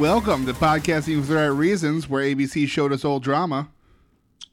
Welcome 0.00 0.46
to 0.46 0.54
Podcasting 0.54 1.20
for 1.20 1.26
the 1.26 1.34
Right 1.34 1.46
Reasons, 1.48 2.08
where 2.08 2.24
ABC 2.24 2.66
showed 2.66 2.90
us 2.90 3.04
old 3.04 3.22
drama. 3.22 3.68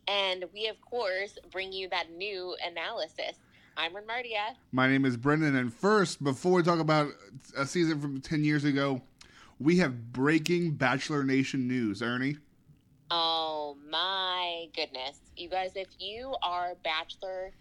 And 0.06 0.44
we, 0.54 0.68
of 0.68 0.76
course, 0.82 1.38
bring 1.54 1.72
you 1.72 1.88
that 1.88 2.12
new 2.12 2.54
analysis. 2.70 3.38
I'm 3.78 3.94
Renmardia. 3.94 4.56
My 4.74 4.90
name 4.90 5.06
is 5.06 5.16
Brendan, 5.16 5.56
and 5.56 5.74
first, 5.74 6.22
before 6.22 6.52
we 6.52 6.64
talk 6.64 6.80
about 6.80 7.12
a 7.56 7.66
season 7.66 8.02
from 8.02 8.20
10 8.20 8.44
years 8.44 8.66
ago, 8.66 9.02
we 9.58 9.78
have 9.78 10.12
breaking 10.12 10.72
Bachelor 10.72 11.24
Nation 11.24 11.66
news. 11.66 12.02
Ernie? 12.02 12.40
Oh 13.10 13.78
my 13.90 14.66
goodness. 14.76 15.18
You 15.38 15.48
guys, 15.48 15.72
if 15.76 15.88
you 15.98 16.36
are 16.44 16.74
Bachelor 16.84 17.54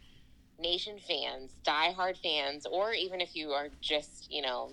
Nation 0.58 0.98
fans, 1.06 1.52
diehard 1.64 2.16
fans, 2.20 2.66
or 2.66 2.94
even 2.94 3.20
if 3.20 3.36
you 3.36 3.50
are 3.50 3.68
just, 3.80 4.28
you 4.28 4.42
know, 4.42 4.72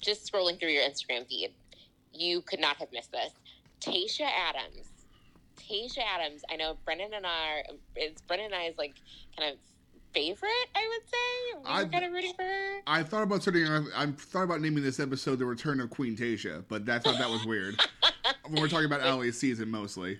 just 0.00 0.32
scrolling 0.32 0.58
through 0.58 0.70
your 0.70 0.84
Instagram 0.84 1.28
feed, 1.28 1.52
you 2.12 2.42
could 2.42 2.60
not 2.60 2.76
have 2.76 2.88
missed 2.92 3.12
this. 3.12 3.32
Tayshia 3.80 4.28
Adams. 4.48 4.86
Tayshia 5.58 6.02
Adams. 6.14 6.42
I 6.50 6.56
know 6.56 6.76
Brendan 6.84 7.14
and 7.14 7.26
I, 7.26 7.62
it's 7.96 8.20
Brendan 8.22 8.46
and 8.52 8.54
I's 8.62 8.76
like 8.78 8.94
kind 9.38 9.52
of 9.52 9.58
favorite, 10.12 10.50
I 10.74 10.88
would 10.88 11.08
say. 11.08 11.60
We 11.64 11.70
I- 11.70 11.82
were 11.84 11.88
kind 11.88 12.04
of 12.04 12.12
rooting 12.12 12.34
for 12.34 12.42
her. 12.42 12.80
I 12.86 13.02
thought 13.02 13.22
about 13.22 13.42
starting. 13.42 13.66
I 13.66 14.06
thought 14.06 14.42
about 14.44 14.60
naming 14.60 14.82
this 14.82 15.00
episode 15.00 15.38
"The 15.38 15.46
Return 15.46 15.80
of 15.80 15.90
Queen 15.90 16.16
Tayshia," 16.16 16.64
but 16.68 16.88
I 16.88 16.98
thought 16.98 17.18
that 17.18 17.30
was 17.30 17.44
weird. 17.46 17.80
when 18.48 18.60
we're 18.60 18.68
talking 18.68 18.86
about 18.86 19.02
Ali's 19.02 19.38
season 19.38 19.70
mostly. 19.70 20.18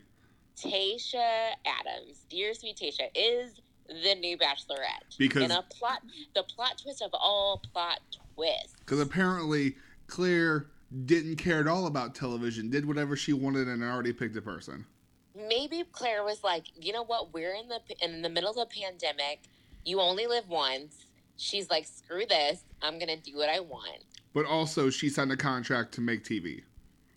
Tayshia 0.56 1.50
Adams, 1.64 2.24
dear 2.28 2.52
sweet 2.54 2.76
Tayshia, 2.76 3.08
is 3.14 3.60
the 3.88 4.14
new 4.16 4.36
Bachelorette. 4.36 5.16
Because- 5.18 5.42
in 5.44 5.50
a 5.50 5.62
plot, 5.62 6.02
the 6.34 6.42
plot 6.44 6.80
twist 6.82 7.02
of 7.02 7.10
all 7.14 7.60
plot 7.72 8.00
twists. 8.34 8.74
Because 8.80 9.00
apparently 9.00 9.76
Claire 10.06 10.66
didn't 11.04 11.36
care 11.36 11.60
at 11.60 11.68
all 11.68 11.86
about 11.86 12.14
television, 12.14 12.68
did 12.70 12.86
whatever 12.86 13.16
she 13.16 13.32
wanted, 13.32 13.68
and 13.68 13.82
already 13.82 14.12
picked 14.12 14.36
a 14.36 14.42
person. 14.42 14.84
Maybe 15.34 15.84
Claire 15.92 16.24
was 16.24 16.42
like, 16.42 16.64
you 16.80 16.92
know 16.92 17.04
what? 17.04 17.32
We're 17.32 17.54
in 17.54 17.68
the 17.68 17.80
in 18.04 18.22
the 18.22 18.28
middle 18.28 18.50
of 18.50 18.56
a 18.56 18.66
pandemic. 18.66 19.42
You 19.84 20.00
only 20.00 20.26
live 20.26 20.48
once. 20.48 21.06
She's 21.36 21.70
like, 21.70 21.86
screw 21.86 22.26
this. 22.26 22.64
I'm 22.82 22.98
gonna 22.98 23.16
do 23.16 23.36
what 23.36 23.48
I 23.48 23.60
want. 23.60 24.04
But 24.34 24.46
also, 24.46 24.90
she 24.90 25.08
signed 25.08 25.32
a 25.32 25.36
contract 25.36 25.92
to 25.94 26.00
make 26.00 26.24
TV. 26.24 26.62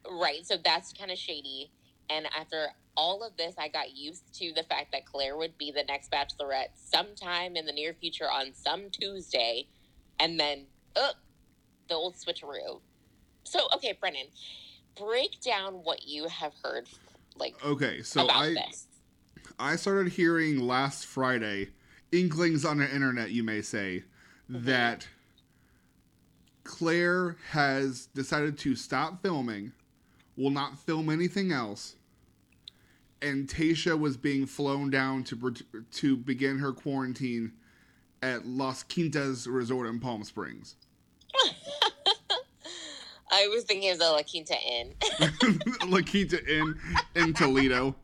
Right. 0.09 0.45
So 0.45 0.55
that's 0.63 0.93
kind 0.93 1.11
of 1.11 1.17
shady. 1.17 1.71
And 2.09 2.27
after 2.37 2.67
all 2.95 3.23
of 3.23 3.35
this, 3.37 3.55
I 3.57 3.69
got 3.69 3.95
used 3.95 4.33
to 4.39 4.53
the 4.55 4.63
fact 4.63 4.91
that 4.91 5.05
Claire 5.05 5.35
would 5.37 5.57
be 5.57 5.71
the 5.71 5.83
next 5.83 6.11
Bachelorette 6.11 6.69
sometime 6.75 7.55
in 7.55 7.65
the 7.65 7.71
near 7.71 7.93
future 7.93 8.29
on 8.29 8.53
some 8.53 8.89
Tuesday. 8.91 9.67
And 10.19 10.39
then, 10.39 10.65
uh, 10.95 11.13
the 11.89 11.95
old 11.95 12.15
switcheroo. 12.15 12.81
So, 13.43 13.67
okay, 13.75 13.97
Brendan, 13.99 14.27
break 14.97 15.41
down 15.41 15.75
what 15.75 16.05
you 16.05 16.27
have 16.27 16.53
heard, 16.63 16.87
like, 17.35 17.55
Okay, 17.65 18.01
so 18.01 18.29
I 18.29 18.53
this. 18.53 18.87
I 19.59 19.75
started 19.75 20.13
hearing 20.13 20.59
last 20.59 21.05
Friday 21.05 21.69
inklings 22.11 22.63
on 22.63 22.77
the 22.77 22.93
internet, 22.93 23.31
you 23.31 23.43
may 23.43 23.61
say, 23.61 24.03
mm-hmm. 24.49 24.65
that 24.65 25.07
Claire 26.63 27.37
has 27.49 28.07
decided 28.07 28.57
to 28.59 28.75
stop 28.75 29.21
filming, 29.21 29.73
will 30.37 30.49
not 30.49 30.77
film 30.77 31.09
anything 31.09 31.51
else, 31.51 31.95
and 33.21 33.47
Tayshia 33.47 33.97
was 33.97 34.17
being 34.17 34.45
flown 34.45 34.89
down 34.89 35.23
to 35.25 35.53
to 35.91 36.17
begin 36.17 36.59
her 36.59 36.71
quarantine 36.71 37.53
at 38.21 38.45
Las 38.45 38.83
Quintas 38.83 39.47
Resort 39.47 39.87
in 39.87 39.99
Palm 39.99 40.23
Springs. 40.23 40.75
I 43.33 43.47
was 43.47 43.63
thinking 43.63 43.89
of 43.91 43.99
the 43.99 44.05
La 44.11 44.21
Quinta 44.21 44.55
Inn. 44.71 44.93
La 45.89 46.01
Quinta 46.01 46.39
in 46.45 46.75
in 47.15 47.33
Toledo. 47.33 47.95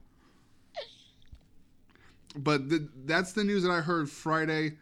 But 2.35 2.69
the, 2.69 2.87
that's 3.05 3.33
the 3.33 3.43
news 3.43 3.63
that 3.63 3.71
I 3.71 3.81
heard 3.81 4.09
Friday. 4.09 4.73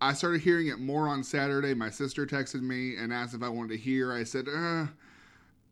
I 0.00 0.12
started 0.12 0.40
hearing 0.42 0.68
it 0.68 0.78
more 0.78 1.08
on 1.08 1.24
Saturday. 1.24 1.72
My 1.74 1.90
sister 1.90 2.26
texted 2.26 2.60
me 2.62 2.96
and 2.96 3.12
asked 3.12 3.34
if 3.34 3.42
I 3.42 3.48
wanted 3.48 3.70
to 3.70 3.76
hear. 3.78 4.12
I 4.12 4.24
said, 4.24 4.46
uh, 4.48 4.86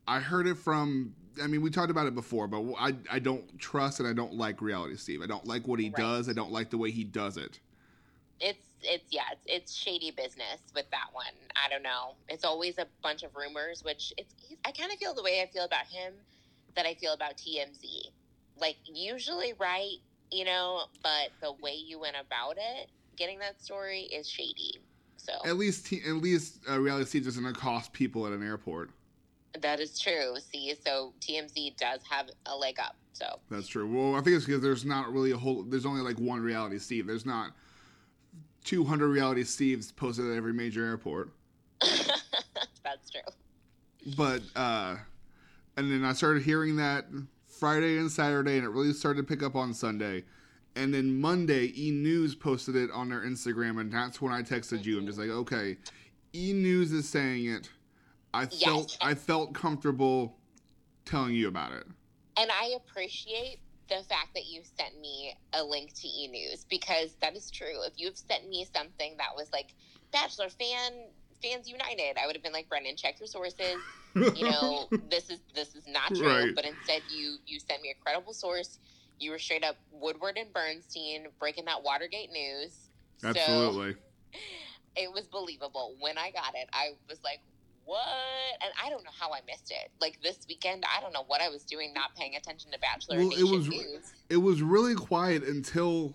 I 0.07 0.19
heard 0.19 0.47
it 0.47 0.57
from. 0.57 1.13
I 1.41 1.47
mean, 1.47 1.61
we 1.61 1.69
talked 1.69 1.91
about 1.91 2.07
it 2.07 2.15
before, 2.15 2.47
but 2.47 2.63
I 2.79 2.95
I 3.11 3.19
don't 3.19 3.59
trust 3.59 3.99
and 3.99 4.07
I 4.07 4.13
don't 4.13 4.33
like 4.33 4.61
reality 4.61 4.95
Steve. 4.95 5.21
I 5.21 5.25
don't 5.27 5.45
like 5.45 5.67
what 5.67 5.79
he 5.79 5.87
Right. 5.87 5.97
does. 5.97 6.29
I 6.29 6.33
don't 6.33 6.51
like 6.51 6.69
the 6.69 6.77
way 6.77 6.91
he 6.91 7.03
does 7.03 7.37
it. 7.37 7.59
it's 8.39 8.64
it's 8.81 9.05
yeah 9.11 9.23
it's, 9.31 9.45
it's 9.45 9.75
shady 9.75 10.11
business 10.11 10.61
with 10.73 10.89
that 10.91 11.07
one 11.11 11.25
i 11.55 11.69
don't 11.69 11.83
know 11.83 12.13
it's 12.29 12.43
always 12.43 12.77
a 12.77 12.85
bunch 13.01 13.23
of 13.23 13.35
rumors 13.35 13.83
which 13.83 14.13
it's 14.17 14.33
he's, 14.37 14.57
i 14.65 14.71
kind 14.71 14.91
of 14.91 14.97
feel 14.97 15.13
the 15.13 15.23
way 15.23 15.41
i 15.41 15.47
feel 15.51 15.65
about 15.65 15.85
him 15.87 16.13
that 16.75 16.85
i 16.85 16.93
feel 16.95 17.13
about 17.13 17.37
tmz 17.37 18.09
like 18.59 18.77
usually 18.85 19.53
right 19.59 19.97
you 20.31 20.45
know 20.45 20.83
but 21.03 21.29
the 21.41 21.53
way 21.61 21.73
you 21.73 21.99
went 21.99 22.15
about 22.19 22.55
it 22.57 22.89
getting 23.15 23.39
that 23.39 23.61
story 23.61 24.01
is 24.01 24.29
shady 24.29 24.79
so 25.17 25.33
At 25.43 25.57
least 25.57 25.87
he, 25.87 26.01
at 26.07 26.15
least 26.15 26.59
uh, 26.69 26.79
reality 26.79 27.05
Steve 27.05 27.25
doesn't 27.25 27.45
accost 27.45 27.91
people 27.93 28.27
at 28.27 28.33
an 28.33 28.45
airport. 28.45 28.91
that 29.59 29.79
is 29.79 29.97
true 29.97 30.35
see 30.51 30.75
so 30.85 31.13
tmz 31.21 31.75
does 31.77 32.01
have 32.09 32.27
a 32.45 32.55
leg 32.55 32.79
up 32.79 32.95
so 33.15 33.39
That's 33.49 33.67
true. 33.67 33.87
Well, 33.87 34.19
I 34.19 34.21
think 34.21 34.35
it's 34.35 34.45
because 34.45 34.61
there's 34.61 34.83
not 34.83 35.11
really 35.11 35.31
a 35.31 35.37
whole. 35.37 35.63
There's 35.63 35.85
only 35.85 36.01
like 36.01 36.19
one 36.19 36.41
reality 36.41 36.77
Steve. 36.79 37.07
There's 37.07 37.25
not 37.25 37.51
200 38.65 39.07
reality 39.07 39.43
Steves 39.43 39.95
posted 39.95 40.25
at 40.29 40.35
every 40.35 40.53
major 40.53 40.85
airport. 40.85 41.29
that's 42.83 43.09
true 43.11 43.21
But 44.17 44.41
uh, 44.55 44.97
and 45.77 45.91
then 45.91 46.03
I 46.03 46.13
started 46.13 46.43
hearing 46.43 46.75
that 46.77 47.05
Friday 47.47 47.97
and 47.97 48.11
Saturday, 48.11 48.57
and 48.57 48.65
it 48.65 48.69
really 48.69 48.93
started 48.93 49.21
to 49.21 49.27
pick 49.27 49.43
up 49.43 49.55
on 49.55 49.73
Sunday. 49.73 50.23
And 50.75 50.93
then 50.93 51.19
Monday, 51.21 51.71
E 51.77 51.91
News 51.91 52.35
posted 52.35 52.75
it 52.75 52.91
on 52.91 53.09
their 53.09 53.21
Instagram, 53.21 53.79
and 53.79 53.91
that's 53.91 54.21
when 54.21 54.33
I 54.33 54.41
texted 54.41 54.83
you. 54.83 54.97
I'm 54.99 55.05
just 55.05 55.17
like, 55.17 55.29
okay, 55.29 55.77
E 56.33 56.51
News 56.53 56.91
is 56.91 57.07
saying 57.07 57.45
it. 57.45 57.69
I 58.33 58.47
Yes. 58.51 58.63
felt 58.63 58.97
I 59.01 59.13
felt 59.15 59.53
comfortable 59.53 60.37
telling 61.05 61.33
you 61.35 61.47
about 61.47 61.71
it. 61.71 61.85
And 62.37 62.51
I 62.51 62.75
appreciate 62.75 63.59
the 63.89 64.03
fact 64.03 64.33
that 64.33 64.45
you 64.45 64.61
sent 64.63 64.99
me 64.99 65.33
a 65.53 65.63
link 65.63 65.93
to 66.01 66.07
e 66.07 66.27
news 66.27 66.65
because 66.69 67.15
that 67.21 67.35
is 67.35 67.51
true. 67.51 67.83
If 67.85 67.93
you've 67.97 68.17
sent 68.17 68.47
me 68.47 68.65
something 68.73 69.15
that 69.17 69.35
was 69.35 69.49
like 69.53 69.73
Bachelor 70.11 70.49
fan 70.49 70.91
fans 71.41 71.67
united, 71.67 72.17
I 72.21 72.25
would 72.25 72.35
have 72.35 72.43
been 72.43 72.53
like, 72.53 72.69
Brendan, 72.69 72.95
check 72.95 73.19
your 73.19 73.27
sources. 73.27 73.81
You 74.35 74.45
know, 74.45 74.89
this 75.09 75.29
is 75.29 75.39
this 75.53 75.75
is 75.75 75.85
not 75.87 76.15
true. 76.15 76.27
Right. 76.27 76.55
But 76.55 76.65
instead 76.65 77.03
you 77.09 77.37
you 77.45 77.59
sent 77.59 77.81
me 77.81 77.89
a 77.89 78.03
credible 78.03 78.33
source. 78.33 78.79
You 79.19 79.31
were 79.31 79.39
straight 79.39 79.63
up 79.63 79.77
Woodward 79.91 80.37
and 80.37 80.51
Bernstein 80.51 81.27
breaking 81.39 81.65
that 81.65 81.83
Watergate 81.83 82.31
news. 82.31 82.89
So 83.17 83.29
Absolutely. 83.29 83.95
it 84.95 85.11
was 85.11 85.27
believable. 85.27 85.95
When 85.99 86.17
I 86.17 86.31
got 86.31 86.55
it, 86.55 86.67
I 86.73 86.91
was 87.09 87.19
like, 87.23 87.39
what? 87.85 87.99
And 88.61 88.71
I 88.83 88.89
don't 88.89 89.03
know 89.03 89.11
how 89.17 89.31
I 89.31 89.39
missed 89.47 89.71
it. 89.71 89.91
Like 90.01 90.19
this 90.21 90.39
weekend, 90.47 90.83
I 90.95 91.01
don't 91.01 91.13
know 91.13 91.23
what 91.27 91.41
I 91.41 91.49
was 91.49 91.63
doing, 91.63 91.93
not 91.93 92.15
paying 92.15 92.35
attention 92.35 92.71
to 92.71 92.79
Bachelor 92.79 93.17
Well, 93.17 93.27
it 93.31 93.39
Nation 93.41 93.51
was- 93.51 93.67
news. 93.67 94.13
it 94.29 94.37
was 94.37 94.61
really 94.61 94.95
quiet 94.95 95.43
until 95.43 96.13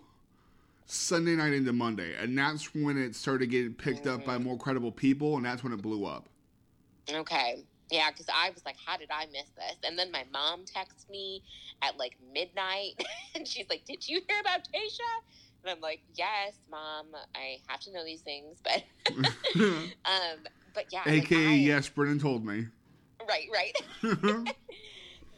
Sunday 0.86 1.36
night 1.36 1.52
into 1.52 1.72
Monday, 1.72 2.14
and 2.20 2.36
that's 2.36 2.74
when 2.74 2.98
it 2.98 3.14
started 3.14 3.46
getting 3.50 3.72
picked 3.74 4.06
up 4.08 4.24
by 4.24 4.38
more 4.38 4.58
credible 4.58 4.90
people, 4.90 5.36
and 5.36 5.44
that's 5.44 5.62
when 5.62 5.72
it 5.72 5.80
blew 5.80 6.04
up. 6.04 6.28
Okay. 7.08 7.64
Yeah, 7.92 8.10
because 8.10 8.26
I 8.32 8.50
was 8.50 8.64
like, 8.64 8.76
how 8.84 8.96
did 8.96 9.08
I 9.10 9.26
miss 9.26 9.48
this? 9.56 9.76
And 9.84 9.98
then 9.98 10.10
my 10.12 10.24
mom 10.32 10.60
texted 10.64 11.08
me 11.10 11.42
at 11.82 11.96
like 11.96 12.16
midnight, 12.34 13.00
and 13.36 13.46
she's 13.46 13.66
like, 13.70 13.84
did 13.84 14.08
you 14.08 14.20
hear 14.28 14.40
about 14.40 14.60
Tayshia? 14.64 15.00
And 15.62 15.70
I'm 15.70 15.80
like, 15.80 16.00
yes, 16.14 16.54
mom, 16.70 17.06
I 17.34 17.58
have 17.66 17.80
to 17.80 17.92
know 17.92 18.04
these 18.04 18.22
things. 18.22 18.58
But, 18.64 18.82
um, 19.56 20.38
but 20.74 20.86
yeah. 20.92 21.02
like, 21.06 21.24
AKA, 21.24 21.46
I- 21.48 21.52
yes, 21.52 21.88
Brendan 21.88 22.18
told 22.18 22.44
me. 22.44 22.66
Right, 23.28 23.48
right. 23.52 23.74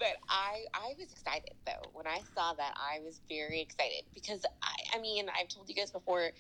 but 0.03 0.17
I 0.29 0.65
I 0.75 0.95
was 0.99 1.13
excited 1.13 1.53
though 1.65 1.91
when 1.93 2.09
I 2.09 2.21
saw 2.35 2.55
that 2.55 2.75
I 2.77 2.99
was 3.05 3.21
very 3.29 3.61
excited 3.61 4.03
because 4.13 4.45
I 4.61 4.97
I 4.97 5.01
mean 5.01 5.27
I've 5.29 5.49
told 5.49 5.69
you 5.69 5.77
guys 5.77 5.93
before 5.93 6.31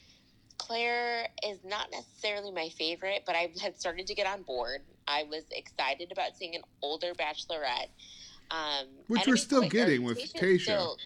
Claire 0.59 1.29
is 1.47 1.59
not 1.65 1.91
necessarily 1.93 2.51
my 2.51 2.69
favorite 2.71 3.23
but 3.25 3.37
I 3.37 3.53
had 3.63 3.79
started 3.79 4.09
to 4.09 4.15
get 4.15 4.27
on 4.27 4.43
board 4.43 4.81
I 5.07 5.25
was 5.25 5.45
excited 5.53 6.11
about 6.11 6.37
seeing 6.37 6.57
an 6.57 6.63
older 6.83 7.13
bachelorette 7.15 7.91
um 8.51 8.87
Which 9.07 9.27
we're 9.29 9.37
still 9.37 9.69
getting 9.69 10.03
with 10.03 10.19
Tayshia. 10.35 10.61
still- 10.61 10.99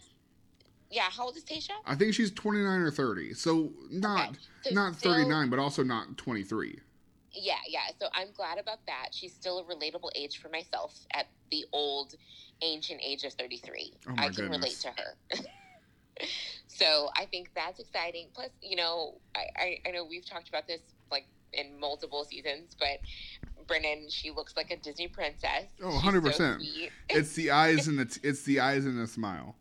yeah 0.90 1.10
how 1.10 1.24
old 1.24 1.36
is 1.36 1.44
Tayshia 1.44 1.76
I 1.84 1.94
think 1.94 2.14
she's 2.14 2.30
29 2.30 2.80
or 2.80 2.90
30, 2.90 3.34
so 3.34 3.72
not 3.90 4.30
Okay, 4.30 4.38
so 4.62 4.74
not 4.74 4.96
39, 4.96 5.50
but 5.50 5.58
also 5.58 5.82
not 5.82 6.16
23. 6.16 6.80
Yeah 7.36 7.54
yeah 7.68 7.92
so 8.00 8.08
i'm 8.14 8.28
glad 8.36 8.58
about 8.58 8.78
that 8.86 9.08
she's 9.12 9.34
still 9.34 9.58
a 9.58 9.64
relatable 9.64 10.10
age 10.16 10.38
for 10.38 10.48
myself 10.48 10.98
at 11.14 11.26
the 11.50 11.64
old 11.72 12.14
ancient 12.62 13.00
age 13.04 13.24
of 13.24 13.32
33 13.34 13.92
Oh 14.08 14.14
i 14.18 14.28
can 14.28 14.50
relate 14.50 14.80
to 14.80 14.88
her 14.88 15.38
So 16.66 17.08
I 17.16 17.26
think 17.26 17.50
that's 17.54 17.80
exciting. 17.80 18.28
Plus, 18.34 18.50
you 18.60 18.76
know, 18.76 19.14
I, 19.34 19.44
I, 19.56 19.78
I 19.88 19.90
know 19.92 20.04
we've 20.04 20.28
talked 20.28 20.48
about 20.48 20.66
this 20.66 20.80
like 21.10 21.26
in 21.52 21.78
multiple 21.80 22.24
seasons, 22.24 22.76
but 22.78 23.66
Brendan, 23.66 24.08
she 24.10 24.30
looks 24.30 24.56
like 24.56 24.70
a 24.70 24.76
Disney 24.76 25.08
princess. 25.08 25.64
Oh, 25.82 25.94
100 25.94 26.22
percent. 26.22 26.62
It's 27.08 27.32
the 27.34 27.50
eyes 27.50 27.88
and 27.88 27.98
the 27.98 28.18
it's 28.22 28.42
the 28.42 28.60
eyes 28.60 28.84
and 28.84 28.98
the 28.98 29.06
smile. 29.06 29.56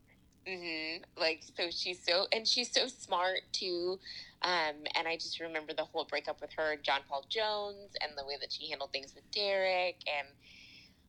Hmm 0.47 0.97
Like 1.17 1.43
so, 1.57 1.69
she's 1.71 1.99
so 2.03 2.27
and 2.31 2.47
she's 2.47 2.71
so 2.71 2.87
smart 2.87 3.41
too. 3.51 3.99
Um, 4.41 4.75
and 4.95 5.07
I 5.07 5.15
just 5.15 5.39
remember 5.39 5.73
the 5.73 5.85
whole 5.85 6.05
breakup 6.05 6.39
with 6.39 6.51
her 6.57 6.73
and 6.73 6.83
John 6.83 6.99
Paul 7.09 7.25
Jones, 7.29 7.95
and 8.01 8.11
the 8.15 8.25
way 8.25 8.35
that 8.39 8.51
she 8.51 8.69
handled 8.69 8.91
things 8.91 9.15
with 9.15 9.23
Derek, 9.31 9.95
and 10.05 10.27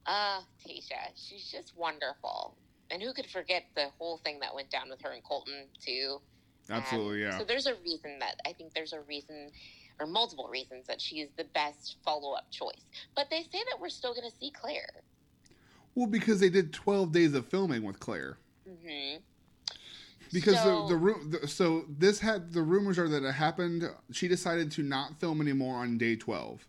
uh, 0.07 0.41
Tayshia, 0.67 1.13
she's 1.15 1.51
just 1.51 1.77
wonderful. 1.77 2.57
And 2.91 3.03
who 3.03 3.13
could 3.13 3.27
forget 3.27 3.65
the 3.75 3.89
whole 3.99 4.19
thing 4.19 4.39
that 4.41 4.55
went 4.55 4.71
down 4.71 4.89
with 4.89 5.03
her 5.03 5.11
and 5.11 5.23
Colton 5.23 5.67
too? 5.85 6.19
Absolutely, 6.71 7.27
Um, 7.27 7.33
yeah. 7.33 7.39
So 7.39 7.45
there's 7.45 7.67
a 7.67 7.75
reason 7.85 8.19
that 8.21 8.37
I 8.47 8.53
think 8.53 8.73
there's 8.73 8.93
a 8.93 9.01
reason, 9.03 9.51
or 10.01 10.07
multiple 10.07 10.49
reasons 10.49 10.87
that 10.87 11.01
she's 11.01 11.29
the 11.37 11.45
best 11.45 11.97
follow 12.05 12.33
up 12.33 12.51
choice. 12.51 12.87
But 13.15 13.29
they 13.31 13.43
say 13.43 13.59
that 13.71 13.81
we're 13.81 13.89
still 13.89 14.15
going 14.15 14.29
to 14.31 14.37
see 14.37 14.51
Claire. 14.51 15.03
Well, 15.95 16.07
because 16.07 16.41
they 16.41 16.51
did 16.51 16.73
12 16.73 17.13
days 17.13 17.35
of 17.35 17.47
filming 17.47 17.83
with 17.83 18.01
Claire. 18.01 18.39
Hmm 18.67 19.17
Because 20.33 20.61
So- 20.63 20.89
the 20.89 21.39
the, 21.41 21.49
so 21.49 21.85
this 21.89 22.19
had 22.21 22.53
the 22.53 22.63
rumors 22.63 22.99
are 22.99 23.09
that 23.09 23.23
it 23.23 23.33
happened. 23.33 23.85
She 24.13 24.29
decided 24.29 24.71
to 24.73 24.83
not 24.83 25.19
film 25.21 25.41
anymore 25.41 25.77
on 25.77 25.99
day 25.99 26.17
12. 26.17 26.67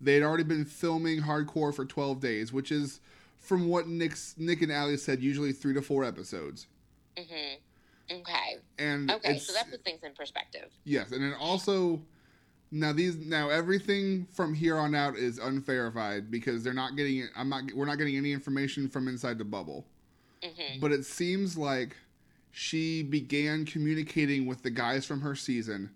They 0.00 0.14
had 0.14 0.22
already 0.22 0.44
been 0.44 0.64
filming 0.64 1.22
hardcore 1.22 1.74
for 1.74 1.84
12 1.84 2.20
days, 2.20 2.52
which 2.52 2.72
is 2.72 3.00
from 3.38 3.68
what 3.68 3.86
Nick's 3.86 4.34
Nick 4.38 4.62
and 4.62 4.72
Ali 4.72 4.96
said, 4.96 5.20
usually 5.22 5.52
three 5.52 5.74
to 5.74 5.82
four 5.82 6.04
episodes. 6.04 6.66
hmm 7.16 7.54
Okay. 8.12 8.56
And 8.78 9.10
Okay. 9.10 9.38
So 9.38 9.52
that 9.52 9.70
puts 9.70 9.82
things 9.84 10.02
in 10.02 10.12
perspective. 10.14 10.68
Yes, 10.84 11.12
and 11.12 11.22
then 11.22 11.32
also 11.34 12.02
now 12.72 12.92
these 12.92 13.16
now 13.16 13.48
everything 13.50 14.26
from 14.32 14.52
here 14.54 14.76
on 14.76 14.94
out 14.94 15.16
is 15.16 15.38
unverified 15.38 16.30
because 16.30 16.62
they're 16.64 16.72
not 16.74 16.96
getting 16.96 17.28
I'm 17.36 17.48
not 17.48 17.64
we're 17.74 17.86
not 17.86 17.98
getting 17.98 18.16
any 18.16 18.32
information 18.32 18.88
from 18.88 19.06
inside 19.08 19.38
the 19.38 19.44
bubble. 19.44 19.86
Hmm 20.42 20.80
But 20.80 20.92
it 20.92 21.04
seems 21.04 21.56
like 21.56 21.96
she 22.52 23.02
began 23.02 23.64
communicating 23.64 24.46
with 24.46 24.62
the 24.62 24.70
guys 24.70 25.06
from 25.06 25.20
her 25.20 25.34
season 25.34 25.90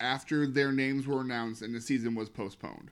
after 0.00 0.46
their 0.46 0.72
names 0.72 1.06
were 1.06 1.20
announced 1.20 1.62
and 1.62 1.74
the 1.74 1.80
season 1.80 2.14
was 2.14 2.28
postponed. 2.28 2.90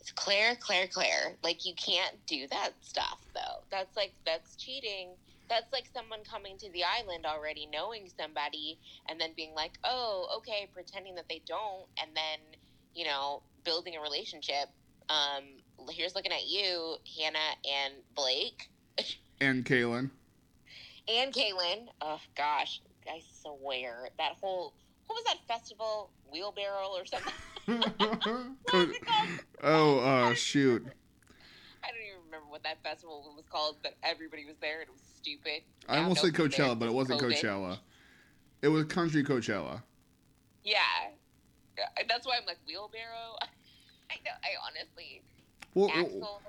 It's 0.00 0.12
Claire, 0.12 0.56
Claire, 0.56 0.86
Claire. 0.86 1.36
Like 1.42 1.64
you 1.64 1.74
can't 1.74 2.14
do 2.26 2.46
that 2.48 2.72
stuff 2.82 3.20
though. 3.34 3.62
That's 3.70 3.96
like 3.96 4.12
that's 4.26 4.56
cheating. 4.56 5.10
That's 5.48 5.72
like 5.72 5.84
someone 5.94 6.20
coming 6.30 6.56
to 6.58 6.70
the 6.72 6.84
island 6.84 7.26
already 7.26 7.66
knowing 7.72 8.10
somebody 8.18 8.78
and 9.08 9.20
then 9.20 9.30
being 9.36 9.54
like, 9.54 9.72
"Oh, 9.84 10.28
okay," 10.38 10.68
pretending 10.72 11.14
that 11.16 11.28
they 11.28 11.42
don't 11.46 11.86
and 12.00 12.10
then, 12.14 12.38
you 12.94 13.04
know, 13.04 13.42
building 13.64 13.96
a 13.96 14.00
relationship. 14.00 14.68
Um, 15.08 15.44
here's 15.90 16.14
looking 16.14 16.32
at 16.32 16.46
you, 16.46 16.96
Hannah 17.18 17.56
and 17.64 17.94
Blake 18.14 18.70
And 19.40 19.64
Caelynn. 19.64 20.10
and 21.08 21.32
Caelynn. 21.32 21.88
Oh 22.00 22.20
gosh, 22.36 22.80
I 23.08 23.20
swear 23.42 24.08
that 24.18 24.32
whole 24.40 24.72
what 25.06 25.16
was 25.16 25.24
that 25.24 25.38
festival? 25.46 26.10
Wheelbarrow 26.32 26.88
or 26.88 27.04
something? 27.04 27.32
What 27.66 28.72
was 28.72 28.90
it 28.90 29.06
called? 29.06 29.28
oh, 29.62 29.98
uh, 30.00 30.34
shoot. 30.34 30.84
I 31.82 31.88
don't 31.88 32.00
even 32.06 32.24
remember 32.26 32.46
what 32.50 32.62
that 32.64 32.82
festival 32.82 33.32
was 33.34 33.46
called, 33.48 33.76
but 33.82 33.94
everybody 34.02 34.44
was 34.44 34.56
there 34.60 34.80
and 34.80 34.88
it 34.88 34.92
was 34.92 35.00
stupid. 35.16 35.62
I 35.88 35.98
almost 35.98 36.20
said 36.20 36.32
nobody's 36.32 36.56
there 36.56 36.66
Coachella, 36.66 36.78
but 36.78 36.88
it 36.88 36.92
wasn't 36.92 37.20
COVID. 37.22 37.40
Coachella. 37.40 37.78
It 38.60 38.68
was 38.68 38.84
Country 38.84 39.24
Coachella. 39.24 39.82
Yeah. 40.62 40.78
That's 42.08 42.26
why 42.26 42.36
I'm 42.38 42.46
like, 42.46 42.58
wheelbarrow? 42.66 43.36
I 44.10 44.16
know, 44.24 44.32
I 44.42 44.50
honestly, 44.68 45.22
Well, 45.74 45.90
Axel, 45.90 46.42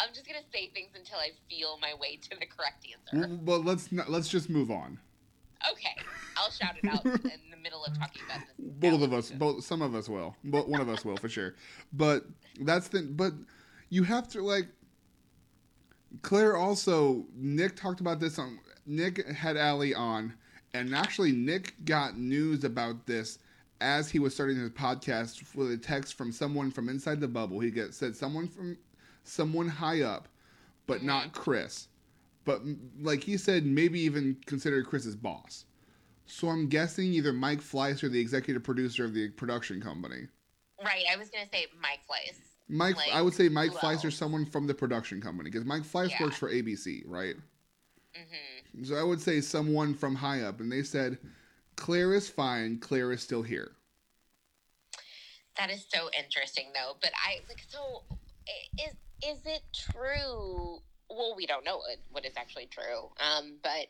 I'm 0.00 0.14
just 0.14 0.26
going 0.26 0.40
to 0.40 0.50
say 0.50 0.70
things 0.74 0.90
until 0.94 1.18
I 1.18 1.30
feel 1.48 1.78
my 1.80 1.92
way 2.00 2.16
to 2.16 2.30
the 2.30 2.46
correct 2.46 2.86
answer. 2.90 3.28
Mm, 3.28 3.42
well, 3.42 3.58
but 3.58 3.66
let's 3.66 3.92
not, 3.92 4.10
let's 4.10 4.28
just 4.28 4.48
move 4.48 4.70
on. 4.70 4.98
Okay. 5.70 5.94
I'll 6.36 6.50
shout 6.50 6.74
it 6.82 6.88
out 6.88 7.04
in 7.04 7.50
the 7.50 7.56
middle 7.62 7.84
of 7.84 7.96
talking 7.98 8.22
about 8.24 8.40
this. 8.46 8.54
both 8.58 9.02
of 9.02 9.12
us 9.12 9.30
both 9.30 9.62
some 9.62 9.82
of 9.82 9.94
us 9.94 10.08
will 10.08 10.34
but 10.44 10.68
one 10.68 10.80
of 10.80 10.88
us 10.88 11.04
will 11.04 11.16
for 11.16 11.28
sure 11.28 11.54
but 11.92 12.24
that's 12.62 12.88
the 12.88 13.02
but 13.02 13.34
you 13.90 14.02
have 14.02 14.26
to 14.28 14.40
like 14.40 14.66
claire 16.22 16.56
also 16.56 17.26
nick 17.34 17.76
talked 17.76 18.00
about 18.00 18.18
this 18.20 18.38
on 18.38 18.58
nick 18.86 19.26
had 19.28 19.56
ali 19.58 19.94
on 19.94 20.32
and 20.72 20.94
actually 20.94 21.32
nick 21.32 21.74
got 21.84 22.16
news 22.16 22.64
about 22.64 23.06
this 23.06 23.38
as 23.82 24.10
he 24.10 24.18
was 24.18 24.34
starting 24.34 24.56
his 24.56 24.70
podcast 24.70 25.54
with 25.54 25.70
a 25.70 25.76
text 25.76 26.14
from 26.14 26.32
someone 26.32 26.70
from 26.70 26.88
inside 26.88 27.20
the 27.20 27.28
bubble 27.28 27.60
he 27.60 27.70
get 27.70 27.92
said 27.92 28.16
someone 28.16 28.48
from 28.48 28.78
someone 29.24 29.68
high 29.68 30.02
up 30.02 30.28
but 30.86 31.02
not 31.02 31.32
chris 31.32 31.88
but 32.44 32.60
like 33.00 33.22
he 33.22 33.36
said 33.36 33.64
maybe 33.64 34.00
even 34.00 34.36
considered 34.46 34.86
chris's 34.86 35.16
boss 35.16 35.64
so 36.30 36.48
I'm 36.48 36.68
guessing 36.68 37.12
either 37.12 37.32
Mike 37.32 37.60
Fleiss 37.60 38.04
or 38.04 38.08
the 38.08 38.20
executive 38.20 38.62
producer 38.62 39.04
of 39.04 39.12
the 39.12 39.30
production 39.30 39.80
company. 39.80 40.28
Right. 40.82 41.04
I 41.12 41.16
was 41.16 41.28
going 41.28 41.44
to 41.44 41.50
say 41.50 41.66
Mike 41.82 42.00
Fleiss. 42.08 42.36
Mike, 42.68 42.96
Like, 42.96 43.12
I 43.12 43.20
would 43.20 43.34
say 43.34 43.48
Mike 43.48 43.72
who 43.72 43.78
Fleiss 43.78 44.04
or 44.04 44.12
someone 44.12 44.46
from 44.46 44.68
the 44.68 44.74
production 44.74 45.20
company 45.20 45.50
because 45.50 45.64
Mike 45.66 45.82
Fleiss 45.82 46.10
Yeah. 46.10 46.22
works 46.22 46.36
for 46.36 46.48
ABC, 46.48 47.02
right? 47.04 47.34
hmm 48.14 48.84
So 48.84 48.94
I 48.94 49.02
would 49.02 49.20
say 49.20 49.40
someone 49.40 49.92
from 49.92 50.14
high 50.14 50.42
up, 50.42 50.60
and 50.60 50.70
they 50.70 50.84
said 50.84 51.18
Claire 51.74 52.14
is 52.14 52.28
fine. 52.28 52.78
Claire 52.78 53.10
is 53.10 53.22
still 53.22 53.42
here. 53.42 53.72
That 55.56 55.68
is 55.68 55.84
so 55.92 56.10
interesting, 56.16 56.66
though. 56.72 56.96
But 57.02 57.10
I 57.26 57.40
like 57.48 57.64
so 57.68 58.04
is 58.78 58.94
is 59.22 59.40
it 59.44 59.62
true? 59.74 60.78
Well, 61.08 61.34
we 61.36 61.46
don't 61.46 61.64
know 61.64 61.78
what, 61.78 61.98
what 62.10 62.24
is 62.24 62.34
actually 62.36 62.66
true. 62.66 63.10
Um, 63.18 63.56
but 63.62 63.86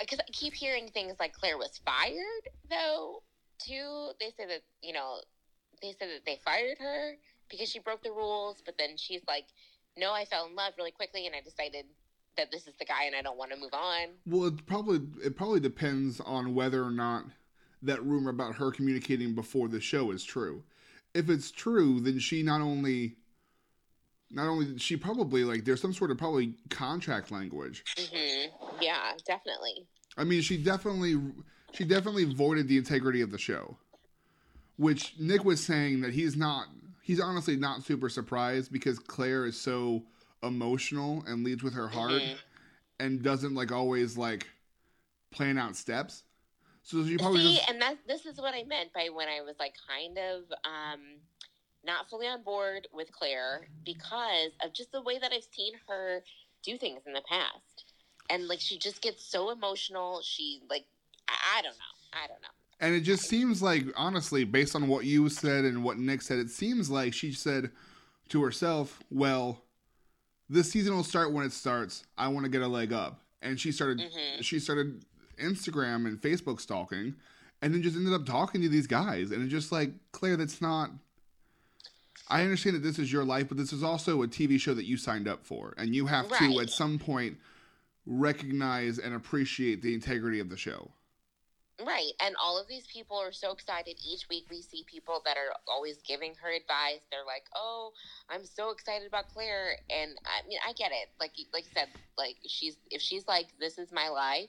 because 0.00 0.18
I 0.20 0.24
keep 0.32 0.54
hearing 0.54 0.88
things 0.88 1.14
like 1.20 1.32
Claire 1.32 1.58
was 1.58 1.80
fired, 1.84 2.48
though. 2.70 3.22
Too, 3.58 4.10
they 4.20 4.30
say 4.36 4.46
that 4.46 4.62
you 4.82 4.92
know 4.92 5.18
they 5.82 5.92
said 5.98 6.08
that 6.10 6.24
they 6.24 6.40
fired 6.44 6.78
her 6.78 7.16
because 7.50 7.68
she 7.68 7.80
broke 7.80 8.02
the 8.04 8.12
rules. 8.12 8.62
But 8.64 8.78
then 8.78 8.96
she's 8.96 9.22
like, 9.26 9.46
"No, 9.96 10.12
I 10.12 10.24
fell 10.24 10.46
in 10.46 10.54
love 10.54 10.74
really 10.78 10.92
quickly, 10.92 11.26
and 11.26 11.34
I 11.34 11.40
decided." 11.40 11.86
That 12.36 12.52
this 12.52 12.68
is 12.68 12.74
the 12.78 12.84
guy, 12.84 13.02
and 13.02 13.16
I 13.16 13.22
don't 13.22 13.36
want 13.36 13.50
to 13.50 13.56
move 13.56 13.74
on. 13.74 14.10
Well, 14.24 14.46
it 14.46 14.64
probably 14.64 15.00
it 15.24 15.34
probably 15.34 15.58
depends 15.58 16.20
on 16.20 16.54
whether 16.54 16.84
or 16.84 16.92
not 16.92 17.24
that 17.82 18.04
rumor 18.04 18.30
about 18.30 18.54
her 18.56 18.70
communicating 18.70 19.34
before 19.34 19.66
the 19.66 19.80
show 19.80 20.10
is 20.10 20.24
true. 20.24 20.62
If 21.14 21.30
it's 21.30 21.50
true, 21.50 22.00
then 22.00 22.18
she 22.18 22.42
not 22.42 22.60
only 22.60 23.16
not 24.30 24.48
only 24.48 24.66
did 24.66 24.80
she 24.80 24.96
probably 24.96 25.44
like 25.44 25.64
there's 25.64 25.80
some 25.80 25.92
sort 25.92 26.10
of 26.10 26.18
probably 26.18 26.54
contract 26.70 27.30
language 27.30 27.84
hmm 27.96 28.46
Yeah, 28.80 29.12
definitely. 29.26 29.86
I 30.16 30.24
mean, 30.24 30.42
she 30.42 30.56
definitely 30.62 31.16
she 31.72 31.84
definitely 31.84 32.24
voided 32.24 32.68
the 32.68 32.76
integrity 32.76 33.20
of 33.20 33.30
the 33.30 33.38
show. 33.38 33.76
Which 34.76 35.14
Nick 35.18 35.44
was 35.44 35.64
saying 35.64 36.00
that 36.02 36.12
he's 36.12 36.36
not 36.36 36.66
he's 37.02 37.20
honestly 37.20 37.56
not 37.56 37.82
super 37.84 38.08
surprised 38.08 38.72
because 38.72 38.98
Claire 38.98 39.46
is 39.46 39.60
so 39.60 40.04
emotional 40.42 41.24
and 41.26 41.44
leads 41.44 41.62
with 41.62 41.74
her 41.74 41.88
heart 41.88 42.22
Mhm. 42.22 42.36
and 43.00 43.22
doesn't 43.22 43.54
like 43.54 43.72
always 43.72 44.16
like 44.16 44.48
plan 45.30 45.58
out 45.58 45.76
steps. 45.76 46.24
So 46.82 47.04
she 47.06 47.18
probably 47.18 47.40
See, 47.42 47.56
just 47.56 47.70
and 47.70 47.82
that 47.82 47.96
this 48.06 48.24
is 48.26 48.40
what 48.40 48.54
I 48.54 48.64
meant 48.64 48.92
by 48.92 49.08
when 49.08 49.28
I 49.28 49.40
was 49.42 49.56
like 49.58 49.74
kind 49.88 50.16
of 50.18 50.42
um 50.64 51.20
not 51.88 52.08
fully 52.08 52.28
on 52.28 52.42
board 52.44 52.86
with 52.92 53.10
Claire 53.10 53.66
because 53.84 54.52
of 54.64 54.72
just 54.72 54.92
the 54.92 55.02
way 55.02 55.18
that 55.18 55.32
I've 55.32 55.46
seen 55.52 55.72
her 55.88 56.22
do 56.62 56.76
things 56.78 57.00
in 57.06 57.12
the 57.14 57.22
past. 57.28 57.84
And 58.30 58.46
like 58.46 58.60
she 58.60 58.78
just 58.78 59.00
gets 59.02 59.24
so 59.24 59.50
emotional. 59.50 60.20
She 60.22 60.60
like 60.70 60.84
I, 61.28 61.58
I 61.58 61.62
don't 61.62 61.72
know. 61.72 61.94
I 62.24 62.26
don't 62.28 62.40
know. 62.42 62.48
and 62.80 62.94
it 62.94 63.00
just 63.00 63.24
seems 63.28 63.60
like 63.62 63.84
honestly 63.96 64.44
based 64.44 64.76
on 64.76 64.86
what 64.86 65.04
you 65.04 65.28
said 65.28 65.64
and 65.64 65.82
what 65.82 65.98
Nick 65.98 66.22
said 66.22 66.38
it 66.38 66.50
seems 66.50 66.88
like 66.90 67.12
she 67.14 67.32
said 67.32 67.70
to 68.28 68.42
herself, 68.44 69.02
"Well, 69.10 69.62
this 70.48 70.70
season 70.70 70.94
will 70.94 71.04
start 71.04 71.32
when 71.32 71.44
it 71.46 71.52
starts. 71.52 72.04
I 72.18 72.28
want 72.28 72.44
to 72.44 72.50
get 72.50 72.62
a 72.62 72.68
leg 72.68 72.92
up." 72.92 73.20
And 73.42 73.58
she 73.58 73.72
started 73.72 73.98
Mhm. 73.98 74.42
she 74.44 74.58
started 74.60 75.04
Instagram 75.38 76.06
and 76.06 76.20
Facebook 76.20 76.60
stalking 76.60 77.14
and 77.62 77.72
then 77.72 77.80
just 77.82 77.96
ended 77.96 78.12
up 78.12 78.26
talking 78.26 78.60
to 78.62 78.68
these 78.68 78.86
guys 78.88 79.30
and 79.30 79.42
it's 79.42 79.50
just 79.52 79.70
like 79.72 79.90
Claire 80.12 80.36
that's 80.36 80.60
not 80.60 80.90
I 82.28 82.42
understand 82.42 82.76
that 82.76 82.82
this 82.82 82.98
is 82.98 83.12
your 83.12 83.24
life 83.24 83.48
but 83.48 83.56
this 83.56 83.72
is 83.72 83.82
also 83.82 84.22
a 84.22 84.28
TV 84.28 84.60
show 84.60 84.74
that 84.74 84.84
you 84.84 84.96
signed 84.96 85.28
up 85.28 85.44
for 85.44 85.74
and 85.76 85.94
you 85.94 86.06
have 86.06 86.28
to 86.38 86.60
at 86.60 86.70
some 86.70 86.98
point 86.98 87.38
recognize 88.06 88.98
and 88.98 89.14
appreciate 89.14 89.82
the 89.82 89.94
integrity 89.94 90.40
of 90.40 90.48
the 90.48 90.56
show. 90.56 90.90
Right. 91.84 92.10
And 92.20 92.34
all 92.42 92.60
of 92.60 92.66
these 92.66 92.86
people 92.88 93.18
are 93.18 93.30
so 93.30 93.52
excited. 93.52 93.96
Each 94.04 94.28
week 94.28 94.46
we 94.50 94.62
see 94.62 94.84
people 94.84 95.22
that 95.24 95.36
are 95.36 95.54
always 95.68 95.98
giving 95.98 96.34
her 96.42 96.50
advice. 96.50 97.00
They're 97.10 97.24
like, 97.24 97.44
"Oh, 97.54 97.92
I'm 98.28 98.44
so 98.44 98.70
excited 98.70 99.06
about 99.06 99.28
Claire." 99.32 99.78
And 99.88 100.18
I 100.24 100.46
mean, 100.48 100.58
I 100.66 100.72
get 100.72 100.90
it. 100.90 101.10
Like 101.20 101.38
you- 101.38 101.46
like 101.52 101.66
you 101.66 101.70
said, 101.72 101.88
like 102.16 102.36
she's 102.48 102.76
if 102.90 103.00
she's 103.00 103.28
like, 103.28 103.56
"This 103.60 103.78
is 103.78 103.92
my 103.92 104.08
life." 104.08 104.48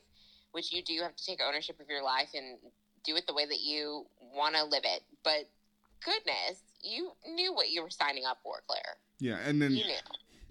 which 0.51 0.71
you 0.71 0.81
do 0.81 1.00
have 1.01 1.15
to 1.15 1.25
take 1.25 1.39
ownership 1.41 1.79
of 1.79 1.88
your 1.89 2.03
life 2.03 2.29
and 2.33 2.57
do 3.03 3.15
it 3.15 3.27
the 3.27 3.33
way 3.33 3.45
that 3.45 3.59
you 3.59 4.05
want 4.19 4.55
to 4.55 4.63
live 4.63 4.83
it. 4.83 5.03
But 5.24 5.48
goodness, 6.03 6.63
you 6.81 7.12
knew 7.27 7.53
what 7.53 7.69
you 7.69 7.81
were 7.83 7.89
signing 7.89 8.24
up 8.25 8.39
for, 8.43 8.62
Claire. 8.67 8.95
Yeah, 9.19 9.38
and 9.45 9.62
then 9.62 9.71
You 9.71 9.86
knew. 9.86 9.93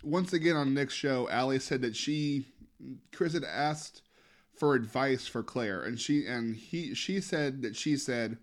once 0.02 0.32
again 0.32 0.56
on 0.56 0.74
Nick's 0.74 0.94
show, 0.94 1.28
Ali 1.30 1.58
said 1.58 1.82
that 1.82 1.96
she, 1.96 2.46
Chris 3.12 3.32
had 3.32 3.44
asked 3.44 4.02
for 4.56 4.74
advice 4.74 5.26
for 5.26 5.42
Claire, 5.42 5.82
and 5.82 5.98
she 6.00 6.26
and 6.26 6.54
he 6.56 6.94
she 6.94 7.20
said 7.20 7.62
that 7.62 7.76
she 7.76 7.96
said, 7.96 8.38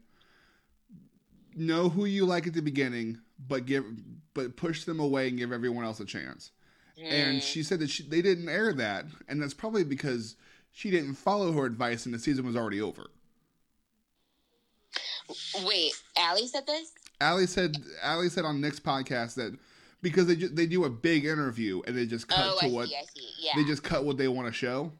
know 1.55 1.89
who 1.89 2.05
you 2.05 2.25
like 2.25 2.47
at 2.47 2.53
the 2.53 2.61
beginning, 2.61 3.19
but 3.47 3.65
give 3.65 3.85
but 4.33 4.55
push 4.55 4.83
them 4.85 4.99
away 4.99 5.27
and 5.29 5.37
give 5.37 5.51
everyone 5.51 5.85
else 5.85 5.99
a 5.99 6.05
chance. 6.05 6.51
And 6.97 7.39
Mm. 7.39 7.43
she 7.43 7.61
said 7.63 7.79
that 7.79 7.89
she, 7.89 8.03
they 8.03 8.21
didn't 8.21 8.47
air 8.49 8.71
that, 8.73 9.05
and 9.27 9.41
that's 9.41 9.53
probably 9.53 9.83
because 9.83 10.37
she 10.71 10.89
didn't 10.89 11.15
follow 11.15 11.51
her 11.51 11.65
advice 11.65 12.05
and 12.05 12.15
the 12.15 12.19
season 12.19 12.45
was 12.45 12.55
already 12.55 12.81
over. 12.81 13.07
Wait, 15.65 15.93
Ali 16.17 16.47
said 16.47 16.65
this? 16.67 16.91
Ali 17.21 17.47
said 17.47 17.75
Ali 18.03 18.29
said 18.29 18.45
on 18.45 18.61
Nick's 18.61 18.79
podcast 18.79 19.35
that 19.35 19.57
because 20.01 20.27
they 20.27 20.35
they 20.35 20.65
do 20.65 20.85
a 20.85 20.89
big 20.89 21.25
interview 21.25 21.81
and 21.87 21.97
they 21.97 22.05
just 22.05 22.27
cut 22.27 22.39
oh, 22.41 22.59
to 22.59 22.65
I 22.67 22.69
what 22.69 22.87
see, 22.89 22.95
see. 23.15 23.29
Yeah. 23.39 23.53
they 23.55 23.63
just 23.63 23.83
cut 23.83 24.03
what 24.05 24.17
they 24.17 24.27
want 24.27 24.47
to 24.47 24.53
show. 24.53 24.91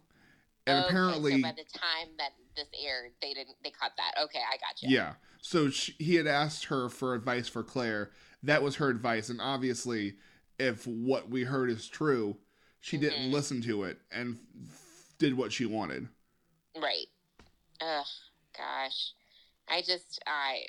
And 0.68 0.80
Okay, 0.80 0.88
apparently, 0.88 1.32
so 1.34 1.42
by 1.44 1.52
the 1.52 1.78
time 1.78 2.08
that 2.18 2.32
this 2.56 2.66
aired, 2.84 3.12
they 3.22 3.34
didn't. 3.34 3.56
They 3.64 3.70
cut 3.70 3.92
that. 3.98 4.14
Okay, 4.24 4.40
I 4.40 4.56
got 4.58 4.82
you. 4.82 4.90
yeah. 4.96 5.14
So 5.42 5.70
she, 5.70 5.94
he 6.00 6.16
had 6.16 6.26
asked 6.26 6.66
her 6.66 6.90
for 6.90 7.14
advice 7.14 7.48
for 7.48 7.62
Claire. 7.62 8.10
That 8.42 8.64
was 8.64 8.78
her 8.78 8.90
advice, 8.90 9.30
and 9.30 9.40
obviously, 9.40 10.16
if 10.58 10.88
what 10.88 11.30
we 11.30 11.44
heard 11.44 11.70
is 11.70 11.88
true, 11.88 12.38
she 12.82 12.98
didn't 12.98 13.30
Mhm. 13.30 13.32
listen 13.32 13.62
to 13.64 13.84
it 13.84 14.00
and 14.12 14.40
f- 14.68 15.14
did 15.20 15.36
what 15.38 15.52
she 15.54 15.68
wanted. 15.68 16.08
Right. 16.76 17.06
Ugh, 17.82 18.06
gosh. 18.58 19.12
I 19.68 19.82
just, 19.82 20.20
I, 20.26 20.66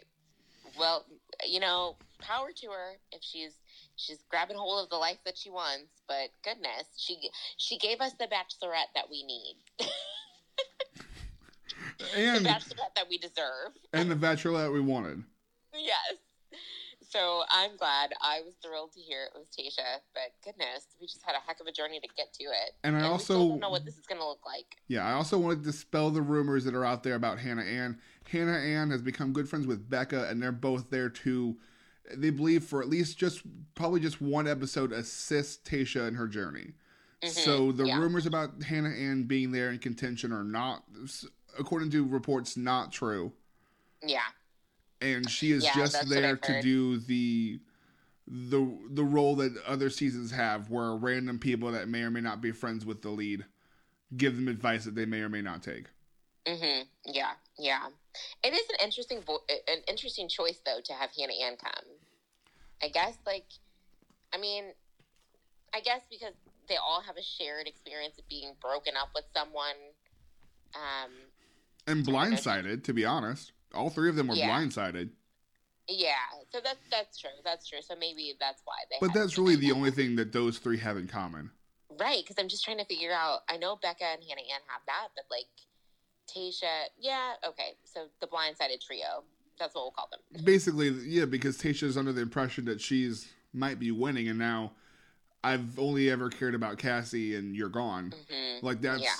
well, 0.78 1.06
you 1.44 1.60
know, 1.60 1.96
power 2.20 2.48
to 2.54 2.66
her 2.68 2.92
if 3.12 3.22
she's 3.22 3.52
she's 3.96 4.18
grabbing 4.30 4.56
hold 4.56 4.84
of 4.84 4.90
the 4.90 4.96
life 4.96 5.18
that 5.24 5.36
she 5.36 5.50
wants. 5.50 5.90
But 6.08 6.30
goodness, 6.44 6.86
she 6.96 7.30
she 7.56 7.78
gave 7.78 8.00
us 8.00 8.12
the 8.14 8.26
bachelorette 8.26 8.92
that 8.94 9.10
we 9.10 9.22
need, 9.24 9.56
and 9.78 9.88
the 11.98 12.18
And 12.18 12.46
bachelorette 12.46 12.94
that 12.96 13.08
we 13.08 13.18
deserve. 13.18 13.72
and 13.92 14.10
the 14.10 14.14
bachelorette 14.16 14.72
we 14.72 14.80
wanted. 14.80 15.22
Yes. 15.74 16.14
So 17.08 17.42
I'm 17.50 17.76
glad. 17.76 18.10
I 18.20 18.40
was 18.44 18.54
thrilled 18.62 18.92
to 18.94 19.00
hear 19.00 19.24
it 19.24 19.38
was 19.38 19.46
Tayshia, 19.48 20.00
but 20.12 20.32
goodness, 20.44 20.86
we 21.00 21.06
just 21.06 21.22
had 21.24 21.34
a 21.36 21.38
heck 21.46 21.60
of 21.60 21.66
a 21.66 21.72
journey 21.72 22.00
to 22.00 22.08
get 22.16 22.32
to 22.34 22.44
it. 22.44 22.72
And 22.82 22.96
I 22.96 23.00
still 23.00 23.12
also 23.12 23.48
don't 23.50 23.60
know 23.60 23.70
what 23.70 23.84
this 23.84 23.96
is 23.96 24.06
going 24.06 24.20
to 24.20 24.26
look 24.26 24.44
like. 24.44 24.76
Yeah, 24.88 25.06
I 25.06 25.12
also 25.12 25.38
wanted 25.38 25.60
to 25.60 25.70
dispel 25.70 26.10
the 26.10 26.20
rumors 26.20 26.64
that 26.64 26.74
are 26.74 26.84
out 26.84 27.04
there 27.04 27.14
about 27.14 27.38
Hannah 27.38 27.62
Ann. 27.62 28.00
Hannah 28.28 28.58
Ann 28.58 28.90
has 28.90 29.02
become 29.02 29.32
good 29.32 29.48
friends 29.48 29.66
with 29.66 29.88
Becca, 29.88 30.28
and 30.28 30.42
they're 30.42 30.52
both 30.52 30.90
there 30.90 31.08
to, 31.08 31.56
they 32.14 32.30
believe, 32.30 32.64
for 32.64 32.80
at 32.82 32.88
least 32.88 33.18
just 33.18 33.42
probably 33.74 34.00
just 34.00 34.20
one 34.20 34.46
episode, 34.48 34.92
assist 34.92 35.64
Tayshia 35.64 36.08
in 36.08 36.14
her 36.14 36.28
journey. 36.28 36.74
Mhm, 37.22 37.30
So 37.30 37.72
the 37.72 37.86
yeah. 37.86 37.98
rumors 37.98 38.26
about 38.26 38.62
Hannah 38.62 38.90
Ann 38.90 39.24
being 39.24 39.52
there 39.52 39.70
in 39.70 39.78
contention 39.78 40.32
are 40.32 40.44
not, 40.44 40.84
according 41.58 41.90
to 41.90 42.06
reports, 42.06 42.56
not 42.56 42.92
true. 42.92 43.32
Yeah. 44.02 44.20
And 45.00 45.28
she 45.28 45.52
is 45.52 45.64
Yeah, 45.64 45.74
just 45.76 46.08
there 46.08 46.36
to 46.36 46.62
do 46.62 46.98
the 46.98 47.60
the 48.28 48.78
the 48.90 49.04
role 49.04 49.36
that 49.36 49.56
other 49.66 49.88
seasons 49.88 50.32
have, 50.32 50.68
where 50.70 50.96
random 50.96 51.38
people 51.38 51.70
that 51.72 51.88
may 51.88 52.02
or 52.02 52.10
may 52.10 52.20
not 52.20 52.40
be 52.40 52.50
friends 52.50 52.84
with 52.84 53.02
the 53.02 53.10
lead 53.10 53.44
give 54.16 54.36
them 54.36 54.48
advice 54.48 54.84
that 54.84 54.94
they 54.94 55.06
may 55.06 55.20
or 55.20 55.28
may 55.28 55.42
not 55.42 55.62
take. 55.62 55.86
hmm 56.46 56.82
Yeah, 57.04 57.32
yeah. 57.58 57.88
It 58.42 58.52
is 58.54 58.68
an 58.70 58.76
interesting, 58.82 59.20
vo- 59.22 59.44
an 59.68 59.82
interesting 59.88 60.28
choice 60.28 60.60
though 60.64 60.80
to 60.84 60.92
have 60.92 61.10
Hannah 61.16 61.34
Ann 61.44 61.56
come. 61.56 61.84
I 62.82 62.88
guess, 62.88 63.16
like, 63.26 63.46
I 64.32 64.38
mean, 64.38 64.64
I 65.74 65.80
guess 65.80 66.02
because 66.10 66.34
they 66.68 66.76
all 66.76 67.00
have 67.00 67.16
a 67.16 67.22
shared 67.22 67.66
experience 67.66 68.18
of 68.18 68.28
being 68.28 68.52
broken 68.60 68.94
up 69.00 69.10
with 69.14 69.24
someone. 69.34 69.76
Um, 70.74 71.12
and 71.86 72.04
blindsided 72.04 72.84
to 72.84 72.92
be 72.92 73.04
honest 73.04 73.52
all 73.72 73.88
three 73.88 74.10
of 74.10 74.16
them 74.16 74.26
were 74.26 74.34
Yeah. 74.34 74.50
blindsided 74.50 75.10
yeah, 75.88 76.14
so 76.50 76.58
that's 76.62 76.80
that's 76.90 77.16
true. 77.18 77.30
That's 77.44 77.68
true. 77.68 77.78
So 77.80 77.94
maybe 77.94 78.34
that's 78.40 78.62
why 78.64 78.74
they. 78.90 78.96
but 79.00 79.14
that's 79.14 79.38
really 79.38 79.56
the 79.56 79.70
only 79.76 79.90
thing 79.92 80.16
that 80.16 80.32
those 80.32 80.58
three 80.58 80.78
have 80.78 80.96
in 80.96 81.06
common 81.06 81.50
right 82.00 82.22
because 82.22 82.36
I'm 82.38 82.48
just 82.48 82.64
trying 82.64 82.78
to 82.78 82.84
figure 82.84 83.12
out. 83.12 83.40
I 83.48 83.56
know 83.56 83.76
Becca 83.76 84.04
and 84.04 84.22
Hannah 84.22 84.42
Ann 84.52 84.60
have 84.66 84.82
that, 84.86 85.08
but 85.14 85.24
like 85.30 85.46
Tayshia, 86.26 86.84
yeah, 86.98 87.34
okay. 87.46 87.74
So 87.84 88.06
the 88.20 88.26
blindsided 88.26 88.80
trio. 88.84 89.24
That's 89.58 89.74
what 89.74 89.84
we'll 89.84 89.90
call 89.92 90.08
them. 90.10 90.44
basically 90.44 90.90
yeah 90.90 91.24
because 91.24 91.56
tayshia's 91.56 91.96
under 91.96 92.12
the 92.12 92.20
impression 92.20 92.66
that 92.66 92.78
she's 92.78 93.26
might 93.54 93.78
be 93.78 93.90
winning 93.90 94.28
and 94.28 94.38
now 94.38 94.72
i've 95.42 95.78
only 95.78 96.10
ever 96.10 96.28
cared 96.28 96.54
about 96.54 96.76
cassie 96.76 97.34
and 97.36 97.56
you're 97.56 97.70
gone 97.70 98.12
hmm 98.30 98.58
like 98.66 98.82
that's 98.82 99.00
Yeah. 99.02 99.14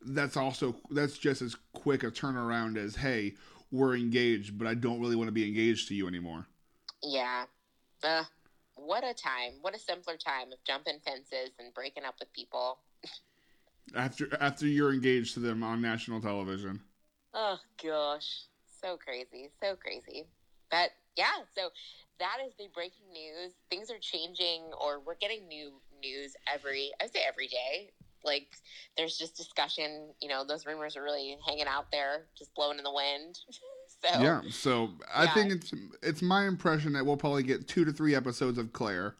that's 0.00 0.34
also 0.38 0.74
that's 0.90 1.18
just 1.18 1.42
as 1.42 1.56
quick 1.74 2.04
a 2.04 2.10
turnaround 2.10 2.78
as 2.78 2.96
hey 2.96 3.34
we're 3.70 3.96
engaged 3.96 4.56
but 4.56 4.66
i 4.66 4.72
don't 4.72 4.98
really 4.98 5.14
want 5.16 5.28
to 5.28 5.32
be 5.32 5.46
engaged 5.46 5.88
to 5.88 5.94
you 5.94 6.08
anymore 6.08 6.46
Yeah. 7.02 7.44
Uh, 8.02 8.24
what 8.76 9.04
a 9.04 9.12
time. 9.12 9.52
What 9.60 9.74
a 9.74 9.78
simpler 9.78 10.16
time 10.16 10.52
of 10.52 10.58
jumping 10.64 11.00
fences 11.04 11.50
and 11.58 11.74
breaking 11.74 12.04
up 12.04 12.14
with 12.18 12.32
people. 12.32 12.78
after 13.94 14.28
after 14.40 14.66
you're 14.66 14.92
engaged 14.92 15.34
to 15.34 15.40
them 15.40 15.62
on 15.62 15.80
national 15.80 16.20
television 16.20 16.80
Oh, 17.38 17.58
gosh. 17.82 18.44
So 18.82 18.96
crazy. 18.96 19.50
So 19.62 19.76
crazy. 19.76 20.24
But 20.70 20.90
yeah, 21.16 21.44
so 21.54 21.68
that 22.18 22.38
is 22.46 22.54
the 22.58 22.68
breaking 22.72 23.12
news. 23.12 23.52
Things 23.68 23.90
are 23.90 23.98
changing, 24.00 24.62
or 24.80 25.00
we're 25.00 25.16
getting 25.16 25.46
new 25.46 25.72
news 26.02 26.34
every, 26.52 26.92
I 26.98 27.04
would 27.04 27.12
say 27.12 27.20
every 27.28 27.48
day. 27.48 27.90
Like, 28.24 28.46
there's 28.96 29.18
just 29.18 29.36
discussion. 29.36 30.08
You 30.22 30.28
know, 30.30 30.46
those 30.46 30.64
rumors 30.64 30.96
are 30.96 31.02
really 31.02 31.36
hanging 31.46 31.66
out 31.66 31.92
there, 31.92 32.24
just 32.38 32.54
blowing 32.54 32.78
in 32.78 32.84
the 32.84 32.92
wind. 32.92 33.38
so, 34.02 34.22
Yeah, 34.22 34.40
so 34.50 34.92
I 35.14 35.24
Yeah. 35.24 35.34
think 35.34 35.52
it's 35.52 35.74
it's 36.02 36.22
my 36.22 36.46
impression 36.46 36.94
that 36.94 37.04
we'll 37.04 37.18
probably 37.18 37.42
get 37.42 37.68
two 37.68 37.84
to 37.84 37.92
three 37.92 38.14
episodes 38.14 38.56
of 38.56 38.72
Claire 38.72 39.14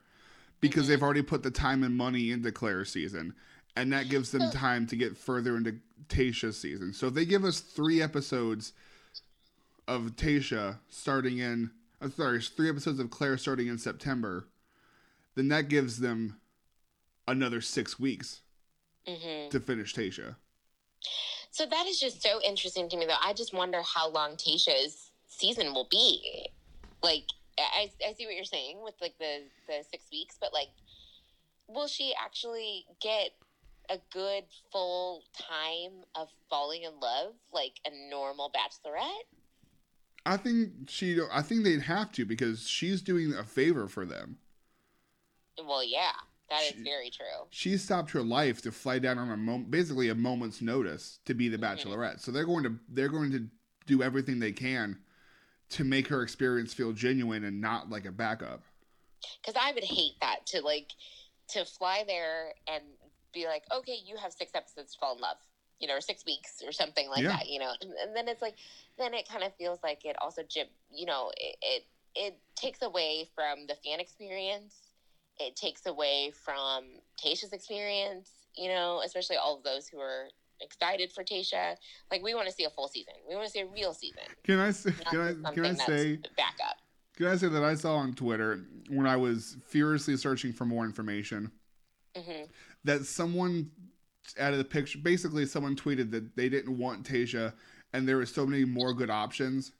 because 0.61 0.87
Mhm. 0.87 0.89
they've 0.89 1.03
already 1.03 1.23
put 1.23 1.43
the 1.43 1.51
time 1.51 1.83
and 1.83 1.95
money 1.95 2.31
into 2.31 2.51
Claire's 2.51 2.91
season, 2.91 3.35
and 3.77 3.93
that 3.93 4.09
gives 4.09 4.31
them 4.33 4.51
time 4.51 4.87
to 4.87 4.97
get 4.97 5.17
further 5.17 5.57
into 5.57 5.77
Tayshia's 6.09 6.59
season. 6.59 6.93
So 6.93 7.09
if 7.09 7.15
they 7.15 7.27
give 7.27 7.45
us 7.45 7.61
three 7.61 8.03
episodes 8.03 8.73
of 9.87 10.17
Tayshia 10.17 10.79
starting 10.89 11.39
in, 11.39 11.71
I'm 12.01 12.11
sorry, 12.11 12.41
three 12.41 12.71
episodes 12.71 12.99
of 12.99 13.11
Claire 13.11 13.37
starting 13.37 13.69
in 13.69 13.79
September, 13.79 14.49
then 15.35 15.49
that 15.49 15.69
gives 15.69 16.01
them 16.01 16.41
another 17.29 17.61
six 17.61 17.99
weeks 17.99 18.41
hmm 19.07 19.49
to 19.51 19.61
finish 19.61 19.95
Tayshia. 19.95 20.35
So 21.53 21.65
that 21.67 21.87
is 21.87 22.01
just 22.01 22.21
so 22.23 22.41
interesting 22.43 22.89
to 22.89 22.97
me, 22.97 23.07
though. 23.07 23.15
I 23.23 23.33
just 23.33 23.55
wonder 23.55 23.81
how 23.83 24.11
long 24.11 24.33
Tayshia's 24.33 25.13
season 25.29 25.73
will 25.73 25.87
be. 25.91 26.49
Like, 27.03 27.25
I, 27.59 27.91
I 28.07 28.13
see 28.15 28.27
what 28.27 28.35
you're 28.35 28.45
saying 28.45 28.83
with 28.83 28.95
like 29.01 29.17
the 29.19 29.45
the 29.69 29.85
six 29.91 30.07
weeks, 30.11 30.37
but 30.41 30.53
like, 30.53 30.69
will 31.69 31.87
she 31.87 32.13
actually 32.23 32.87
get 33.01 33.31
a 33.91 33.99
good 34.13 34.45
full 34.73 35.23
time 35.39 36.03
of 36.15 36.29
falling 36.51 36.83
in 36.83 36.99
love 37.01 37.35
like 37.53 37.75
a 37.87 38.11
normal 38.11 38.51
bachelorette? 38.51 39.27
I 40.25 40.37
think 40.37 40.71
she. 40.89 41.21
I 41.33 41.43
think 41.43 41.63
they'd 41.65 41.83
have 41.83 42.11
to 42.13 42.25
because 42.25 42.69
she's 42.69 43.01
doing 43.03 43.33
a 43.35 43.45
favor 43.45 43.87
for 43.89 44.05
them. 44.05 44.39
Well, 45.59 45.85
yeah, 45.85 46.13
that 46.51 46.63
is 46.65 46.73
She- 46.75 46.83
very 46.83 47.11
true. 47.11 47.47
she 47.51 47.77
stopped 47.79 48.11
her 48.11 48.23
life 48.23 48.61
to 48.63 48.73
fly 48.73 48.99
down 48.99 49.19
on 49.19 49.31
a 49.31 49.37
mo- 49.37 49.59
basically 49.71 50.09
a 50.09 50.15
moment's 50.15 50.61
notice 50.61 51.21
to 51.27 51.35
be 51.35 51.49
the 51.49 51.57
Mhm. 51.59 51.63
bachelorette. 51.63 52.21
So 52.21 52.31
they're 52.33 52.45
going 52.45 52.65
to 52.65 52.79
they're 52.89 53.09
going 53.09 53.31
to 53.33 53.49
do 53.87 54.03
everything 54.03 54.41
they 54.41 54.53
can 54.53 55.03
to 55.71 55.85
make 55.85 56.09
her 56.09 56.23
experience 56.23 56.75
feel 56.75 56.93
genuine 56.93 57.45
and 57.45 57.61
not 57.61 57.89
like 57.89 58.05
a 58.05 58.13
backup. 58.13 58.63
Because 59.41 59.55
I 59.61 59.73
would 59.73 59.85
hate 59.85 60.19
that 60.21 60.45
to 60.49 60.61
like 60.61 60.93
to 61.49 61.65
fly 61.65 62.03
there 62.05 62.53
and 62.67 62.83
be 63.37 63.47
like, 63.47 63.65
okay, 63.75 63.97
you 64.05 64.17
have 64.17 64.33
six 64.33 64.53
episodes 64.55 64.93
to 64.95 64.99
fall 64.99 65.15
in 65.15 65.21
love, 65.21 65.37
you 65.79 65.87
know, 65.87 65.95
or 65.97 66.01
six 66.01 66.25
weeks 66.25 66.63
or 66.65 66.73
something 66.73 67.09
like 67.09 67.23
Yeah. 67.23 67.37
that, 67.37 67.49
you 67.49 67.59
know. 67.61 67.73
And, 67.81 67.93
and 68.03 68.17
then 68.17 68.29
it's 68.29 68.43
like, 68.43 68.57
then 68.99 69.15
it 69.15 69.29
kind 69.29 69.45
of 69.45 69.55
feels 69.57 69.79
like 69.83 70.05
it 70.05 70.17
also, 70.21 70.43
jib- 70.43 70.73
you 70.91 71.07
know, 71.07 71.31
it, 71.37 71.57
it 71.63 71.87
it 72.19 72.39
takes 72.57 72.81
away 72.81 73.29
from 73.35 73.67
the 73.67 73.75
fan 73.85 74.01
experience. 74.01 74.75
It 75.39 75.55
takes 75.55 75.85
away 75.85 76.33
from 76.45 76.85
Tayshia's 77.23 77.53
experience, 77.53 78.31
you 78.57 78.69
know, 78.69 79.03
especially 79.05 79.37
all 79.37 79.59
of 79.59 79.63
those 79.65 79.87
who 79.87 80.01
are 80.01 80.29
excited 80.63 81.13
for 81.13 81.23
Tayshia. 81.23 81.77
Like 82.11 82.23
we 82.23 82.35
want 82.35 82.49
to 82.49 82.55
see 82.55 82.65
a 82.65 82.71
full 82.71 82.89
season. 82.89 83.13
We 83.29 83.35
want 83.35 83.47
to 83.47 83.53
see 83.53 83.61
a 83.61 83.67
real 83.67 83.93
season. 83.93 84.23
Can 84.45 84.59
I 84.61 84.71
say, 84.71 84.93
can 85.11 85.21
I 85.21 85.53
can 85.53 85.67
I 85.67 85.75
say 85.75 86.17
Back 86.39 86.57
up. 86.67 86.77
can 87.19 87.27
I 87.27 87.37
say 87.37 87.49
that 87.49 87.63
I 87.63 87.75
saw 87.75 87.97
on 87.97 88.15
Twitter 88.15 88.61
when 88.89 89.07
I 89.07 89.17
was 89.17 89.59
furiously 89.67 90.17
searching 90.17 90.55
for 90.55 90.65
more 90.65 90.87
information 90.87 91.51
hmm 92.17 92.45
that 92.87 93.05
someone 93.05 93.71
added 94.39 94.61
a 94.61 94.65
picture. 94.65 94.99
Basically, 94.99 95.47
someone 95.47 95.77
tweeted 95.77 96.11
that 96.13 96.37
they 96.37 96.49
didn't 96.49 96.77
want 96.79 97.07
Tayshia, 97.07 97.53
and 97.93 98.09
there 98.09 98.17
were 98.17 98.27
so 98.27 98.47
many 98.47 98.65
more 98.65 98.95
good 98.95 99.11
options. 99.11 99.73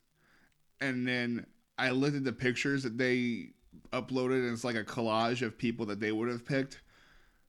And 0.81 1.07
then 1.07 1.47
I 1.79 1.91
looked 1.91 2.17
at 2.17 2.25
the 2.25 2.33
pictures 2.33 2.83
that 2.83 2.99
they 2.99 3.51
uploaded, 3.93 4.45
and 4.45 4.53
it's 4.53 4.65
like 4.65 4.77
a 4.77 4.85
collage 4.85 5.43
of 5.43 5.57
people 5.57 5.87
that 5.87 6.01
they 6.01 6.13
would 6.13 6.29
have 6.29 6.45
picked. 6.45 6.81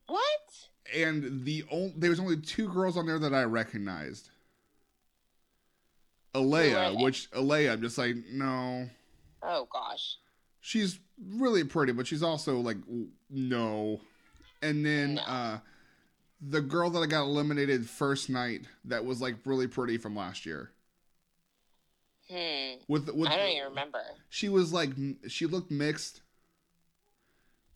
What? 0.07 0.23
And 0.95 1.43
the 1.43 1.65
only 1.69 1.93
there 1.97 2.09
was 2.09 2.19
only 2.19 2.37
two 2.37 2.69
girls 2.69 2.97
on 2.97 3.05
there 3.05 3.19
that 3.19 3.33
I 3.33 3.43
recognized. 3.43 4.29
Alayah, 6.33 6.95
Who 6.95 7.03
which 7.03 7.29
Alayah, 7.31 7.73
I'm 7.73 7.81
just 7.81 7.97
like, 7.97 8.15
no, 8.31 8.89
Oh 9.41 9.67
gosh. 9.71 10.17
she's 10.61 10.99
really 11.35 11.63
pretty, 11.63 11.93
but 11.93 12.07
she's 12.07 12.23
also 12.23 12.59
like, 12.59 12.77
no. 13.29 14.01
And 14.61 14.85
then 14.85 15.15
No. 15.15 15.21
uh 15.23 15.59
the 16.39 16.61
girl 16.61 16.89
that 16.91 16.99
I 16.99 17.07
got 17.07 17.23
eliminated 17.23 17.89
first 17.89 18.29
night 18.29 18.61
that 18.85 19.03
was 19.05 19.19
like 19.21 19.35
really 19.45 19.67
pretty 19.67 19.97
from 19.97 20.15
last 20.15 20.45
year. 20.45 20.71
Hmm. 22.29 22.75
With 22.87 23.09
with 23.13 23.29
I 23.29 23.37
don't 23.37 23.49
even 23.49 23.69
remember. 23.69 24.01
she 24.29 24.49
was 24.49 24.71
like 24.73 24.91
she 25.27 25.45
looked 25.45 25.71
mixed, 25.71 26.21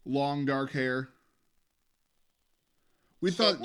long 0.05 0.45
dark 0.45 0.71
hair. 0.71 1.09
We 3.21 3.31
thought, 3.31 3.57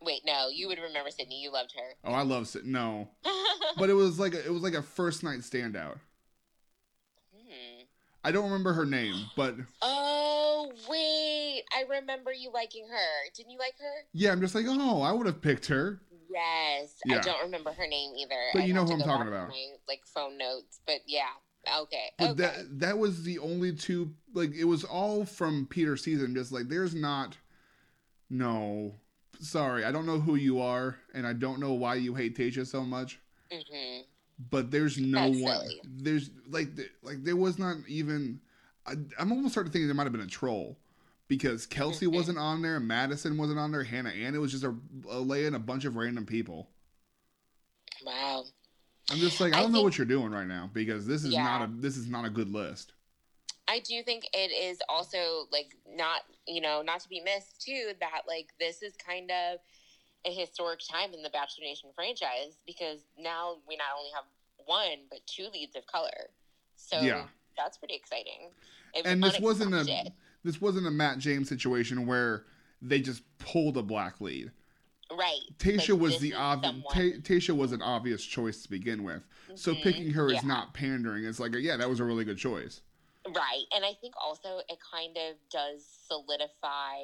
Wait, 0.00 0.22
no, 0.24 0.48
you 0.48 0.68
would 0.68 0.78
remember 0.78 1.10
Sydney. 1.10 1.40
You 1.42 1.52
loved 1.52 1.74
her. 1.76 1.94
oh, 2.04 2.12
I 2.12 2.22
love 2.22 2.48
Sid- 2.48 2.64
no, 2.66 3.08
but 3.76 3.90
it 3.90 3.94
was 3.94 4.18
like 4.18 4.34
a, 4.34 4.44
it 4.44 4.52
was 4.52 4.62
like 4.62 4.74
a 4.74 4.82
first 4.82 5.22
night 5.22 5.40
standout. 5.40 5.98
hmm. 7.34 7.82
I 8.24 8.32
don't 8.32 8.44
remember 8.44 8.72
her 8.72 8.86
name, 8.86 9.26
but 9.36 9.56
Oh 9.82 10.21
wait, 10.88 11.62
I 11.76 11.84
remember 11.88 12.32
you 12.32 12.50
liking 12.52 12.86
her. 12.88 13.30
Didn't 13.36 13.50
you 13.50 13.58
like 13.58 13.74
her? 13.78 14.06
yeah, 14.12 14.32
I'm 14.32 14.40
just 14.40 14.54
like, 14.54 14.66
oh, 14.68 15.02
I 15.02 15.12
would 15.12 15.26
have 15.26 15.40
picked 15.40 15.66
her. 15.66 16.00
Yes. 16.30 16.94
Yeah. 17.04 17.18
I 17.18 17.20
don't 17.20 17.42
remember 17.42 17.72
her 17.72 17.86
name 17.86 18.12
either. 18.18 18.34
But 18.52 18.62
I'd 18.62 18.68
you 18.68 18.74
know 18.74 18.84
who 18.84 18.94
I'm 18.94 19.00
talking 19.00 19.28
about. 19.28 19.48
My, 19.48 19.66
like 19.88 20.00
phone 20.06 20.38
notes, 20.38 20.80
but 20.86 21.00
yeah. 21.06 21.24
Okay. 21.82 22.10
But 22.18 22.30
okay. 22.30 22.42
that 22.42 22.80
that 22.80 22.98
was 22.98 23.22
the 23.22 23.38
only 23.38 23.74
two 23.74 24.14
like 24.34 24.52
it 24.54 24.64
was 24.64 24.84
all 24.84 25.24
from 25.24 25.66
Peter 25.70 25.96
season. 25.96 26.34
Just 26.34 26.52
like 26.52 26.68
there's 26.68 26.94
not, 26.94 27.36
no, 28.30 28.94
sorry, 29.40 29.84
I 29.84 29.92
don't 29.92 30.06
know 30.06 30.18
who 30.18 30.34
you 30.34 30.60
are, 30.60 30.96
and 31.14 31.26
I 31.26 31.34
don't 31.34 31.60
know 31.60 31.74
why 31.74 31.96
you 31.96 32.14
hate 32.14 32.36
Tayshia 32.36 32.66
so 32.66 32.82
much. 32.82 33.20
hmm 33.52 34.00
But 34.50 34.70
there's 34.70 34.98
no 34.98 35.30
That's 35.30 35.42
one. 35.42 35.60
silly. 35.60 35.80
There's 35.84 36.30
like 36.48 36.68
like 37.02 37.22
there 37.24 37.36
was 37.36 37.58
not 37.58 37.76
even. 37.88 38.40
I, 38.86 38.92
I'm 39.18 39.32
almost 39.32 39.52
starting 39.54 39.72
to 39.72 39.78
think 39.78 39.86
there 39.88 39.94
might 39.94 40.04
have 40.04 40.12
been 40.12 40.20
a 40.22 40.26
troll. 40.26 40.78
Because 41.28 41.64
Kelsey 41.66 42.06
wasn't 42.06 42.36
on 42.36 42.60
there, 42.60 42.78
Madison 42.78 43.38
wasn't 43.38 43.58
on 43.58 43.72
there, 43.72 43.84
Hannah 43.84 44.10
Ann. 44.10 44.34
It 44.34 44.38
was 44.38 44.50
just 44.50 44.64
a, 44.64 44.74
a 45.08 45.18
lay 45.18 45.46
in 45.46 45.54
a 45.54 45.58
bunch 45.58 45.86
of 45.86 45.96
random 45.96 46.26
people. 46.26 46.68
Wow. 48.04 48.44
I'm 49.10 49.18
just 49.18 49.40
like, 49.40 49.54
I 49.54 49.58
I 49.58 49.62
don't 49.62 49.72
know 49.72 49.78
think- 49.78 49.84
what 49.84 49.98
you're 49.98 50.06
doing 50.06 50.30
right 50.32 50.46
now 50.46 50.68
because 50.72 51.06
this 51.06 51.24
is 51.24 51.32
Yeah. 51.32 51.44
not 51.44 51.62
a 51.62 51.72
this 51.72 51.96
is 51.96 52.08
not 52.08 52.24
a 52.24 52.30
good 52.30 52.48
list. 52.50 52.92
I 53.68 53.78
do 53.78 54.02
think 54.02 54.24
it 54.34 54.50
is 54.52 54.78
also 54.88 55.46
like 55.50 55.76
not, 55.88 56.22
you 56.46 56.60
know, 56.60 56.82
not 56.82 57.00
to 57.00 57.08
be 57.08 57.20
missed 57.20 57.60
too, 57.62 57.92
that 58.00 58.22
like 58.26 58.48
this 58.58 58.82
is 58.82 58.94
kind 58.96 59.30
of 59.30 59.58
a 60.26 60.30
historic 60.32 60.80
time 60.90 61.14
in 61.14 61.22
the 61.22 61.30
Bachelor 61.30 61.64
Nation 61.64 61.90
franchise 61.94 62.58
because 62.66 63.00
now 63.18 63.56
we 63.68 63.76
not 63.76 63.86
only 63.96 64.10
have 64.14 64.24
one 64.66 65.06
but 65.10 65.20
two 65.26 65.48
leads 65.52 65.76
of 65.76 65.86
color. 65.86 66.28
So 66.76 67.00
Yeah. 67.00 67.24
That's 67.56 67.78
pretty 67.78 67.94
exciting. 67.94 68.50
It 68.94 69.06
and 69.06 69.22
this 69.22 69.38
wasn't 69.40 69.74
a 69.74 70.12
this 70.44 70.60
wasn't 70.60 70.86
a 70.86 70.90
Matt 70.90 71.18
James 71.18 71.48
situation 71.48 72.06
where 72.06 72.44
they 72.80 73.00
just 73.00 73.22
pulled 73.38 73.76
a 73.76 73.82
black 73.82 74.20
lead. 74.20 74.50
right. 75.10 75.40
Tayshia 75.58 75.90
Like, 75.90 76.00
was 76.00 76.18
the 76.20 76.34
obvious. 76.34 76.74
Ta- 76.90 77.20
Tayshia 77.22 77.54
was 77.56 77.72
an 77.72 77.82
obvious 77.82 78.24
choice 78.24 78.62
to 78.62 78.70
begin 78.70 79.04
with. 79.04 79.22
So 79.54 79.74
Mhm. 79.74 79.82
picking 79.82 80.10
her 80.12 80.30
is 80.32 80.42
not 80.42 80.72
pandering. 80.72 81.24
It's 81.24 81.38
like, 81.38 81.52
yeah, 81.54 81.76
that 81.76 81.88
was 81.88 82.00
a 82.00 82.04
really 82.04 82.24
good 82.24 82.38
choice. 82.38 82.80
Right. 83.28 83.64
And 83.72 83.84
I 83.84 83.92
think 84.00 84.14
also 84.20 84.62
it 84.68 84.78
kind 84.80 85.16
of 85.18 85.36
does 85.50 85.86
solidify 86.08 86.96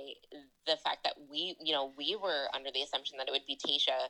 the 0.66 0.76
fact 0.78 1.04
that 1.04 1.14
we, 1.28 1.54
you 1.60 1.72
know, 1.72 1.92
we 1.96 2.16
were 2.16 2.48
under 2.54 2.70
the 2.72 2.82
assumption 2.82 3.18
that 3.18 3.28
it 3.28 3.30
would 3.30 3.46
be 3.46 3.56
Tayshia 3.56 4.08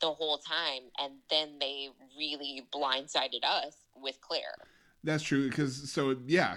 the 0.00 0.12
whole 0.14 0.38
time. 0.38 0.84
And 0.98 1.14
then 1.28 1.58
they 1.58 1.90
really 2.16 2.66
blindsided 2.72 3.44
us 3.44 3.76
with 3.94 4.20
Claire. 4.20 4.54
That's 5.02 5.22
true 5.22 5.48
because 5.48 5.90
so 5.90 6.16
yeah, 6.26 6.56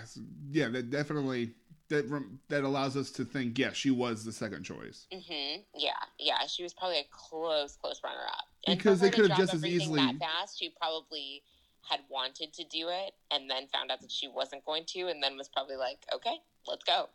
yeah, 0.51 0.67
that 0.69 0.89
definitely 0.89 1.51
that 1.89 2.05
that 2.49 2.63
allows 2.63 2.97
us 2.97 3.11
to 3.11 3.25
think 3.25 3.57
yeah, 3.57 3.71
she 3.71 3.91
was 3.91 4.25
the 4.25 4.31
second 4.31 4.63
choice. 4.63 5.07
Mm-hmm. 5.13 5.61
Yeah. 5.75 5.91
Yeah. 6.19 6.45
She 6.47 6.63
was 6.63 6.73
probably 6.73 6.99
a 6.99 7.05
close, 7.11 7.75
close 7.75 8.01
runner 8.03 8.25
up. 8.27 8.45
And 8.67 8.77
Because 8.77 8.99
they 9.01 9.09
could've 9.11 9.35
just 9.37 9.53
as 9.53 9.65
easily- 9.65 9.99
That 9.99 10.19
fast, 10.19 10.59
she 10.59 10.69
probably 10.69 11.43
had 11.81 11.99
wanted 12.09 12.53
to 12.53 12.63
do 12.63 12.87
it 12.89 13.13
and 13.31 13.49
then 13.49 13.67
found 13.67 13.91
out 13.91 13.99
that 14.01 14.11
she 14.11 14.27
wasn't 14.27 14.63
going 14.65 14.85
to 14.87 15.07
and 15.09 15.21
then 15.21 15.37
was 15.37 15.49
probably 15.49 15.75
like, 15.75 15.99
okay, 16.15 16.35
let's 16.65 16.83
go. 16.85 17.09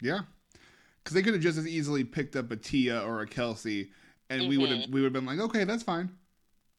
Yeah, 0.00 0.20
because 1.02 1.14
they 1.14 1.22
could 1.22 1.34
have 1.34 1.42
just 1.42 1.58
as 1.58 1.66
easily 1.66 2.04
picked 2.04 2.34
up 2.34 2.50
a 2.50 2.56
Tia 2.56 3.02
or 3.02 3.20
a 3.20 3.26
Kelsey, 3.26 3.90
and 4.30 4.48
we 4.48 4.56
would 4.58 4.70
have 4.70 4.88
we 4.90 5.00
would 5.00 5.04
have 5.04 5.12
been 5.12 5.26
like, 5.26 5.38
okay, 5.38 5.64
that's 5.64 5.82
fine. 5.82 6.10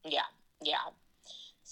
Yeah, 0.04 0.22
yeah. 0.62 0.78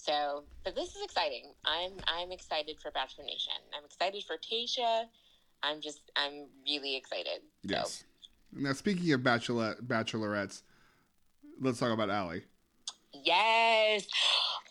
So, 0.03 0.43
but 0.65 0.75
this 0.75 0.95
is 0.95 1.01
exciting. 1.01 1.53
I'm 1.63 1.93
I'm 2.07 2.31
excited 2.33 2.77
for 2.81 2.91
Bachelor 2.91 3.23
Nation. 3.23 3.53
I'm 3.77 3.85
excited 3.85 4.21
for 4.25 4.35
Tayshia. 4.35 5.05
I'm 5.61 5.79
just 5.79 6.11
I'm 6.17 6.47
really 6.67 6.97
excited. 6.97 7.39
So, 7.65 7.69
Yes. 7.69 8.03
Now 8.51 8.73
speaking 8.73 9.13
of 9.13 9.23
bachelor 9.23 9.77
bachelorettes, 9.81 10.63
let's 11.61 11.79
talk 11.79 11.93
about 11.93 12.09
Ali. 12.09 12.43
Yes. 13.13 14.05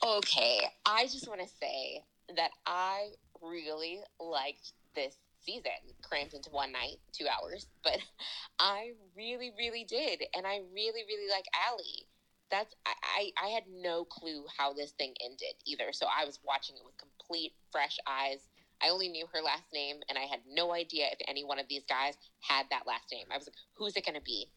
Okay. 0.05 0.65
I 0.85 1.05
just 1.05 1.27
want 1.27 1.41
to 1.41 1.49
say 1.49 2.05
that 2.37 2.51
I 2.67 3.09
really 3.41 4.01
liked 4.21 4.73
this 4.95 5.17
season, 5.41 5.73
crammed 6.03 6.35
into 6.35 6.51
one 6.51 6.73
night, 6.73 6.99
two 7.13 7.25
hours. 7.27 7.69
But 7.83 7.99
I 8.59 8.91
really, 9.17 9.51
really 9.57 9.85
did, 9.85 10.23
and 10.37 10.47
I 10.47 10.61
really, 10.75 11.03
really 11.09 11.31
like 11.31 11.47
Ali. 11.71 12.07
That's 12.53 12.75
I, 12.87 12.93
I 13.03 13.47
I 13.47 13.49
had 13.49 13.65
no 13.69 14.05
clue 14.05 14.45
how 14.57 14.75
this 14.75 14.93
thing 14.93 15.15
ended 15.25 15.55
either, 15.67 15.93
so 15.93 16.07
I 16.07 16.27
was 16.27 16.39
watching 16.45 16.77
it 16.77 16.83
with 16.85 16.95
complete 16.99 17.55
fresh 17.73 17.99
eyes. 18.07 18.47
I 18.83 18.91
only 18.91 19.09
knew 19.09 19.27
her 19.33 19.41
last 19.41 19.65
name, 19.73 19.97
and 20.09 20.19
I 20.19 20.23
had 20.23 20.41
no 20.47 20.75
idea 20.75 21.07
if 21.11 21.19
any 21.27 21.45
one 21.45 21.59
of 21.59 21.67
these 21.69 21.85
guys 21.89 22.15
had 22.41 22.67
that 22.71 22.83
last 22.87 23.05
name. 23.11 23.27
I 23.33 23.39
was 23.39 23.47
like, 23.47 23.57
"Who's 23.75 23.97
it 23.97 24.05
going 24.05 24.17
to 24.17 24.23
be?" 24.23 24.51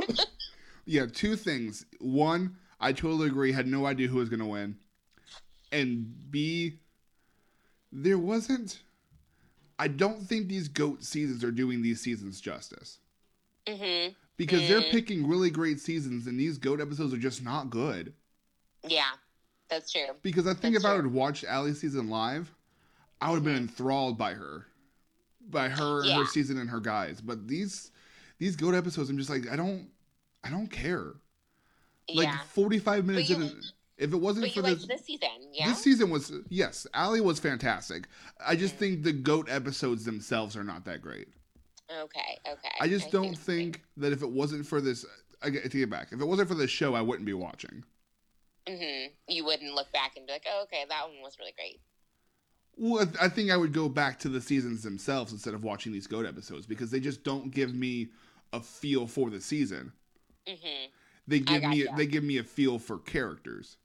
Yeah, 0.86 1.06
two 1.06 1.34
things. 1.36 1.86
One, 1.98 2.56
I 2.78 2.92
totally 2.92 3.28
agree. 3.28 3.52
Had 3.52 3.66
no 3.66 3.86
idea 3.86 4.08
who 4.08 4.18
was 4.18 4.28
going 4.28 4.40
to 4.40 4.46
win, 4.46 4.76
and 5.72 6.30
B, 6.30 6.78
there 7.90 8.18
wasn't. 8.18 8.82
I 9.78 9.88
don't 9.88 10.22
think 10.22 10.48
these 10.48 10.68
goat 10.68 11.02
seasons 11.02 11.42
are 11.42 11.50
doing 11.50 11.82
these 11.82 12.00
seasons 12.00 12.40
justice 12.40 13.00
hmm 13.68 14.08
because 14.36 14.66
they're 14.68 14.80
Mm. 14.80 14.90
picking 14.90 15.28
really 15.28 15.48
great 15.50 15.78
seasons, 15.78 16.26
and 16.26 16.38
these 16.38 16.58
goat 16.58 16.80
episodes 16.80 17.14
are 17.14 17.18
just 17.18 17.42
not 17.42 17.70
good. 17.70 18.12
Yeah, 18.82 19.12
that's 19.68 19.92
true. 19.92 20.06
Because 20.22 20.46
I 20.48 20.54
think 20.54 20.74
That's 20.74 20.84
if 20.84 20.90
I 20.90 20.94
true. 20.96 21.04
would 21.04 21.12
watch 21.12 21.44
Ali's 21.44 21.80
season 21.80 22.10
live, 22.10 22.52
I 23.20 23.30
would 23.30 23.36
have 23.36 23.44
been 23.44 23.54
Mhm. 23.54 23.68
enthralled 23.68 24.18
by 24.18 24.34
her, 24.34 24.66
by 25.40 25.68
her, 25.68 26.02
her 26.02 26.04
Yeah. 26.04 26.26
season, 26.26 26.58
and 26.58 26.68
her 26.70 26.80
guys. 26.80 27.20
But 27.20 27.46
these 27.48 27.90
these 28.38 28.56
goat 28.56 28.74
episodes, 28.74 29.08
I'm 29.08 29.16
just 29.18 29.30
like, 29.30 29.48
I 29.48 29.54
don't, 29.54 29.88
I 30.42 30.50
don't 30.50 30.66
care. 30.66 31.14
Like 32.12 32.26
yeah. 32.26 32.38
45 32.48 33.06
minutes 33.06 33.30
you- 33.30 33.36
in, 33.36 33.62
if 33.96 34.12
it 34.12 34.16
wasn't 34.16 34.52
for 34.52 34.60
this, 34.62 34.84
this 34.84 35.04
season, 35.06 35.28
yeah? 35.52 35.68
this 35.68 35.80
season 35.80 36.10
was 36.10 36.32
yes, 36.48 36.86
Ali 36.92 37.20
was 37.20 37.38
fantastic. 37.38 38.08
I 38.44 38.56
just 38.56 38.74
Mhm. 38.74 38.78
think 38.78 39.02
the 39.04 39.12
goat 39.12 39.48
episodes 39.48 40.04
themselves 40.04 40.56
are 40.56 40.64
not 40.64 40.84
that 40.86 41.00
great. 41.00 41.28
Okay, 41.90 42.38
okay. 42.48 42.70
I 42.80 42.88
just 42.88 43.06
see 43.06 43.10
don't 43.10 43.36
think 43.36 43.82
that 43.96 44.12
if 44.12 44.22
it 44.22 44.30
wasn't 44.30 44.66
for 44.66 44.80
this, 44.80 45.04
I 45.42 45.50
get- 45.50 45.70
to 45.70 45.78
get 45.78 45.90
back. 45.90 46.08
If 46.12 46.20
it 46.20 46.24
wasn't 46.24 46.48
for 46.48 46.54
this 46.54 46.70
show, 46.70 46.94
I 46.94 47.00
wouldn't 47.02 47.26
be 47.26 47.34
watching. 47.34 47.84
Mm-hmm. 48.66 49.12
You 49.28 49.44
wouldn't 49.44 49.74
look 49.74 49.92
back 49.92 50.16
and 50.16 50.26
be 50.26 50.32
like, 50.32 50.46
oh, 50.50 50.62
okay, 50.64 50.84
that 50.88 51.02
one 51.08 51.20
was 51.22 51.38
really 51.38 51.52
great. 51.56 51.80
Well, 52.76 53.06
I 53.20 53.26
I 53.26 53.28
think 53.28 53.50
I 53.50 53.56
would 53.56 53.72
go 53.72 53.88
back 53.88 54.18
to 54.20 54.28
the 54.28 54.40
seasons 54.40 54.82
themselves 54.82 55.32
instead 55.32 55.54
of 55.54 55.62
watching 55.62 55.92
these 55.92 56.06
goat 56.06 56.26
episodes 56.26 56.66
because 56.66 56.90
they 56.90 57.00
just 57.00 57.22
don't 57.22 57.50
give 57.52 57.74
me 57.74 58.08
a 58.52 58.60
feel 58.60 59.06
for 59.06 59.30
the 59.30 59.40
season. 59.40 59.92
hmm 60.48 60.86
They 61.28 61.40
give 61.40 61.62
me 61.64 61.84
gotcha. 61.84 61.96
they 61.96 62.06
give 62.06 62.24
me 62.24 62.38
a 62.38 62.44
feel 62.44 62.78
for 62.78 62.98
characters 62.98 63.76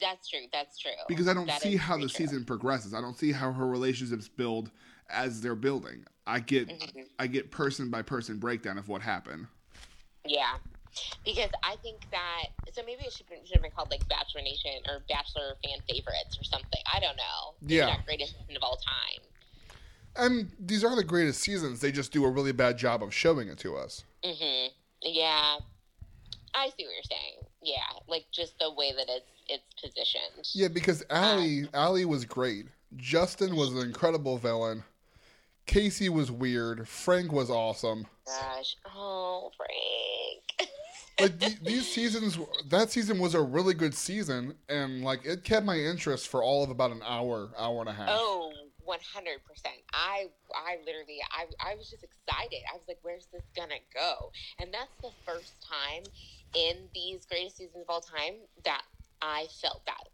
That's 0.00 0.28
true. 0.28 0.40
That's 0.52 0.78
true. 0.78 0.90
because 1.08 1.28
I 1.28 1.34
don't 1.34 1.46
That 1.46 1.60
see 1.60 1.76
how 1.76 1.96
the 1.96 2.00
true. 2.08 2.08
season 2.08 2.44
progresses. 2.44 2.94
I 2.94 3.00
don't 3.00 3.18
see 3.18 3.32
how 3.32 3.52
her 3.52 3.66
relationships 3.66 4.28
build 4.28 4.70
as 5.12 5.40
they're 5.40 5.54
building. 5.54 6.04
I 6.26 6.40
get 6.40 6.68
Mhm. 6.68 7.08
I 7.18 7.26
get 7.26 7.50
person 7.50 7.90
by 7.90 8.02
person 8.02 8.38
breakdown 8.38 8.78
of 8.78 8.88
what 8.88 9.02
happened. 9.02 9.46
Yeah. 10.24 10.58
Because 11.24 11.50
I 11.62 11.76
think 11.76 12.00
that, 12.10 12.46
so 12.72 12.82
maybe 12.84 13.04
it 13.04 13.12
should, 13.12 13.28
be, 13.28 13.36
should 13.44 13.54
have 13.54 13.62
been 13.62 13.70
called 13.70 13.90
like 13.90 14.06
Bachelor 14.08 14.42
Nation 14.42 14.72
or 14.88 15.00
Bachelor 15.08 15.56
Fan 15.64 15.78
Favorites 15.88 16.36
or 16.38 16.44
something. 16.44 16.80
I 16.92 16.98
don't 17.00 17.16
know. 17.16 17.54
Maybe 17.60 17.74
Yeah. 17.76 17.96
Greatest 18.04 18.34
season 18.38 18.56
of 18.56 18.62
all 18.62 18.76
time. 18.76 19.22
And 20.16 20.50
these 20.58 20.82
are 20.84 20.94
the 20.96 21.04
greatest 21.04 21.40
seasons. 21.40 21.80
They 21.80 21.92
just 21.92 22.12
do 22.12 22.24
a 22.24 22.30
really 22.30 22.52
bad 22.52 22.76
job 22.76 23.02
of 23.02 23.14
showing 23.14 23.48
it 23.48 23.58
to 23.58 23.76
us. 23.76 24.04
hmm 24.24 24.66
Yeah. 25.02 25.58
I 26.52 26.66
see 26.76 26.84
what 26.84 26.92
you're 26.94 27.02
saying. 27.04 27.46
Yeah, 27.62 27.76
like 28.08 28.26
just 28.32 28.58
the 28.58 28.72
way 28.72 28.92
that 28.92 29.08
it's 29.08 29.26
it's 29.48 29.80
positioned. 29.80 30.48
Yeah, 30.52 30.68
because 30.68 31.02
Um, 31.10 31.24
Ali 31.38 31.68
Ali 31.74 32.04
was 32.04 32.24
great. 32.24 32.66
Justin 32.96 33.54
was 33.56 33.70
an 33.72 33.78
incredible 33.78 34.36
villain. 34.38 34.82
Kasey 35.70 36.08
was 36.08 36.32
weird. 36.32 36.88
Frank 36.88 37.30
was 37.30 37.48
awesome. 37.48 38.06
Gosh, 38.26 38.76
oh 38.92 39.52
Frank. 39.56 40.70
Like 41.20 41.38
the, 41.38 41.56
these 41.64 41.86
seasons, 41.86 42.38
that 42.68 42.90
season 42.90 43.20
was 43.20 43.34
a 43.34 43.40
really 43.40 43.74
good 43.74 43.94
season, 43.94 44.54
and 44.68 45.04
like 45.04 45.24
it 45.24 45.44
kept 45.44 45.64
my 45.64 45.76
interest 45.76 46.26
for 46.26 46.42
all 46.42 46.64
of 46.64 46.70
about 46.70 46.90
an 46.90 47.02
hour, 47.06 47.50
hour 47.56 47.80
and 47.80 47.88
a 47.88 47.92
half. 47.92 48.08
Oh, 48.10 48.52
100%. 48.84 48.96
I 49.92 50.26
I 50.52 50.78
literally 50.84 51.20
I 51.30 51.46
I 51.60 51.76
was 51.76 51.88
just 51.88 52.02
excited. 52.02 52.58
I 52.72 52.76
was 52.76 52.82
like 52.88 52.98
where's 53.02 53.28
this 53.32 53.44
going 53.54 53.70
to 53.70 53.78
go? 53.94 54.32
And 54.58 54.74
that's 54.74 54.96
the 55.02 55.12
first 55.24 55.54
time 55.62 56.02
in 56.54 56.88
these 56.92 57.26
greatest 57.26 57.58
seasons 57.58 57.82
of 57.82 57.88
all 57.88 58.00
time 58.00 58.34
that 58.64 58.82
I 59.22 59.46
felt 59.62 59.86
that. 59.86 60.08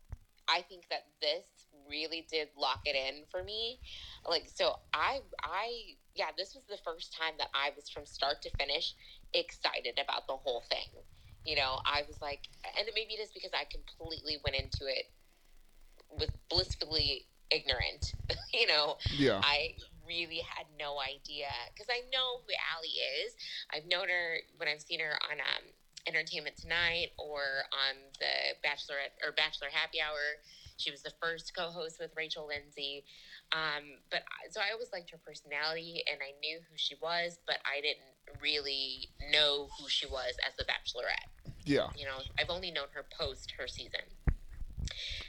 I 0.49 0.63
think 0.63 0.85
that 0.91 1.07
this 1.21 1.45
really 1.89 2.27
did 2.31 2.49
lock 2.59 2.81
it 2.85 2.97
in 2.97 3.25
for 3.31 3.43
me. 3.43 3.81
Like 4.29 4.45
so 4.53 4.77
I 4.95 5.21
I 5.43 5.97
yeah, 6.15 6.31
this 6.37 6.55
was 6.55 6.65
the 6.69 6.79
first 6.85 7.15
time 7.17 7.35
that 7.39 7.49
I 7.55 7.71
was 7.77 7.89
from 7.89 8.07
start 8.07 8.43
to 8.43 8.51
finish 8.59 8.95
excited 9.35 9.99
about 10.03 10.27
the 10.27 10.37
whole 10.37 10.63
thing. 10.69 11.03
You 11.45 11.57
know, 11.57 11.79
I 11.87 12.03
was 12.07 12.21
like 12.21 12.49
and 12.77 12.89
maybe 12.95 13.15
it 13.15 13.23
is 13.23 13.31
because 13.33 13.53
I 13.55 13.65
completely 13.71 14.39
went 14.45 14.57
into 14.57 14.87
it 14.87 15.11
with 16.11 16.31
blissfully 16.51 17.27
ignorant. 17.51 18.15
you 18.55 18.67
know, 18.67 18.97
Yeah, 19.19 19.41
I 19.43 19.75
really 20.07 20.43
had 20.43 20.67
no 20.79 20.99
idea 21.03 21.51
because 21.75 21.91
I 21.91 22.07
know 22.13 22.43
who 22.47 22.53
Ali 22.75 22.95
is. 23.23 23.35
I've 23.75 23.87
known 23.87 24.09
her 24.09 24.39
when 24.57 24.69
I've 24.69 24.83
seen 24.83 25.01
her 25.01 25.19
on 25.31 25.39
um, 25.43 25.65
Entertainment 26.07 26.57
Tonight 26.57 27.11
or 27.19 27.67
on 27.75 27.99
the 28.23 28.55
Bachelorette 28.63 29.19
or 29.23 29.33
Bachelor 29.35 29.69
Happy 29.71 29.99
Hour. 30.01 30.39
She 30.77 30.91
was 30.91 31.03
the 31.03 31.13
first 31.23 31.53
co-host 31.57 31.99
with 32.01 32.11
Rachel 32.17 32.47
Lindsay. 32.47 33.05
Um, 33.53 33.99
but 34.11 34.23
so 34.51 34.61
I 34.61 34.73
always 34.73 34.93
liked 34.93 35.11
her 35.11 35.19
personality 35.25 36.03
and 36.11 36.21
I 36.21 36.39
knew 36.41 36.59
who 36.59 36.77
she 36.77 36.95
was, 37.01 37.39
but 37.47 37.57
I 37.65 37.81
didn't 37.81 38.43
really 38.43 39.09
know 39.33 39.69
who 39.79 39.89
she 39.89 40.07
was 40.07 40.35
as 40.47 40.55
the 40.57 40.65
Bachelorette 40.65 41.37
yeah. 41.67 41.89
you 41.97 42.07
know 42.07 42.19
i've 42.39 42.49
only 42.49 42.71
known 42.71 42.87
her 42.95 43.05
post 43.19 43.53
her 43.59 43.67
season 43.67 44.01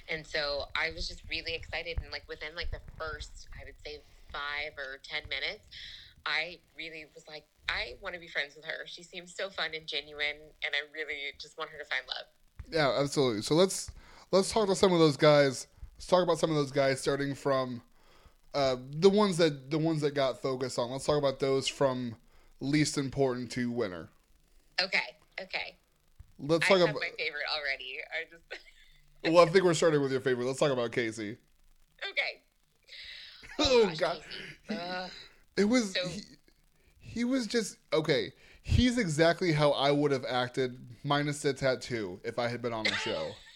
and 0.08 0.26
so 0.26 0.66
i 0.76 0.92
was 0.92 1.08
just 1.08 1.24
really 1.30 1.54
excited 1.54 1.98
and 2.02 2.12
like 2.12 2.24
within 2.30 2.56
like 2.56 2.72
the 2.72 2.80
first 2.98 3.50
i 3.60 3.66
would 3.66 3.76
say 3.86 4.00
five 4.32 4.78
or 4.78 5.00
ten 5.04 5.24
minutes 5.30 5.66
i 6.26 6.58
really 6.78 7.06
was 7.16 7.28
like 7.28 7.46
i 7.70 7.96
want 8.02 8.14
to 8.14 8.22
be 8.22 8.28
friends 8.28 8.56
with 8.56 8.64
her 8.64 8.86
she 8.86 9.02
seems 9.04 9.36
so 9.36 9.50
fun 9.50 9.72
and 9.74 9.88
genuine 9.88 10.38
and 10.64 10.74
i 10.74 10.82
really 10.94 11.34
just 11.42 11.58
want 11.58 11.70
her 11.70 11.78
to 11.78 11.86
find 11.86 12.04
love 12.08 12.28
Yeah, 12.70 13.00
absolutely. 13.00 13.42
So 13.42 13.56
let's 13.56 13.90
let's 14.32 14.52
talk 14.52 14.68
to 14.68 14.76
some 14.76 14.94
of 14.94 15.00
those 15.00 15.18
guys. 15.18 15.68
Let's 15.98 16.08
talk 16.08 16.24
about 16.24 16.40
some 16.40 16.50
of 16.50 16.56
those 16.56 16.72
guys, 16.72 17.02
starting 17.02 17.34
from 17.36 17.82
uh, 18.54 18.76
the 18.92 19.10
ones 19.10 19.38
that 19.38 19.70
the 19.72 19.78
ones 19.78 20.02
that 20.02 20.14
got 20.14 20.42
focused 20.42 20.78
on. 20.80 20.92
Let's 20.92 21.06
talk 21.06 21.18
about 21.18 21.40
those 21.40 21.68
from 21.68 22.16
least 22.60 22.98
important 22.98 23.52
to 23.52 23.70
winner. 23.72 24.10
okay 24.82 25.00
okay 25.42 25.78
Let's 26.40 26.66
i 26.66 26.70
talk 26.70 26.78
have 26.80 26.90
about. 26.90 27.02
my 27.02 27.10
favorite 27.18 27.44
already 27.56 27.98
i 28.12 28.24
just 28.30 28.64
Well, 29.34 29.46
I 29.48 29.50
think 29.52 29.64
we're 29.66 29.74
starting 29.76 30.02
with 30.02 30.12
your 30.12 30.22
favorite. 30.22 30.46
Let's 30.46 30.60
talk 30.60 30.72
about 30.72 30.92
Kasey. 30.92 31.38
okay 32.10 32.42
Oh 33.60 33.86
gosh, 33.98 33.98
God. 34.00 34.22
Ugh. 34.70 35.10
it 35.58 35.66
was 35.66 35.94
So- 35.94 36.08
he, 36.08 36.22
he 37.00 37.24
was 37.24 37.46
just 37.48 37.78
okay. 37.94 38.32
He's 38.64 38.98
exactly 38.98 39.52
how 39.54 39.72
I 39.72 39.92
would 39.92 40.12
have 40.12 40.26
acted, 40.26 40.78
minus 41.04 41.42
the 41.42 41.54
tattoo, 41.54 42.20
if 42.24 42.38
I 42.38 42.48
had 42.50 42.62
been 42.62 42.74
on 42.74 42.84
the 42.84 42.94
show. 42.96 43.32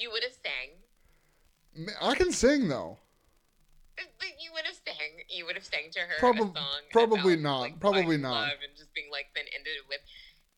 you 0.00 0.10
would 0.10 0.22
have 0.22 0.32
sang 0.32 1.94
I 2.00 2.14
can 2.16 2.32
sing 2.32 2.68
though. 2.68 2.98
But 3.96 4.28
you 4.40 4.50
would 4.54 4.64
have 4.64 4.74
sang 4.74 5.10
you 5.28 5.46
would 5.46 5.54
have 5.56 5.64
sang 5.64 5.90
to 5.92 6.00
her 6.00 6.14
Probab- 6.20 6.54
song 6.56 6.80
probably 6.90 7.34
about, 7.34 7.42
not. 7.42 7.60
like, 7.60 7.80
Probably 7.80 8.16
not. 8.16 8.40
love 8.48 8.58
and 8.66 8.76
just 8.76 8.92
being 8.94 9.08
like 9.12 9.26
then 9.34 9.44
ended 9.54 9.74
it 9.76 9.88
with 9.88 10.00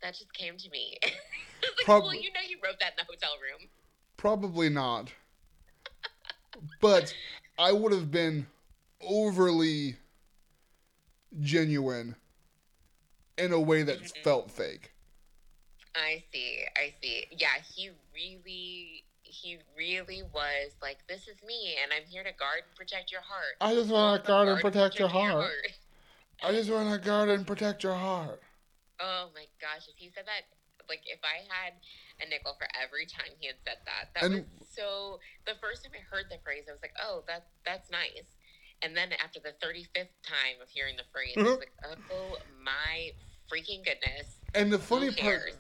that 0.00 0.14
just 0.14 0.32
came 0.32 0.56
to 0.56 0.70
me 0.70 0.96
like, 1.02 1.84
Prob- 1.84 2.04
well 2.04 2.14
you 2.14 2.30
know 2.32 2.40
you 2.48 2.56
wrote 2.64 2.78
that 2.80 2.92
in 2.92 2.96
the 2.98 3.04
hotel 3.04 3.32
room 3.42 3.68
Probably 4.16 4.68
not. 4.68 5.10
But 6.80 7.12
I 7.58 7.72
would 7.72 7.92
have 7.92 8.10
been 8.12 8.46
overly 9.00 9.96
genuine 11.40 12.14
in 13.38 13.52
a 13.52 13.60
way 13.60 13.82
that 13.82 14.00
Mhm. 14.00 14.22
felt 14.22 14.50
fake. 14.50 14.92
i 15.94 16.22
see 16.32 16.64
i 16.76 16.94
see 17.02 17.26
yeah 17.32 17.58
he 17.74 17.90
really 18.14 19.04
he 19.32 19.56
really 19.76 20.22
was 20.32 20.76
like 20.82 20.98
this 21.08 21.22
is 21.26 21.40
me 21.46 21.76
and 21.82 21.90
i'm 21.90 22.04
here 22.06 22.22
to 22.22 22.32
guard 22.36 22.68
and 22.68 22.76
protect 22.76 23.10
your 23.10 23.22
heart. 23.24 23.56
I 23.60 23.72
just 23.74 23.88
want 23.90 24.22
to 24.22 24.28
guard 24.28 24.48
and 24.48 24.60
protect 24.60 24.98
your 24.98 25.08
protecting 25.08 25.30
heart. 25.40 25.72
I 26.44 26.52
just 26.52 26.70
want 26.70 26.92
to 26.92 26.98
guard 27.00 27.28
and 27.30 27.46
protect 27.46 27.82
your 27.82 27.94
heart. 27.94 28.42
oh 29.00 29.30
my 29.34 29.46
gosh 29.60 29.88
if 29.88 29.96
he 29.96 30.10
said 30.14 30.24
that 30.28 30.44
like 30.88 31.00
if 31.06 31.20
i 31.24 31.40
had 31.48 31.72
a 32.20 32.28
nickel 32.28 32.54
for 32.58 32.68
every 32.76 33.06
time 33.06 33.32
he 33.40 33.46
had 33.46 33.56
said 33.64 33.78
that 33.88 34.12
that 34.14 34.24
And- 34.24 34.44
was 34.60 34.68
so 34.68 35.18
the 35.46 35.54
first 35.62 35.82
time 35.84 35.92
i 35.96 36.02
heard 36.14 36.26
the 36.30 36.38
phrase 36.44 36.64
i 36.68 36.72
was 36.72 36.82
like 36.82 36.94
oh 37.02 37.24
that 37.26 37.46
that's 37.64 37.90
nice. 37.90 38.36
And 38.84 38.96
then 38.96 39.10
after 39.22 39.38
the 39.38 39.54
35th 39.64 40.10
time 40.26 40.58
of 40.60 40.68
hearing 40.68 40.96
the 40.96 41.06
phrase 41.12 41.34
i 41.38 41.42
was 41.42 41.58
like 41.64 41.72
oh 42.12 42.36
my 42.62 43.10
freaking 43.50 43.84
goodness. 43.84 44.38
And 44.54 44.72
the 44.72 44.78
funny 44.78 45.10
part, 45.10 45.56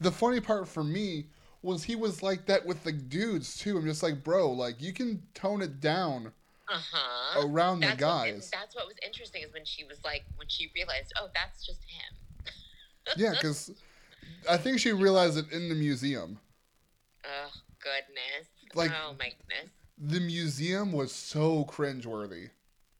the 0.00 0.10
funny 0.12 0.40
part 0.40 0.66
for 0.68 0.82
me 0.84 1.26
was 1.64 1.84
he 1.84 1.96
was 1.96 2.22
like 2.22 2.46
that 2.46 2.64
with 2.66 2.84
the 2.84 2.92
dudes 2.92 3.56
too. 3.56 3.76
I'm 3.78 3.84
just 3.86 4.02
like, 4.02 4.22
bro, 4.22 4.50
like 4.52 4.80
you 4.80 4.92
can 4.92 5.22
tone 5.34 5.62
it 5.62 5.80
down 5.80 6.32
uh-huh 6.68 7.44
around 7.44 7.80
the 7.80 7.88
that's 7.88 8.00
what, 8.02 8.08
guys. 8.24 8.50
that's 8.50 8.74
what 8.74 8.86
was 8.86 8.96
interesting 9.04 9.42
is 9.42 9.52
when 9.52 9.64
she 9.66 9.84
was 9.84 9.98
like 10.02 10.24
when 10.36 10.48
she 10.48 10.70
realized 10.74 11.12
oh 11.20 11.28
that's 11.34 11.66
just 11.66 11.82
him 11.84 12.46
Yeah, 13.18 13.32
because 13.32 13.70
I 14.48 14.56
think 14.56 14.78
she 14.78 14.92
realized 14.92 15.36
it 15.36 15.52
in 15.52 15.68
the 15.68 15.74
museum. 15.74 16.38
oh 17.24 17.50
goodness 17.80 18.48
Like- 18.74 18.92
oh 18.92 19.14
my 19.18 19.28
goodness 19.28 19.70
The 19.98 20.20
museum 20.20 20.90
was 20.92 21.12
so 21.12 21.64
cringeworthy. 21.66 22.48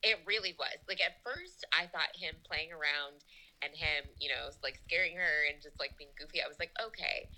It 0.02 0.18
really 0.26 0.54
was. 0.58 0.76
Like 0.86 1.00
at 1.00 1.16
first, 1.24 1.64
I 1.72 1.86
thought 1.86 2.12
him 2.14 2.34
playing 2.46 2.70
around 2.72 3.24
and 3.62 3.72
him, 3.74 4.04
you 4.20 4.28
know, 4.28 4.50
like 4.62 4.78
scaring 4.86 5.16
her 5.16 5.48
and 5.50 5.62
just 5.62 5.80
like 5.80 5.96
being 5.96 6.10
goofy. 6.20 6.42
I 6.44 6.46
was 6.48 6.58
like, 6.60 6.70
okay, 6.88 7.30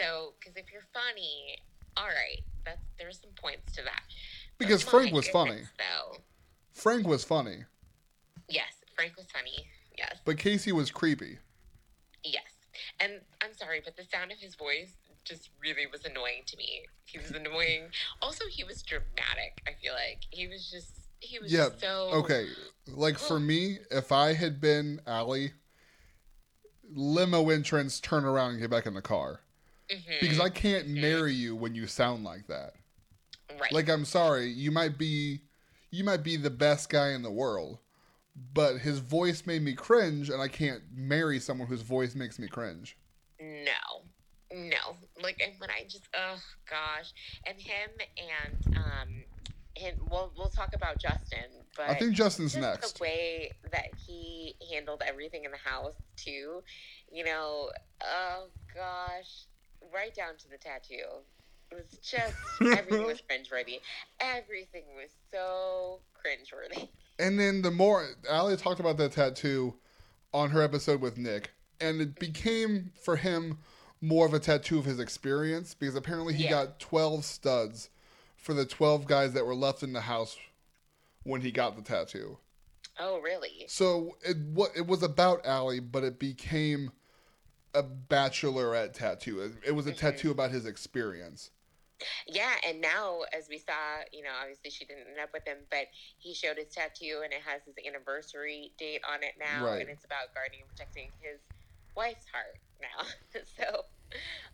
so 0.00 0.34
because 0.38 0.56
if 0.56 0.72
you're 0.72 0.86
funny, 0.92 1.58
all 1.96 2.06
right, 2.06 2.42
that's 2.64 2.84
there's 2.98 3.20
some 3.20 3.30
points 3.40 3.72
to 3.76 3.82
that. 3.82 4.02
Because 4.58 4.82
Frank 4.82 5.12
was 5.12 5.28
funny. 5.28 5.62
Though, 5.78 6.18
Frank 6.72 7.06
was 7.06 7.24
funny, 7.24 7.64
yes, 8.48 8.72
Frank 8.94 9.16
was 9.16 9.26
funny. 9.32 9.66
Yes, 9.96 10.18
but 10.24 10.36
Kasey 10.36 10.72
was 10.72 10.90
creepy. 10.90 11.38
yes, 12.24 12.52
and 13.00 13.20
I'm 13.42 13.52
sorry, 13.52 13.80
but 13.84 13.96
the 13.96 14.04
sound 14.04 14.32
of 14.32 14.38
his 14.38 14.54
voice 14.54 14.92
just 15.24 15.50
really 15.60 15.86
was 15.90 16.04
annoying 16.04 16.42
to 16.46 16.56
me. 16.56 16.82
He 17.04 17.18
was 17.18 17.30
annoying. 17.30 17.88
Also, 18.22 18.44
he 18.50 18.64
was 18.64 18.82
dramatic. 18.82 19.60
I 19.66 19.72
feel 19.80 19.92
like 19.92 20.22
he 20.30 20.48
was 20.48 20.70
just 20.70 21.08
he 21.20 21.38
was 21.38 21.52
Yeah, 21.52 21.68
so 21.78 22.10
Okay, 22.12 22.46
like 22.88 23.18
for 23.18 23.38
me, 23.40 23.78
if 23.90 24.12
I 24.12 24.32
had 24.34 24.60
been 24.60 25.00
Ali, 25.06 25.52
limo 26.94 27.50
entrance, 27.50 28.00
turn 28.00 28.24
around 28.24 28.52
and 28.52 28.60
get 28.60 28.70
back 28.70 28.86
in 28.86 28.94
the 28.94 29.02
car. 29.02 29.40
Mhm. 29.90 30.20
Because 30.20 30.40
I 30.40 30.50
can't 30.50 30.88
marry 30.88 31.32
you 31.34 31.56
when 31.56 31.74
you 31.74 31.86
sound 31.86 32.24
like 32.24 32.46
that. 32.48 32.74
right. 33.60 33.72
Like 33.72 33.88
I'm 33.88 34.04
sorry, 34.04 34.48
you 34.50 34.70
might 34.70 34.98
be 34.98 35.40
you 35.90 36.04
might 36.04 36.22
be 36.22 36.36
the 36.36 36.50
best 36.50 36.90
guy 36.90 37.10
in 37.12 37.22
the 37.22 37.30
world, 37.30 37.78
but 38.52 38.78
his 38.78 38.98
voice 38.98 39.46
made 39.46 39.62
me 39.62 39.72
cringe 39.74 40.28
and 40.28 40.40
I 40.40 40.48
can't 40.48 40.82
marry 40.92 41.40
someone 41.40 41.66
whose 41.66 41.82
voice 41.82 42.14
makes 42.14 42.38
me 42.38 42.46
cringe. 42.46 42.96
No, 43.40 44.02
no. 44.52 44.96
Like, 45.22 45.40
and 45.42 45.54
when 45.58 45.70
I 45.70 45.84
just, 45.84 46.08
oh 46.14 46.38
gosh, 46.68 47.12
and 47.46 47.58
him 47.58 47.90
and 48.18 48.76
um, 48.76 49.24
him. 49.78 49.94
We'll 50.10 50.32
we'll 50.36 50.50
talk 50.50 50.74
about 50.74 50.98
Justin, 50.98 51.44
but 51.76 51.88
I 51.88 51.94
think 51.94 52.14
Justin's 52.14 52.52
just 52.52 52.60
next. 52.62 52.98
the 52.98 53.02
way 53.02 53.52
that 53.72 53.88
he 54.06 54.56
handled 54.72 55.02
everything 55.06 55.44
in 55.44 55.50
the 55.52 55.56
house 55.58 55.94
too. 56.16 56.62
You 57.10 57.24
know, 57.24 57.70
oh 58.04 58.48
gosh, 58.74 59.46
right 59.92 60.14
down 60.14 60.36
to 60.38 60.48
the 60.48 60.56
tattoo. 60.58 61.04
It 61.70 61.74
was 61.74 61.98
just 62.02 62.36
everything 62.60 63.06
was 63.06 63.22
cringeworthy. 63.30 63.80
Everything 64.20 64.84
was 64.96 65.10
so 65.32 66.00
cringeworthy. 66.16 66.88
And 67.18 67.38
then 67.38 67.62
the 67.62 67.70
more 67.70 68.06
Ali 68.30 68.56
talked 68.56 68.80
about 68.80 68.96
that 68.98 69.12
tattoo 69.12 69.74
on 70.32 70.50
her 70.50 70.62
episode 70.62 71.00
with 71.00 71.18
Nick, 71.18 71.50
and 71.80 72.00
it 72.00 72.18
became 72.18 72.92
for 73.02 73.16
him 73.16 73.58
more 74.00 74.26
of 74.26 74.34
a 74.34 74.38
tattoo 74.38 74.78
of 74.78 74.84
his 74.84 75.00
experience 75.00 75.74
because 75.74 75.96
apparently 75.96 76.34
he 76.34 76.44
Yeah. 76.44 76.50
got 76.50 76.78
12 76.78 77.24
studs 77.24 77.90
for 78.36 78.54
the 78.54 78.64
12 78.64 79.06
guys 79.06 79.32
that 79.32 79.44
were 79.44 79.54
left 79.54 79.82
in 79.82 79.92
the 79.92 80.02
house 80.02 80.36
when 81.24 81.40
he 81.40 81.50
got 81.50 81.74
the 81.76 81.82
tattoo. 81.82 82.38
Oh 82.98 83.20
really? 83.20 83.64
So 83.68 84.16
it 84.22 84.36
what 84.52 84.70
it 84.76 84.86
was 84.86 85.02
about 85.02 85.44
Ali, 85.46 85.80
but 85.80 86.04
it 86.04 86.18
became 86.18 86.92
a 87.74 87.82
bachelorette 87.82 88.92
tattoo. 88.94 89.58
It- 89.64 89.72
was 89.72 89.86
a 89.86 89.92
Mhm. 89.92 89.98
tattoo 89.98 90.30
about 90.30 90.50
his 90.50 90.66
experience. 90.66 91.50
Yeah, 92.26 92.54
and 92.64 92.80
now 92.80 93.22
as 93.32 93.48
we 93.48 93.58
saw, 93.58 94.04
you 94.12 94.22
know, 94.22 94.30
obviously 94.40 94.70
she 94.70 94.84
didn't 94.84 95.08
end 95.08 95.18
up 95.18 95.32
with 95.32 95.44
him, 95.44 95.66
but 95.70 95.88
he 96.18 96.32
showed 96.32 96.56
his 96.56 96.68
tattoo 96.68 97.22
and 97.24 97.32
it 97.32 97.42
has 97.42 97.62
his 97.64 97.74
anniversary 97.84 98.72
date 98.78 99.02
on 99.08 99.22
it 99.24 99.34
now, 99.38 99.64
Right. 99.66 99.80
and 99.80 99.90
it's 99.90 100.04
about 100.04 100.32
guarding 100.32 100.60
and 100.60 100.68
protecting 100.68 101.10
his 101.20 101.40
wife's 101.96 102.26
heart 102.26 102.58
now. 102.80 103.04
so 103.58 103.84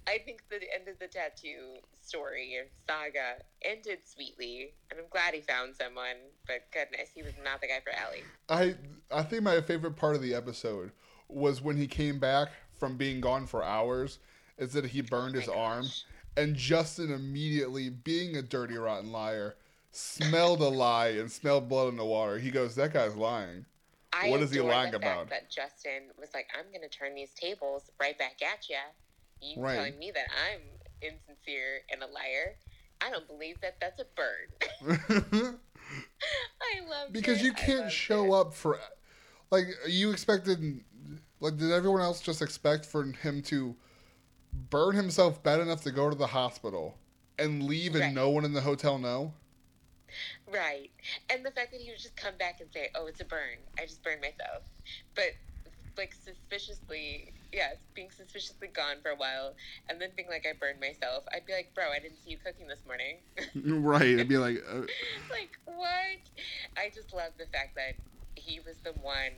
I 0.07 0.19
think 0.19 0.43
the 0.49 0.61
end 0.75 0.89
of 0.89 0.99
the 0.99 1.07
tattoo 1.07 1.77
story 2.01 2.57
or 2.57 2.67
saga 2.89 3.37
ended 3.63 4.07
sweetly, 4.09 4.75
and 4.91 4.99
I'm 4.99 5.09
glad 5.09 5.35
he 5.35 5.43
found 5.43 5.77
someone. 5.77 6.17
But 6.47 6.71
goodness, 6.73 7.11
he 7.15 7.23
was 7.23 7.35
not 7.43 7.61
the 7.61 7.69
guy 7.69 7.81
for 7.81 7.93
Ali. 8.07 8.25
I 8.49 8.75
I 9.11 9.23
think 9.23 9.43
my 9.43 9.61
favorite 9.61 9.97
part 9.97 10.17
of 10.17 10.23
the 10.23 10.35
episode 10.35 10.93
was 11.29 11.61
when 11.61 11.77
he 11.77 11.87
came 11.87 12.19
back 12.19 12.51
from 12.79 12.97
being 12.97 13.21
gone 13.21 13.47
for 13.47 13.63
hours. 13.65 14.19
Is 14.57 14.73
that 14.75 14.87
he 14.87 15.01
burned 15.01 15.35
his 15.35 15.49
Oh 15.49 15.59
arm, 15.59 15.83
gosh. 15.83 16.05
and 16.37 16.55
Justin 16.55 17.13
immediately, 17.13 17.91
being 17.91 18.37
a 18.37 18.43
dirty 18.43 18.77
rotten 18.77 19.11
liar, 19.11 19.57
smelled 19.91 20.61
a 20.61 20.69
lie 20.69 21.09
and 21.09 21.31
smelled 21.31 21.69
blood 21.69 21.89
in 21.89 21.97
the 21.97 22.05
water. 22.05 22.39
He 22.39 22.51
goes, 22.51 22.77
"That 22.77 22.93
guy's 22.93 23.17
lying." 23.17 23.67
I 24.13 24.31
What 24.31 24.41
is 24.43 24.53
he 24.53 24.61
lying 24.61 24.95
about? 24.95 25.29
That 25.31 25.51
Justin 25.51 26.11
was 26.21 26.29
like, 26.35 26.47
"I'm 26.57 26.67
going 26.71 26.83
to 26.83 26.89
turn 26.89 27.17
these 27.17 27.35
tables 27.35 27.91
right 27.99 28.17
back 28.17 28.41
at 28.43 28.69
you. 28.69 28.77
You 29.41 29.61
Right. 29.61 29.75
telling 29.75 29.99
me 29.99 30.13
that 30.13 30.27
I'm 30.47 30.61
insincere 31.03 31.81
and 31.91 32.01
a 32.03 32.07
liar? 32.07 32.57
I 33.01 33.11
don't 33.11 33.27
believe 33.27 33.61
that. 33.61 33.81
That's 33.81 33.99
a 33.99 34.07
burn." 34.15 35.59
I 36.61 36.89
love 36.89 37.13
because 37.13 37.43
you 37.43 37.53
can't 37.53 37.91
show 37.91 38.33
up 38.33 38.55
for 38.55 38.79
like 39.51 39.67
you 39.89 40.11
expected 40.13 40.85
like 41.45 41.59
did 41.59 41.71
everyone 41.71 42.01
else 42.01 42.21
just 42.21 42.43
expect 42.43 42.87
for 42.87 43.05
him 43.05 43.43
to 43.43 43.77
burn 44.71 44.97
himself 44.97 45.43
bad 45.43 45.61
enough 45.61 45.83
to 45.83 45.91
go 45.91 46.09
to 46.09 46.17
the 46.17 46.27
hospital 46.27 46.97
and 47.39 47.65
leave 47.65 47.95
and 47.95 48.15
no 48.15 48.31
one 48.31 48.45
in 48.45 48.53
the 48.53 48.61
hotel 48.61 48.99
know 48.99 49.33
Right, 50.47 50.91
and 51.31 51.45
the 51.45 51.51
fact 51.51 51.73
that 51.73 51.81
he 51.81 51.91
would 51.91 51.99
just 51.99 52.17
come 52.17 52.37
back 52.37 52.61
and 52.61 52.71
say, 52.73 52.89
"Oh, 52.95 53.07
it's 53.07 53.21
a 53.21 53.25
burn. 53.25 53.59
I 53.79 53.83
just 53.83 54.03
burned 54.05 54.21
myself," 54.21 54.63
but 55.17 55.35
like 55.97 56.15
suspiciously, 56.15 57.33
yeah, 57.53 57.71
being 57.95 58.11
suspiciously 58.11 58.69
gone 58.69 58.97
for 59.03 59.11
a 59.11 59.17
while, 59.17 59.55
and 59.89 60.01
then 60.01 60.11
being 60.15 60.29
like, 60.29 60.47
"I 60.47 60.53
burned 60.53 60.79
myself." 60.79 61.25
I'd 61.33 61.47
be 61.47 61.53
like, 61.53 61.75
"Bro, 61.75 61.91
I 61.91 61.99
didn't 61.99 62.19
see 62.23 62.31
you 62.31 62.39
cooking 62.39 62.69
this 62.69 62.85
morning." 62.87 63.19
right 63.83 64.21
I'd 64.21 64.29
be 64.29 64.39
like 64.39 64.63
uh, 64.71 64.87
like 65.31 65.59
what? 65.65 66.23
I 66.77 66.91
just 66.95 67.13
love 67.13 67.33
the 67.39 67.47
fact 67.47 67.75
that 67.75 67.95
he 68.37 68.61
was 68.61 68.77
the 68.85 68.93
one 69.03 69.33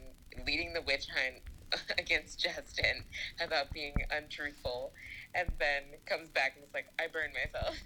leading 0.44 0.74
the 0.74 0.82
witch 0.82 1.06
hunt 1.08 1.42
against 1.98 2.38
Justin 2.40 3.04
about 3.44 3.72
being 3.72 3.94
untruthful, 4.10 4.92
and 5.34 5.48
then 5.58 5.82
comes 6.06 6.28
back 6.30 6.52
and 6.56 6.64
is 6.64 6.72
like, 6.74 6.86
"I 6.98 7.06
burned 7.08 7.32
myself." 7.34 7.76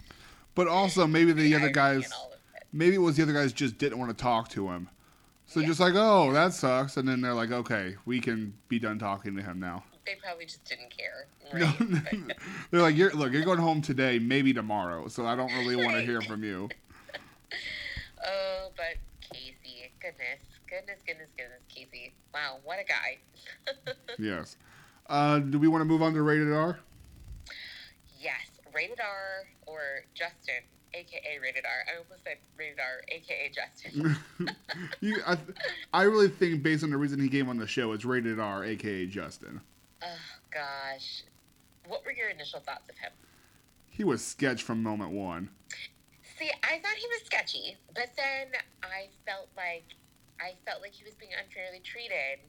but 0.55 0.66
also 0.68 1.07
maybe 1.16 1.33
the 1.33 1.55
other 1.55 1.70
guys 1.70 2.07
in 2.07 2.12
all 2.12 2.26
of 2.33 2.38
it. 2.57 2.64
maybe 2.72 2.94
it 2.96 2.98
was 2.98 3.16
the 3.16 3.22
other 3.22 3.33
guys 3.33 3.53
just 3.53 3.79
didn't 3.79 3.98
want 3.98 4.11
to 4.16 4.20
talk 4.22 4.48
to 4.48 4.68
him 4.68 4.88
so 5.46 5.61
Yeah. 5.61 5.66
just 5.68 5.79
like 5.81 5.94
oh 5.96 6.33
that 6.33 6.53
sucks 6.53 6.96
and 6.96 7.09
then 7.09 7.20
they're 7.20 7.35
like 7.35 7.53
okay 7.53 7.94
we 8.05 8.18
can 8.20 8.53
be 8.68 8.79
done 8.81 8.98
talking 8.98 9.37
to 9.37 9.42
him 9.42 9.61
now 9.61 9.85
They 10.05 10.16
probably 10.16 10.46
just 10.46 10.64
didn't 10.64 10.90
care. 10.90 11.26
No, 11.55 11.66
Right? 11.66 12.26
But- 12.26 12.37
they're 12.72 12.83
like 12.83 12.96
you're 12.96 13.12
look 13.12 13.33
you're 13.33 13.44
going 13.44 13.59
home 13.61 13.81
today 13.81 14.18
maybe 14.18 14.53
tomorrow 14.53 15.07
so 15.09 15.24
i 15.26 15.35
don't 15.37 15.53
really 15.53 15.76
want 15.76 15.92
to 15.96 16.03
hear 16.03 16.20
from 16.20 16.42
you 16.44 16.68
oh, 18.26 18.68
but 18.76 18.96
Kasey, 19.33 19.90
goodness, 20.00 20.40
goodness, 20.70 21.00
goodness, 21.06 21.28
goodness, 21.37 21.61
Kasey. 21.68 22.12
Wow, 22.33 22.59
what 22.64 22.78
a 22.78 22.85
guy. 22.85 23.18
yes 24.18 24.56
uh, 25.09 25.40
do 25.40 25.59
we 25.59 25.68
want 25.68 25.80
to 25.83 25.85
move 25.85 26.02
on 26.02 26.14
to 26.14 26.22
rated 26.22 26.52
r 26.52 26.78
yes, 28.20 28.50
rated 28.74 29.00
R 29.00 29.46
or 29.66 29.80
Justin, 30.14 30.62
aka 30.94 31.38
rated 31.40 31.64
R. 31.64 31.92
I 31.92 31.98
almost 31.98 32.24
said 32.24 32.37
rated 32.56 32.78
R, 32.78 33.02
aka 33.09 33.50
Justin. 33.50 34.16
you, 35.00 35.18
I, 35.26 35.38
I 35.92 36.02
really 36.02 36.28
think 36.28 36.62
based 36.62 36.85
on 36.85 36.90
the 36.90 36.96
reason 36.96 37.20
he 37.20 37.28
came 37.28 37.48
on 37.48 37.56
the 37.56 37.66
show, 37.66 37.92
it's 37.92 38.04
rated 38.04 38.38
R, 38.38 38.64
aka 38.64 39.06
Justin. 39.06 39.61
oh 40.02 40.06
gosh, 40.50 41.24
what 41.88 42.04
were 42.04 42.12
your 42.12 42.28
initial 42.28 42.61
thoughts 42.61 42.88
of 42.88 42.98
him? 42.98 43.12
He 43.88 44.04
was 44.04 44.24
sketch 44.24 44.62
from 44.62 44.83
moment 44.83 45.11
one. 45.11 45.50
See, 46.38 46.50
I 46.62 46.78
thought 46.78 46.94
he 46.96 47.06
was 47.09 47.22
sketchy, 47.24 47.76
but 47.94 48.11
then 48.16 48.48
I 48.83 49.09
felt 49.26 49.48
like 49.56 49.85
I 50.40 50.55
felt 50.64 50.81
like 50.81 50.92
he 50.92 51.05
was 51.05 51.14
being 51.14 51.33
unfairly 51.38 51.81
treated 51.81 52.40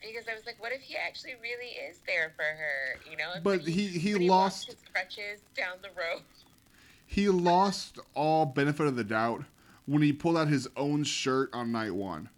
because 0.00 0.26
I 0.28 0.34
was 0.34 0.46
like, 0.46 0.60
what 0.60 0.72
if 0.72 0.80
he 0.80 0.96
actually 0.96 1.34
really 1.40 1.72
is 1.88 2.00
there 2.06 2.32
for 2.36 2.42
her? 2.42 2.98
You 3.08 3.16
know, 3.16 3.32
But 3.42 3.62
he 3.62 3.86
he 3.86 4.14
walked 4.14 4.28
lost 4.28 4.66
his 4.66 4.76
crutches 4.92 5.40
down 5.56 5.76
the 5.82 5.88
road. 5.88 6.22
he 7.06 7.28
lost 7.28 7.98
all 8.14 8.46
benefit 8.46 8.86
of 8.86 8.96
the 8.96 9.04
doubt 9.04 9.44
when 9.86 10.02
he 10.02 10.12
pulled 10.12 10.36
out 10.36 10.48
his 10.48 10.68
own 10.76 11.04
shirt 11.04 11.50
on 11.52 11.72
night 11.72 11.94
one. 11.94 12.28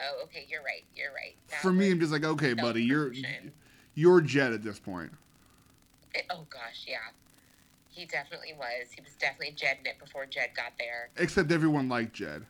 Oh, 0.00 0.24
okay, 0.24 0.46
you're 0.48 0.62
right. 0.62 0.84
You're 0.96 1.12
right. 1.12 1.36
That 1.50 1.62
For 1.62 1.72
me, 1.72 1.90
I'm 1.90 2.00
just 2.00 2.12
like, 2.12 2.24
okay, 2.24 2.54
buddy, 2.54 2.82
you're 2.82 3.12
you're 3.94 4.20
Jed 4.20 4.52
at 4.52 4.62
this 4.62 4.78
point. 4.78 5.12
It- 6.14 6.26
oh 6.30 6.46
gosh, 6.50 6.84
yeah. 6.86 6.96
He 7.88 8.06
definitely 8.06 8.54
was. 8.58 8.90
He 8.90 9.02
was 9.02 9.12
definitely 9.16 9.54
Jedding 9.54 9.84
it 9.84 9.98
before 9.98 10.24
Jed 10.24 10.50
got 10.56 10.72
there. 10.78 11.10
Except 11.18 11.52
everyone 11.52 11.90
liked 11.90 12.14
Jed. 12.14 12.46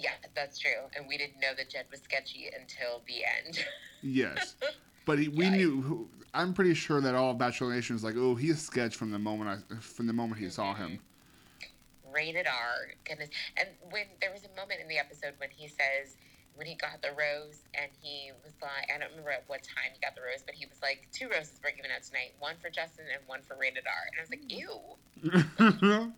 Yeah, 0.00 0.10
that's 0.34 0.58
true. 0.58 0.70
And 0.96 1.06
we 1.08 1.16
didn't 1.16 1.40
know 1.40 1.54
that 1.56 1.70
Jed 1.70 1.86
was 1.90 2.00
sketchy 2.00 2.48
until 2.58 3.02
the 3.06 3.24
end. 3.24 3.64
Yes, 4.02 4.56
but 5.06 5.18
he, 5.18 5.28
we 5.28 5.44
Yeah. 5.44 5.50
knew. 5.56 6.08
I'm 6.34 6.52
pretty 6.52 6.74
sure 6.74 7.00
that 7.00 7.14
all 7.14 7.30
of 7.30 7.38
Bachelor 7.38 7.72
Nation 7.74 7.94
was 7.96 8.04
like, 8.04 8.14
oh, 8.16 8.34
he's 8.34 8.60
sketch 8.60 8.94
from 8.96 9.10
the 9.10 9.18
moment 9.18 9.64
I 9.70 9.74
from 9.80 10.06
the 10.06 10.12
moment 10.12 10.40
he 10.40 10.50
saw 10.50 10.74
him. 10.74 11.00
Mm-hmm. 11.00 12.12
Rated 12.12 12.46
R. 12.46 12.88
Goodness. 13.04 13.30
And 13.56 13.68
when 13.90 14.04
there 14.20 14.32
was 14.32 14.44
a 14.44 14.48
moment 14.60 14.80
in 14.80 14.88
the 14.88 14.98
episode 14.98 15.32
when 15.38 15.50
he 15.50 15.68
says 15.68 16.16
when 16.54 16.66
he 16.66 16.74
got 16.74 17.02
the 17.02 17.10
rose 17.10 17.60
and 17.74 17.90
he 18.00 18.32
was 18.42 18.52
like 18.62 18.88
I 18.94 18.98
don't 18.98 19.10
remember 19.10 19.30
at 19.30 19.44
what 19.46 19.62
time 19.62 19.92
he 19.92 20.00
got 20.00 20.14
the 20.14 20.22
rose, 20.22 20.42
but 20.44 20.54
he 20.54 20.66
was 20.66 20.80
like, 20.82 21.06
two 21.12 21.28
roses 21.28 21.60
were 21.62 21.70
given 21.70 21.90
out 21.94 22.02
tonight, 22.02 22.32
one 22.38 22.54
for 22.60 22.70
Justin 22.70 23.04
and 23.12 23.20
one 23.26 23.40
for 23.42 23.56
rated 23.60 23.84
R. 23.86 23.92
And 24.08 24.16
I 24.16 24.22
was 24.24 24.30
like, 24.30 24.44
mm. 24.44 24.60
ew. 24.60 26.12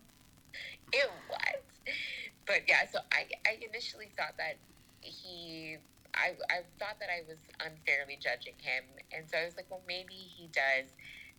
ew, 0.93 1.09
what? 1.27 1.63
But 2.49 2.65
yeah, 2.67 2.89
so 2.91 2.97
I, 3.13 3.29
I 3.45 3.61
initially 3.61 4.09
thought 4.17 4.33
that 4.41 4.57
he, 5.01 5.77
I, 6.15 6.33
I 6.49 6.65
thought 6.81 6.97
that 6.99 7.13
I 7.13 7.21
was 7.29 7.37
unfairly 7.61 8.17
judging 8.17 8.57
him. 8.57 8.85
And 9.13 9.29
so 9.29 9.37
I 9.37 9.45
was 9.45 9.55
like, 9.55 9.69
well, 9.69 9.85
maybe 9.87 10.15
he 10.17 10.49
does 10.49 10.89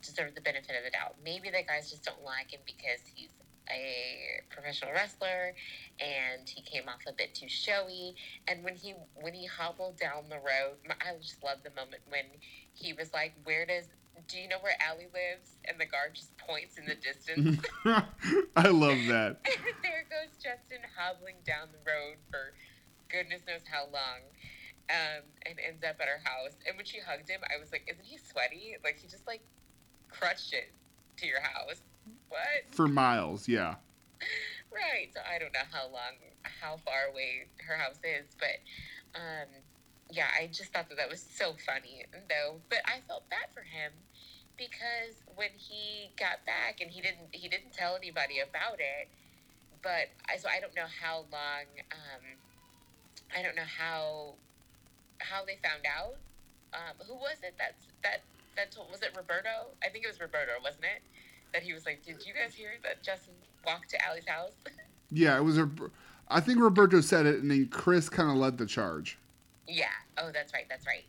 deserve 0.07 0.37
the 0.37 0.40
benefit 0.40 0.70
of 0.79 0.87
the 0.87 0.94
doubt. 0.94 1.16
Maybe 1.25 1.51
the 1.51 1.66
guys 1.66 1.90
just 1.90 2.07
don't 2.07 2.23
like 2.23 2.55
him 2.55 2.62
because 2.64 3.03
he's 3.12 3.35
a 3.73 4.43
professional 4.51 4.93
wrestler 4.93 5.55
and 6.01 6.49
he 6.49 6.63
came 6.63 6.89
off 6.89 7.01
a 7.09 7.13
bit 7.13 7.35
too 7.35 7.49
showy. 7.49 8.15
And 8.49 8.65
when 8.65 8.75
he, 8.75 8.95
when 9.15 9.35
he 9.35 9.47
hobbled 9.47 9.99
down 9.99 10.29
the 10.29 10.37
road, 10.37 10.79
I 10.89 11.17
just 11.21 11.43
love 11.43 11.59
the 11.65 11.71
moment 11.71 12.03
when 12.09 12.25
he 12.75 12.93
was 12.93 13.13
like, 13.13 13.35
where 13.45 13.67
does, 13.67 13.89
do 14.29 14.39
you 14.39 14.49
know 14.49 14.59
where 14.61 14.75
Ali 14.89 15.07
lives? 15.13 15.57
And 15.69 15.81
the 15.81 15.87
guard 15.87 16.15
just 16.15 16.37
points 16.39 16.79
in 16.79 16.87
the 16.87 16.97
distance. 16.97 17.61
I 18.57 18.69
love 18.69 18.99
that. 19.09 19.41
there 19.83 20.05
goes 20.11 20.37
Justin 20.43 20.83
hobbling 20.97 21.37
down 21.47 21.69
the 21.73 21.83
road 21.91 22.17
for 22.31 22.53
goodness 23.11 23.43
knows 23.47 23.63
how 23.67 23.91
long, 23.93 24.23
um, 24.89 25.27
and 25.47 25.59
ends 25.59 25.83
up 25.83 25.97
at 26.01 26.07
her 26.07 26.23
house. 26.23 26.55
And 26.67 26.77
when 26.77 26.87
she 26.87 26.99
hugged 26.99 27.29
him, 27.29 27.41
I 27.51 27.59
was 27.59 27.73
like, 27.73 27.91
"Isn't 27.91 28.05
he 28.05 28.19
sweaty? 28.19 28.77
Like 28.85 28.99
he 28.99 29.09
just 29.09 29.27
like 29.27 29.43
crushed 30.11 30.55
it 30.55 30.71
to 31.21 31.27
your 31.27 31.41
house? 31.41 31.81
What? 32.29 32.73
For 32.73 32.89
miles, 32.89 33.49
yeah. 33.49 33.77
Right? 34.73 35.09
So 35.13 35.21
I 35.29 35.39
don't 35.39 35.53
know 35.53 35.67
how 35.71 35.85
long, 35.91 36.17
how 36.61 36.77
far 36.85 37.11
away 37.11 37.47
her 37.67 37.77
house 37.77 37.99
is, 38.05 38.27
but 38.39 38.61
um, 39.15 39.49
yeah, 40.11 40.29
I 40.39 40.47
just 40.47 40.73
thought 40.73 40.89
that 40.89 40.97
that 40.97 41.11
was 41.11 41.21
so 41.21 41.55
funny, 41.67 42.05
though. 42.29 42.57
But 42.69 42.79
I 42.87 43.01
felt 43.09 43.29
bad 43.31 43.51
for 43.53 43.63
him 43.63 43.93
because 44.57 45.25
when 45.35 45.51
he 45.57 46.11
got 46.19 46.45
back 46.45 46.81
and 46.81 46.91
he 46.91 47.01
didn't 47.01 47.33
he 47.33 47.49
didn't 47.49 47.73
tell 47.73 47.97
anybody 47.97 48.41
about 48.41 48.77
it 48.77 49.09
but 49.83 50.13
I, 50.29 50.37
so 50.37 50.49
I 50.49 50.61
don't 50.61 50.77
know 50.77 50.89
how 51.01 51.25
long 51.33 51.65
um, 51.93 52.25
I 53.35 53.43
don't 53.43 53.57
know 53.57 53.69
how 53.69 54.35
how 55.19 55.45
they 55.45 55.57
found 55.65 55.85
out 55.89 56.17
um, 56.77 56.97
who 57.09 57.15
was 57.15 57.41
it 57.43 57.55
that 57.59 57.75
that 58.03 58.21
that 58.57 58.73
told 58.73 58.91
was 58.91 59.03
it 59.03 59.11
Roberto? 59.17 59.71
I 59.83 59.89
think 59.89 60.05
it 60.05 60.09
was 60.09 60.21
Roberto 60.21 60.53
wasn't 60.63 60.85
it? 60.85 61.03
That 61.53 61.63
he 61.63 61.73
was 61.73 61.87
like 61.87 62.05
did 62.05 62.25
you 62.27 62.33
guys 62.35 62.55
hear 62.55 62.71
that 62.83 63.03
Justin 63.03 63.35
walked 63.67 63.91
to 63.91 63.99
Ali's 64.09 64.27
house? 64.27 64.53
Yeah, 65.13 65.37
it 65.37 65.43
was 65.43 65.59
a. 65.59 65.69
I 66.29 66.39
think 66.39 66.61
Roberto 66.61 67.01
said 67.01 67.27
it, 67.27 67.41
and 67.43 67.51
then 67.51 67.67
Chris 67.67 68.09
kind 68.09 68.31
of 68.31 68.37
led 68.37 68.59
the 68.59 68.67
charge. 68.67 69.19
yeah. 69.67 69.87
Oh 70.19 70.31
that's 70.33 70.55
right 70.55 70.67
that's 70.69 70.87
right. 70.87 71.03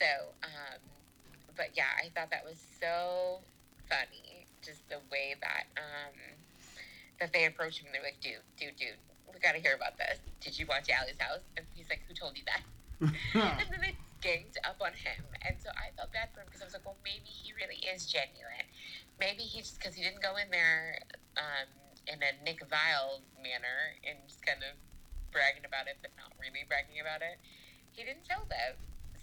So 0.00 0.06
um, 0.44 0.80
but 1.56 1.68
yeah 1.74 1.92
I 2.02 2.08
thought 2.14 2.30
that 2.30 2.42
was 2.44 2.56
so 2.80 3.40
funny 3.90 4.46
just 4.64 4.88
the 4.88 4.96
way 5.12 5.34
that 5.42 5.64
um, 5.76 6.14
that 7.20 7.34
they 7.34 7.44
approached 7.44 7.80
him 7.80 7.86
and 7.86 7.94
they're 7.96 8.02
like 8.02 8.18
dude 8.22 8.40
dude 8.58 8.76
dude 8.76 8.96
we 9.34 9.38
got 9.40 9.52
to 9.52 9.58
hear 9.60 9.74
about 9.74 9.98
this. 9.98 10.18
Did 10.40 10.58
you 10.58 10.64
watch 10.66 10.88
Ali's 10.88 11.18
house? 11.18 11.40
And 11.58 11.66
he's 11.74 11.90
like 11.90 12.00
who 12.08 12.14
told 12.14 12.38
you 12.38 12.44
that? 12.46 12.62
And 13.34 13.68
then 13.70 13.80
they 13.82 13.94
ganged 14.20 14.58
up 14.66 14.78
on 14.82 14.92
him, 14.92 15.22
and 15.46 15.56
so 15.62 15.70
I 15.74 15.94
felt 15.96 16.12
bad 16.12 16.30
for 16.34 16.40
him 16.40 16.46
because 16.50 16.62
I 16.62 16.66
was 16.66 16.74
like, 16.74 16.84
well, 16.86 16.98
maybe 17.04 17.28
he 17.30 17.54
really 17.54 17.78
is 17.86 18.06
genuine. 18.06 18.66
Maybe 19.18 19.42
he 19.46 19.60
just 19.62 19.78
because 19.78 19.94
he 19.94 20.02
didn't 20.02 20.22
go 20.22 20.36
in 20.36 20.50
there 20.50 20.98
um, 21.38 21.68
in 22.06 22.18
a 22.22 22.32
Nick 22.44 22.62
Viall 22.66 23.22
manner 23.38 23.94
and 24.06 24.18
just 24.26 24.42
kind 24.44 24.62
of 24.66 24.74
bragging 25.30 25.64
about 25.66 25.86
it, 25.86 25.98
but 26.02 26.10
not 26.18 26.32
really 26.40 26.66
bragging 26.66 26.98
about 27.00 27.22
it. 27.22 27.38
He 27.92 28.02
didn't 28.02 28.26
tell 28.26 28.46
them. 28.50 28.74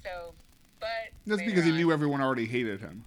So, 0.03 0.35
but 0.79 1.11
That's 1.25 1.41
because 1.43 1.63
he 1.65 1.71
on- 1.71 1.77
knew 1.77 1.91
everyone 1.91 2.21
already 2.21 2.45
hated 2.45 2.79
him. 2.79 3.03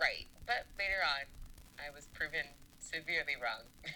Right, 0.00 0.28
but 0.46 0.64
later 0.80 1.00
on, 1.04 1.28
I 1.76 1.92
was 1.92 2.08
proven 2.16 2.48
severely 2.78 3.36
wrong. 3.36 3.68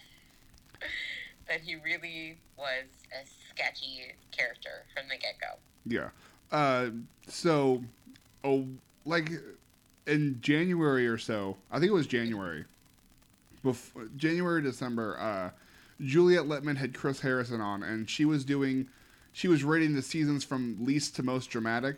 that 1.49 1.61
he 1.61 1.77
really 1.77 2.39
was 2.57 2.89
a 3.13 3.25
sketchy 3.51 4.13
character 4.31 4.85
from 4.95 5.09
the 5.09 5.17
get 5.17 5.37
go. 5.41 5.59
Yeah. 5.87 6.09
Uh, 6.55 6.91
so, 7.27 7.83
oh, 8.45 8.65
like 9.05 9.29
in 10.07 10.39
January 10.41 11.07
or 11.09 11.19
so, 11.19 11.57
I 11.73 11.81
think 11.81 11.91
it 11.91 11.95
was 11.95 12.07
January, 12.07 12.65
before 13.65 14.09
January 14.17 14.63
December. 14.63 15.19
Uh, 15.19 15.51
Juliet 16.01 16.45
Litman 16.45 16.77
had 16.77 16.95
Chris 16.95 17.21
Harrison 17.21 17.61
on, 17.61 17.83
and 17.83 18.09
she 18.09 18.25
was 18.25 18.45
doing, 18.45 18.89
she 19.33 19.49
was 19.49 19.65
rating 19.65 19.95
the 19.95 20.03
seasons 20.03 20.45
from 20.45 20.77
least 20.85 21.17
to 21.17 21.25
most 21.25 21.51
dramatic. 21.51 21.97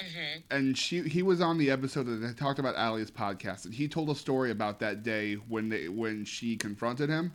hmm 0.00 0.38
And 0.52 0.78
she 0.78 1.02
he 1.02 1.22
was 1.22 1.40
on 1.40 1.58
the 1.58 1.70
episode 1.70 2.04
that 2.04 2.16
they 2.24 2.32
talked 2.32 2.60
about 2.60 2.76
Ali's 2.76 3.10
podcast, 3.10 3.64
and 3.64 3.74
he 3.74 3.88
told 3.88 4.08
a 4.08 4.14
story 4.14 4.52
about 4.52 4.78
that 4.80 5.02
day 5.02 5.34
when 5.34 5.68
they 5.68 5.88
when 5.88 6.24
she 6.24 6.56
confronted 6.56 7.08
him 7.10 7.32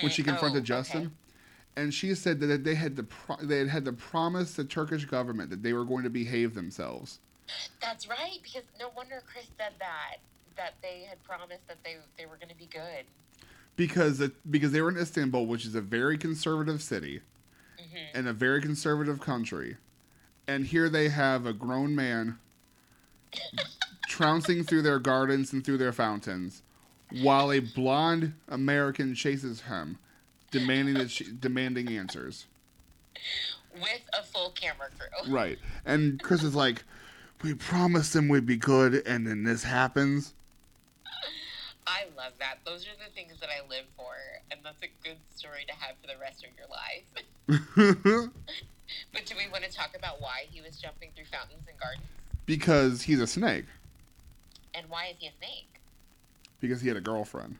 when 0.00 0.10
she 0.10 0.22
confronted 0.22 0.64
Justin. 0.64 1.12
And 1.76 1.92
she 1.92 2.14
said 2.14 2.40
that 2.40 2.64
they 2.64 2.74
had 2.74 2.96
the 2.96 3.02
pro- 3.04 3.36
they 3.36 3.58
had 3.58 3.68
had 3.68 3.84
to 3.84 3.92
promise 3.92 4.54
the 4.54 4.64
Turkish 4.64 5.04
government 5.04 5.50
that 5.50 5.62
they 5.62 5.72
were 5.74 5.84
going 5.84 6.04
to 6.04 6.10
behave 6.10 6.54
themselves 6.54 7.20
That's 7.80 8.08
right, 8.08 8.38
because 8.42 8.62
no 8.80 8.90
wonder 8.96 9.22
Chris 9.30 9.46
said 9.58 9.72
that. 9.78 10.16
That 10.56 10.74
they 10.82 11.04
had 11.08 11.22
promised 11.22 11.68
that 11.68 11.76
they 11.84 11.96
they 12.16 12.24
were 12.26 12.36
going 12.36 12.48
to 12.48 12.56
be 12.56 12.66
good. 12.72 13.04
because 13.76 14.22
because 14.50 14.72
they 14.72 14.80
were 14.80 14.88
in 14.88 14.96
Istanbul, 14.96 15.46
which 15.46 15.66
is 15.66 15.74
a 15.74 15.82
very 15.82 16.16
conservative 16.18 16.82
city 16.82 17.20
hmm 17.78 17.96
and 18.14 18.26
a 18.26 18.32
very 18.32 18.62
conservative 18.62 19.20
country, 19.20 19.76
and 20.48 20.66
here 20.66 20.88
they 20.88 21.08
have 21.10 21.44
a 21.46 21.52
grown 21.52 21.94
man 21.94 22.38
trouncing 24.08 24.64
through 24.64 24.82
their 24.82 24.98
gardens 24.98 25.52
and 25.52 25.64
through 25.64 25.78
their 25.78 25.92
fountains, 25.92 26.62
while 27.22 27.52
a 27.52 27.60
blonde 27.60 28.32
American 28.48 29.14
chases 29.14 29.62
him, 29.62 29.98
demanding 30.50 30.94
that 30.94 31.10
she, 31.10 31.26
demanding 31.40 31.88
answers. 31.88 32.46
With 33.74 34.02
a 34.18 34.22
full 34.22 34.50
camera 34.50 34.88
crew. 34.98 35.32
Right. 35.32 35.58
And 35.84 36.22
Chris 36.22 36.42
is 36.42 36.54
like, 36.54 36.84
we 37.42 37.54
promised 37.54 38.12
them 38.12 38.28
we'd 38.28 38.46
be 38.46 38.56
good, 38.56 39.06
and 39.06 39.26
then 39.26 39.44
this 39.44 39.64
happens. 39.64 40.34
I 41.86 42.04
love 42.16 42.32
that. 42.40 42.58
Those 42.64 42.84
are 42.86 42.96
the 43.04 43.12
things 43.14 43.38
that 43.40 43.48
I 43.50 43.66
live 43.68 43.84
for, 43.96 44.14
and 44.50 44.60
that's 44.64 44.82
a 44.82 44.90
good 45.04 45.18
story 45.34 45.64
to 45.68 45.74
have 45.74 45.96
for 46.00 46.08
the 46.08 46.18
rest 46.20 46.44
of 46.44 46.50
your 46.56 46.68
life. 46.68 48.30
But 49.12 49.26
do 49.26 49.34
we 49.36 49.50
want 49.50 49.64
to 49.64 49.72
talk 49.72 49.96
about 49.98 50.20
why 50.20 50.46
he 50.48 50.60
was 50.60 50.76
jumping 50.76 51.10
through 51.16 51.24
fountains 51.24 51.64
and 51.68 51.76
gardens? 51.76 52.06
because 52.46 53.02
he's 53.02 53.20
a 53.20 53.26
snake. 53.26 53.66
And 54.74 54.88
why 54.88 55.08
is 55.08 55.16
he 55.18 55.26
a 55.26 55.32
snake? 55.38 55.80
Because 56.60 56.80
he 56.80 56.88
had 56.88 56.96
a 56.96 57.00
girlfriend. 57.00 57.56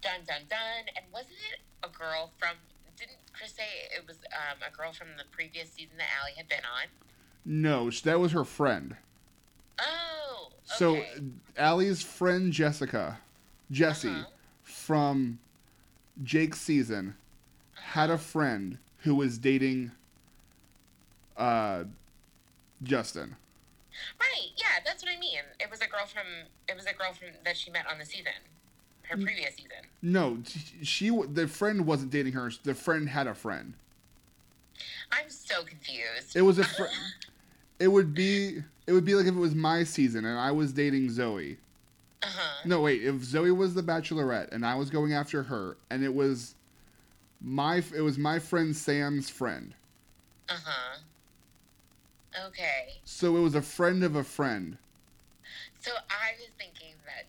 Dun 0.00 0.20
dun 0.26 0.42
dun. 0.48 0.86
And 0.96 1.04
wasn't 1.12 1.38
it 1.52 1.60
a 1.82 1.88
girl 1.88 2.30
from? 2.38 2.56
Didn't 2.98 3.16
Chris 3.32 3.52
say 3.52 3.64
it 3.96 4.06
was 4.06 4.18
um, 4.32 4.58
a 4.66 4.76
girl 4.76 4.92
from 4.92 5.08
the 5.16 5.24
previous 5.30 5.70
season 5.70 5.96
that 5.98 6.08
Ali 6.22 6.32
had 6.36 6.48
been 6.48 6.58
on? 6.64 6.88
No, 7.44 7.90
that 7.90 8.20
was 8.20 8.32
her 8.32 8.44
friend. 8.44 8.96
Oh. 9.80 10.50
So 10.64 10.96
okay. 10.96 11.08
Ali's 11.58 12.02
friend 12.02 12.52
Jessica, 12.52 13.18
Jesse, 13.70 14.08
Uh-huh. 14.08 14.24
from 14.62 15.38
Jake's 16.22 16.60
season, 16.60 17.16
had 17.74 18.10
a 18.10 18.18
friend 18.18 18.78
who 18.98 19.14
was 19.16 19.38
dating 19.38 19.90
uh, 21.36 21.84
Justin. 22.82 23.36
Right. 24.20 24.48
Yeah, 24.56 24.80
that's 24.84 25.02
what 25.02 25.12
I 25.14 25.18
mean. 25.18 25.38
It 25.60 25.70
was 25.70 25.80
a 25.80 25.86
girl 25.86 26.06
from. 26.06 26.26
It 26.68 26.76
was 26.76 26.86
a 26.86 26.92
girl 26.94 27.12
from 27.12 27.28
that 27.44 27.56
she 27.56 27.70
met 27.70 27.86
on 27.90 27.98
the 27.98 28.06
season, 28.06 28.32
her 29.12 29.22
previous 29.22 29.54
season. 29.54 29.70
No, 30.02 30.38
she, 30.82 31.10
the 31.10 31.46
friend 31.46 31.86
wasn't 31.86 32.10
dating 32.10 32.32
her. 32.32 32.50
The 32.62 32.74
friend 32.74 33.08
had 33.08 33.26
a 33.26 33.34
friend. 33.34 33.74
I'm 35.12 35.28
so 35.28 35.62
confused. 35.64 36.34
It 36.34 36.42
was 36.42 36.58
a 36.58 36.64
fr- 36.64 36.84
it 37.78 37.88
would 37.88 38.14
be 38.14 38.62
it 38.86 38.92
would 38.92 39.04
be 39.04 39.14
like 39.14 39.26
if 39.26 39.34
it 39.34 39.38
was 39.38 39.54
my 39.54 39.84
season 39.84 40.24
and 40.24 40.38
I 40.38 40.50
was 40.50 40.72
dating 40.72 41.10
Zoe. 41.10 41.58
Uh 42.22 42.26
huh. 42.28 42.62
No, 42.64 42.80
wait, 42.80 43.02
if 43.02 43.22
Zoe 43.22 43.50
was 43.52 43.74
the 43.74 43.82
bachelorette 43.82 44.52
and 44.52 44.64
I 44.64 44.74
was 44.74 44.90
going 44.90 45.12
after 45.12 45.42
her 45.44 45.76
and 45.90 46.02
it 46.02 46.14
was 46.14 46.54
my 47.40 47.82
it 47.94 48.00
was 48.00 48.18
my 48.18 48.38
friend 48.38 48.74
Sam's 48.74 49.28
friend. 49.28 49.74
Uh 50.48 50.56
huh. 50.64 50.98
Okay. 52.46 52.94
So 53.04 53.36
it 53.36 53.40
was 53.40 53.54
a 53.54 53.62
friend 53.62 54.02
of 54.02 54.16
a 54.16 54.24
friend. 54.24 54.78
So 55.80 55.90
I 56.08 56.32
was 56.38 56.48
thinking 56.58 56.81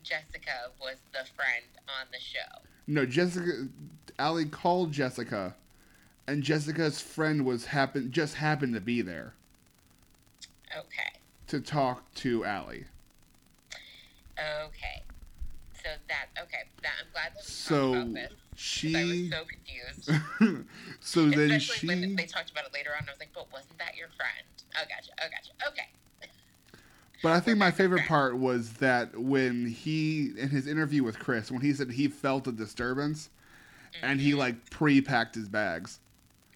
Jessica 0.03 0.69
was 0.81 0.97
the 1.11 1.25
friend 1.35 1.65
on 1.87 2.07
the 2.11 2.19
show. 2.19 2.61
No, 2.87 3.05
Jessica 3.05 3.67
Ali 4.19 4.45
called 4.45 4.91
Jessica 4.91 5.55
and 6.27 6.43
Jessica's 6.43 7.01
friend 7.01 7.45
was 7.45 7.65
happen 7.65 8.11
just 8.11 8.35
happened 8.35 8.73
to 8.75 8.81
be 8.81 9.01
there 9.01 9.33
Okay. 10.75 11.13
to 11.47 11.59
talk 11.61 12.13
to 12.15 12.45
Ali. 12.45 12.85
Okay. 14.37 15.03
So 15.83 15.89
that 16.07 16.27
okay. 16.41 16.63
That 16.81 16.93
I'm 17.01 17.11
glad 17.11 17.31
that 17.33 17.37
we 17.37 17.43
So 17.43 17.93
talked 17.93 18.09
about 18.09 18.13
this. 18.13 18.29
'cause 18.29 18.37
I 18.95 19.03
was 19.03 19.19
she 19.19 19.29
so 19.29 19.45
confused. 19.45 20.67
so 21.01 21.29
then 21.29 21.51
Especially 21.51 21.95
when 21.95 22.09
she 22.09 22.15
they 22.15 22.25
talked 22.25 22.51
about 22.51 22.65
it 22.65 22.73
later 22.73 22.91
on. 22.97 23.03
I 23.07 23.11
was 23.11 23.19
like, 23.19 23.33
but 23.33 23.51
wasn't 23.51 23.77
that 23.79 23.95
your 23.95 24.09
friend? 24.09 24.45
Oh 24.75 24.83
gotcha. 24.89 25.11
Oh 25.21 25.27
gotcha. 25.29 25.51
Okay. 25.71 25.89
But 27.23 27.31
I 27.31 27.39
think 27.39 27.57
my 27.57 27.71
favorite 27.71 28.05
part 28.05 28.37
was 28.37 28.73
that 28.73 29.17
when 29.17 29.65
he, 29.65 30.31
in 30.37 30.49
his 30.49 30.67
interview 30.67 31.03
with 31.03 31.17
Chris, 31.19 31.49
when 31.49 31.61
he 31.61 31.73
said 31.73 31.89
he 31.91 32.09
felt 32.09 32.47
a 32.47 32.51
disturbance, 32.51 33.29
and 34.01 34.19
he 34.19 34.33
like 34.33 34.69
pre-packed 34.69 35.33
his 35.33 35.47
bags. 35.47 35.99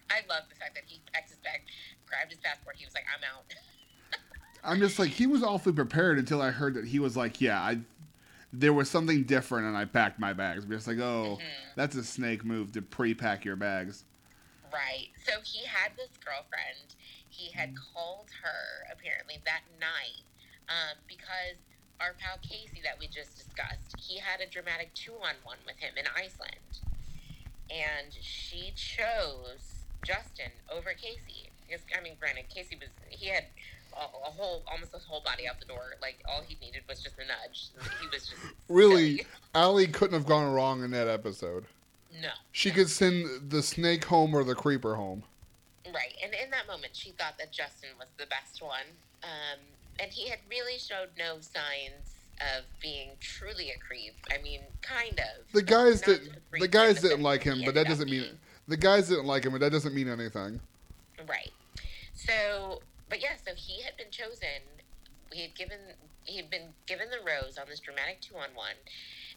I 0.09 0.17
love 0.29 0.43
the 0.49 0.55
fact 0.55 0.75
that 0.75 0.83
he 0.85 0.99
packed 1.13 1.29
his 1.29 1.37
bag, 1.37 1.61
grabbed 2.05 2.31
his 2.31 2.39
passport. 2.41 2.75
He 2.75 2.83
was 2.83 2.93
like, 2.93 3.05
I'm 3.15 3.23
out. 3.33 3.45
I'm 4.65 4.79
just 4.79 4.99
like 4.99 5.09
he 5.11 5.25
was 5.25 5.41
awfully 5.41 5.73
prepared 5.73 6.19
until 6.19 6.41
I 6.41 6.51
heard 6.51 6.73
that 6.73 6.85
he 6.85 6.99
was 6.99 7.15
like, 7.15 7.39
yeah, 7.39 7.61
I, 7.61 7.79
there 8.51 8.73
was 8.73 8.89
something 8.89 9.23
different, 9.23 9.67
and 9.67 9.77
I 9.77 9.85
packed 9.85 10.19
my 10.19 10.33
bags. 10.33 10.65
I'm 10.65 10.69
just 10.71 10.85
like, 10.87 10.99
oh, 10.99 11.37
Mhm. 11.39 11.75
that's 11.77 11.95
a 11.95 12.03
snake 12.03 12.43
move 12.43 12.73
to 12.73 12.81
pre-pack 12.81 13.45
your 13.45 13.55
bags. 13.55 14.03
Right. 14.73 15.07
So 15.25 15.39
he 15.45 15.65
had 15.65 15.91
this 15.95 16.09
girlfriend. 16.25 16.95
He 17.29 17.51
had 17.51 17.73
called 17.93 18.27
her 18.43 18.91
apparently 18.91 19.35
that 19.45 19.61
night 19.79 20.23
um, 20.69 20.97
because 21.07 21.57
our 21.99 22.13
pal 22.19 22.37
Kasey 22.45 22.83
that 22.83 22.99
we 22.99 23.07
just 23.07 23.35
discussed, 23.35 23.95
he 23.97 24.19
had 24.19 24.39
a 24.41 24.45
dramatic 24.49 24.93
two-on-one 24.93 25.57
with 25.65 25.77
him 25.77 25.93
in 25.97 26.05
Iceland, 26.15 26.85
and 27.69 28.13
she 28.21 28.71
chose 28.75 29.83
Justin 30.03 30.51
over 30.71 30.91
Kasey. 30.91 31.49
Because 31.67 31.81
I 31.97 32.01
mean, 32.01 32.13
granted, 32.19 32.45
Kasey 32.53 32.79
was 32.79 32.89
he 33.09 33.27
had 33.27 33.45
a, 33.93 34.03
a 34.03 34.31
whole 34.31 34.63
almost 34.71 34.93
a 34.93 34.99
whole 34.99 35.21
body 35.21 35.47
out 35.47 35.59
the 35.59 35.65
door. 35.65 35.95
Like 36.01 36.17
all 36.29 36.41
he 36.47 36.55
needed 36.63 36.83
was 36.87 37.01
just 37.01 37.15
a 37.17 37.25
nudge. 37.27 37.69
He 37.99 38.07
was 38.07 38.27
just 38.27 38.41
Really. 38.69 39.25
Ali 39.55 39.87
couldn't 39.87 40.13
have 40.13 40.27
gone 40.27 40.53
wrong 40.53 40.83
in 40.83 40.91
that 40.91 41.07
episode. 41.07 41.65
no. 42.21 42.29
She 42.51 42.69
could 42.71 42.89
send 42.89 43.49
the 43.49 43.63
snake 43.63 44.05
home 44.05 44.35
or 44.35 44.43
the 44.43 44.53
creeper 44.55 44.95
home. 44.95 45.23
Right, 45.87 46.13
and 46.23 46.33
in 46.33 46.51
that 46.51 46.67
moment, 46.67 46.95
she 46.95 47.11
thought 47.11 47.37
that 47.39 47.51
Justin 47.51 47.89
was 47.97 48.07
the 48.17 48.25
best 48.27 48.61
one, 48.61 48.85
um, 49.23 49.59
and 49.99 50.11
he 50.11 50.29
had 50.29 50.39
really 50.49 50.77
showed 50.77 51.09
no 51.17 51.39
signs 51.39 52.15
of 52.39 52.63
being 52.81 53.09
truly 53.19 53.71
a 53.71 53.79
creep. 53.79 54.13
I 54.31 54.41
mean, 54.41 54.61
kind 54.81 55.19
of. 55.19 55.51
The 55.53 55.61
guys 55.61 56.01
didn't. 56.01 56.29
The 56.51 56.67
guys 56.67 57.01
didn't 57.01 57.23
like 57.23 57.43
him, 57.43 57.61
but 57.65 57.73
that 57.75 57.87
doesn't 57.87 58.09
mean 58.09 58.21
being. 58.21 58.37
the 58.67 58.77
guys 58.77 59.07
didn't 59.09 59.25
like 59.25 59.43
him, 59.43 59.51
but 59.53 59.61
that 59.61 59.71
doesn't 59.71 59.93
mean 59.93 60.07
anything. 60.07 60.59
Right. 61.27 61.51
So, 62.13 62.81
but 63.09 63.21
yeah, 63.21 63.35
so 63.43 63.53
he 63.55 63.81
had 63.81 63.97
been 63.97 64.11
chosen. 64.11 64.61
He 65.31 65.41
had 65.41 65.55
given. 65.55 65.79
He 66.23 66.37
had 66.37 66.49
been 66.49 66.73
given 66.85 67.07
the 67.09 67.19
rose 67.25 67.57
on 67.57 67.67
this 67.69 67.79
dramatic 67.79 68.19
two-on-one, 68.19 68.75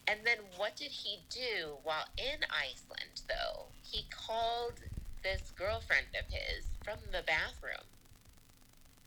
and 0.09 0.21
then 0.25 0.39
what 0.57 0.75
did 0.75 0.91
he 0.91 1.21
do 1.31 1.77
while 1.85 2.07
in 2.19 2.41
Iceland? 2.51 3.23
Though 3.29 3.67
he 3.83 4.05
called 4.11 4.75
this 5.23 5.53
girlfriend 5.57 6.07
of 6.19 6.27
his 6.33 6.65
from 6.85 6.99
the 7.13 7.23
bathroom. 7.27 7.87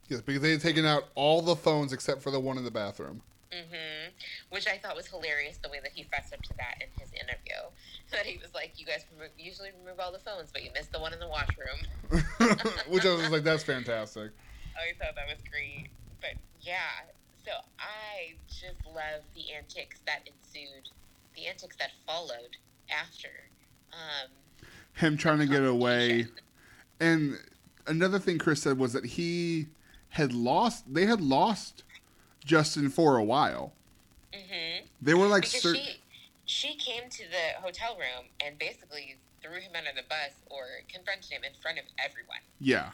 Yes, 0.08 0.20
because 0.20 0.42
they 0.42 0.52
had 0.52 0.60
taken 0.60 0.84
out 0.84 1.04
all 1.14 1.40
the 1.40 1.56
phones 1.56 1.92
except 1.92 2.22
for 2.22 2.30
the 2.30 2.40
one 2.40 2.58
in 2.58 2.64
the 2.64 2.70
bathroom. 2.70 3.22
Mm-hmm. 3.52 4.10
Which 4.50 4.66
I 4.66 4.78
thought 4.78 4.96
was 4.96 5.06
hilarious 5.06 5.58
the 5.62 5.68
way 5.68 5.78
that 5.82 5.92
he 5.92 6.04
fessed 6.04 6.34
up 6.34 6.42
to 6.42 6.54
that 6.56 6.76
in 6.80 6.88
his 7.00 7.12
interview. 7.12 7.54
That 8.12 8.26
he 8.26 8.38
was 8.38 8.54
like, 8.54 8.74
"You 8.76 8.86
guys 8.86 9.04
remove, 9.12 9.30
usually 9.36 9.70
remove 9.82 9.98
all 9.98 10.12
the 10.12 10.20
phones, 10.20 10.50
but 10.52 10.62
you 10.62 10.70
missed 10.72 10.92
the 10.92 11.00
one 11.00 11.12
in 11.12 11.18
the 11.18 11.26
washroom." 11.26 11.80
Which 12.88 13.04
I 13.04 13.12
was 13.12 13.30
like, 13.30 13.42
that's 13.42 13.64
fantastic. 13.64 14.30
I 14.76 14.94
thought 15.02 15.16
that 15.16 15.26
was 15.26 15.42
great. 15.50 15.88
But 16.20 16.34
yeah, 16.60 16.78
so 17.44 17.50
I 17.80 18.34
just 18.46 18.86
love 18.86 19.22
the 19.34 19.52
antics 19.52 19.98
that 20.06 20.20
ensued, 20.28 20.90
the 21.34 21.46
antics 21.46 21.74
that 21.76 21.90
followed 22.06 22.56
after. 22.88 23.30
Um, 23.92 24.30
Him 24.92 25.16
trying 25.16 25.38
to 25.38 25.46
get 25.46 25.64
away. 25.64 26.28
And 27.00 27.38
another 27.88 28.20
thing 28.20 28.38
Chris 28.38 28.62
said 28.62 28.78
was 28.78 28.92
that 28.92 29.04
he 29.04 29.66
had 30.14 30.32
lost, 30.32 30.92
they 30.92 31.06
had 31.06 31.20
lost 31.20 31.82
Justin 32.44 32.88
for 32.88 33.16
a 33.16 33.24
while. 33.24 33.72
Mhm. 34.32 34.82
They 35.02 35.14
were 35.14 35.26
like, 35.26 35.42
because 35.42 35.60
cer- 35.62 35.74
she 35.74 36.00
she 36.46 36.74
came 36.76 37.08
to 37.10 37.22
the 37.28 37.60
hotel 37.60 37.96
room 37.96 38.26
and 38.44 38.56
basically 38.58 39.16
threw 39.42 39.54
him 39.60 39.72
under 39.76 39.90
the 39.96 40.06
bus 40.08 40.30
or 40.50 40.62
confronted 40.92 41.30
him 41.32 41.42
in 41.42 41.52
front 41.60 41.78
of 41.78 41.84
everyone. 41.98 42.38
yeah. 42.60 42.90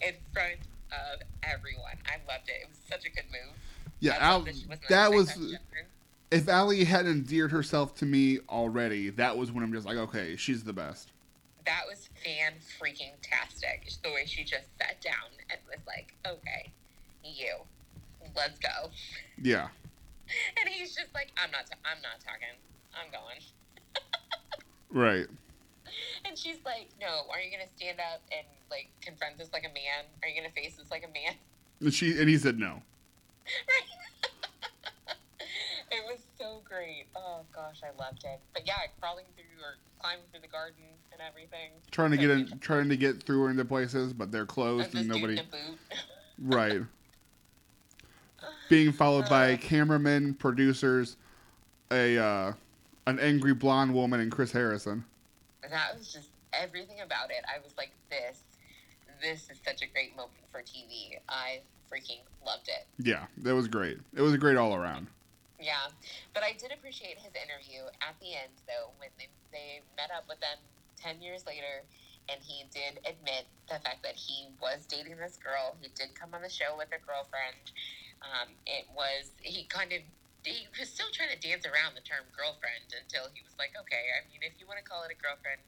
In 0.00 0.14
front 0.32 0.60
of 0.92 1.20
everyone. 1.42 1.96
I 2.06 2.16
loved 2.26 2.48
it. 2.48 2.62
It 2.62 2.68
was 2.68 2.78
such 2.88 3.04
a 3.04 3.10
good 3.10 3.26
move. 3.30 3.54
Yeah, 4.00 4.16
Al, 4.18 4.38
love 4.40 4.48
that 4.88 5.12
was, 5.12 5.36
if 6.30 6.48
Ali 6.48 6.84
had 6.84 7.06
endeared 7.06 7.50
herself 7.50 7.94
to 7.96 8.06
me 8.06 8.38
already, 8.48 9.10
that 9.10 9.36
was 9.36 9.52
when 9.52 9.62
I'm 9.62 9.72
just 9.74 9.86
like, 9.86 9.98
okay, 9.98 10.36
she's 10.36 10.64
the 10.64 10.72
best. 10.72 11.10
That 11.66 11.82
was 11.88 12.08
fan 12.24 12.54
freaking 12.80 13.12
tastic. 13.22 13.90
The 14.02 14.10
way 14.10 14.24
she 14.26 14.44
just 14.44 14.66
sat 14.78 15.00
down 15.00 15.30
and 15.50 15.60
was 15.68 15.80
like, 15.86 16.14
"Okay, 16.26 16.72
you, 17.24 17.56
let's 18.36 18.58
go." 18.58 18.90
Yeah. 19.40 19.68
And 20.60 20.68
he's 20.68 20.94
just 20.94 21.12
like, 21.12 21.32
"I'm 21.36 21.50
not. 21.50 21.64
i 21.72 21.90
I'm 21.90 22.00
not 22.02 22.20
talking. 22.20 22.54
I'm 22.94 23.10
going." 23.10 23.40
Right. 24.92 25.26
And 26.24 26.38
she's 26.38 26.58
like, 26.64 26.88
"No, 27.00 27.26
are 27.30 27.40
you 27.40 27.50
gonna 27.50 27.70
stand 27.76 27.98
up 28.00 28.22
and 28.30 28.46
like 28.70 28.88
confront 29.00 29.38
this 29.38 29.52
like 29.52 29.64
a 29.64 29.72
man? 29.74 30.06
Are 30.22 30.28
you 30.28 30.40
gonna 30.40 30.52
face 30.52 30.76
this 30.76 30.90
like 30.90 31.04
a 31.04 31.12
man?" 31.12 31.34
And 31.80 31.92
she 31.92 32.18
and 32.18 32.28
he 32.28 32.38
said 32.38 32.58
no. 32.58 32.82
Right. 33.66 33.89
It 36.70 36.74
was 36.74 36.80
so 36.80 36.84
great. 36.84 37.06
Oh 37.16 37.40
gosh, 37.54 37.80
I 37.82 37.90
loved 38.02 38.24
it. 38.24 38.40
But 38.52 38.66
yeah, 38.66 38.74
crawling 39.00 39.24
through 39.36 39.44
or 39.64 39.74
climbing 40.00 40.24
through 40.32 40.40
the 40.42 40.48
garden 40.48 40.82
and 41.12 41.20
everything. 41.20 41.70
Trying 41.90 42.10
to 42.12 42.16
So 42.16 42.20
get 42.22 42.30
in, 42.30 42.58
trying 42.60 42.88
to 42.88 42.96
get 42.96 43.22
through 43.22 43.48
into 43.48 43.64
places, 43.64 44.12
but 44.12 44.30
they're 44.32 44.46
closed 44.46 44.94
and 44.94 45.08
nobody. 45.08 45.36
boot. 45.36 45.78
Right. 46.42 46.80
Being 48.70 48.92
followed 48.92 49.28
by 49.28 49.52
Uh. 49.54 49.56
cameramen, 49.58 50.34
producers, 50.34 51.16
a 51.90 52.16
uh, 52.16 52.52
an 53.06 53.18
angry 53.18 53.52
blonde 53.52 53.92
woman, 53.92 54.20
and 54.20 54.32
Chris 54.32 54.50
Harrison. 54.52 55.04
that 55.68 55.96
was 55.98 56.10
just 56.12 56.28
everything 56.54 57.00
about 57.04 57.30
it. 57.30 57.44
I 57.46 57.58
was 57.62 57.72
like, 57.76 57.90
this, 58.08 58.42
this 59.20 59.50
is 59.50 59.58
such 59.64 59.82
a 59.82 59.86
great 59.86 60.16
moment 60.16 60.32
for 60.50 60.60
TV. 60.62 61.18
I 61.28 61.60
freaking 61.92 62.20
loved 62.46 62.68
it. 62.68 62.86
Yeah, 62.98 63.26
that 63.38 63.54
was 63.54 63.68
great. 63.68 63.98
It 64.16 64.22
was 64.22 64.32
a 64.32 64.38
great 64.38 64.56
all 64.56 64.74
around. 64.74 65.08
Yeah, 65.60 65.92
but 66.32 66.40
I 66.42 66.56
did 66.56 66.72
appreciate 66.72 67.20
his 67.20 67.36
interview 67.36 67.84
at 68.00 68.16
the 68.24 68.32
end, 68.32 68.56
though, 68.64 68.96
when 68.96 69.12
they, 69.20 69.28
they 69.52 69.84
met 69.92 70.08
up 70.08 70.24
with 70.24 70.40
them 70.40 70.56
10 70.96 71.20
years 71.20 71.44
later, 71.44 71.84
and 72.32 72.40
he 72.40 72.64
did 72.72 72.96
admit 73.04 73.44
the 73.68 73.76
fact 73.84 74.00
that 74.00 74.16
he 74.16 74.48
was 74.56 74.88
dating 74.88 75.20
this 75.20 75.36
girl. 75.36 75.76
He 75.84 75.92
did 75.92 76.16
come 76.16 76.32
on 76.32 76.40
the 76.40 76.48
show 76.48 76.80
with 76.80 76.88
a 76.96 77.00
girlfriend. 77.04 77.60
Um, 78.24 78.56
it 78.64 78.88
was, 78.96 79.36
he 79.44 79.68
kind 79.68 79.92
of, 79.92 80.00
he 80.48 80.64
was 80.72 80.88
still 80.88 81.12
trying 81.12 81.36
to 81.36 81.40
dance 81.44 81.68
around 81.68 81.92
the 81.92 82.04
term 82.08 82.24
girlfriend 82.32 82.96
until 82.96 83.28
he 83.36 83.44
was 83.44 83.52
like, 83.60 83.76
okay, 83.76 84.16
I 84.16 84.24
mean, 84.32 84.40
if 84.40 84.56
you 84.56 84.64
want 84.64 84.80
to 84.80 84.86
call 84.88 85.04
it 85.04 85.12
a 85.12 85.18
girlfriend, 85.20 85.60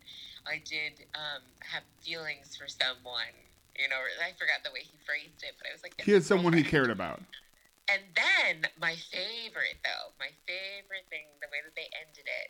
I 0.48 0.64
did 0.64 1.04
um, 1.12 1.44
have 1.60 1.84
feelings 2.00 2.56
for 2.56 2.64
someone. 2.64 3.36
You 3.76 3.92
know, 3.92 4.00
I 4.24 4.32
forgot 4.40 4.64
the 4.64 4.72
way 4.72 4.88
he 4.88 4.96
phrased 5.04 5.44
it, 5.44 5.52
but 5.60 5.68
I 5.68 5.72
was 5.76 5.84
like, 5.84 6.00
He 6.00 6.16
had 6.16 6.24
someone 6.24 6.56
he 6.56 6.64
cared 6.64 6.88
about. 6.88 7.20
And 7.88 8.02
then 8.14 8.70
my 8.80 8.94
favorite, 8.94 9.82
though, 9.82 10.14
my 10.18 10.30
favorite 10.46 11.06
thing, 11.10 11.26
the 11.40 11.50
way 11.50 11.60
that 11.64 11.74
they 11.74 11.90
ended 11.98 12.24
it, 12.24 12.48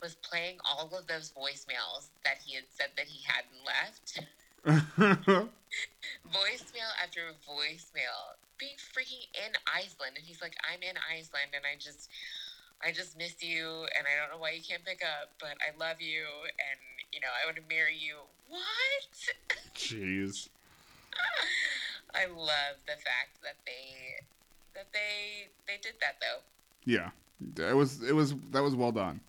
was 0.00 0.16
playing 0.20 0.58
all 0.64 0.90
of 0.92 1.06
those 1.06 1.32
voicemails 1.32 2.12
that 2.24 2.38
he 2.44 2.54
had 2.54 2.68
said 2.68 2.90
that 2.96 3.06
he 3.06 3.24
hadn't 3.24 3.64
left. 3.64 4.20
voicemail 6.30 6.90
after 7.02 7.32
voicemail, 7.48 8.36
being 8.58 8.76
freaking 8.78 9.26
in 9.34 9.52
Iceland, 9.66 10.16
and 10.16 10.24
he's 10.24 10.40
like, 10.40 10.54
"I'm 10.62 10.82
in 10.82 10.96
Iceland, 11.10 11.52
and 11.54 11.64
I 11.64 11.76
just, 11.76 12.08
I 12.82 12.92
just 12.92 13.16
miss 13.16 13.42
you, 13.42 13.86
and 13.96 14.06
I 14.06 14.20
don't 14.20 14.30
know 14.30 14.40
why 14.40 14.50
you 14.50 14.62
can't 14.62 14.84
pick 14.84 15.02
up, 15.02 15.32
but 15.40 15.56
I 15.60 15.76
love 15.78 16.00
you, 16.00 16.24
and 16.24 16.78
you 17.12 17.20
know, 17.20 17.32
I 17.32 17.46
want 17.46 17.56
to 17.56 17.66
marry 17.68 17.96
you." 17.96 18.18
What? 18.48 19.12
Jeez. 19.74 20.48
I 22.14 22.26
love 22.26 22.78
the 22.86 22.94
fact 23.02 23.42
that 23.42 23.58
they, 23.66 24.22
that 24.74 24.86
they, 24.92 25.48
they 25.66 25.78
did 25.82 25.94
that 26.00 26.16
though. 26.20 26.40
Yeah, 26.84 27.10
it 27.68 27.74
was 27.74 28.02
it 28.02 28.12
was 28.14 28.34
that 28.50 28.62
was 28.62 28.74
well 28.74 28.92
done. 28.92 29.20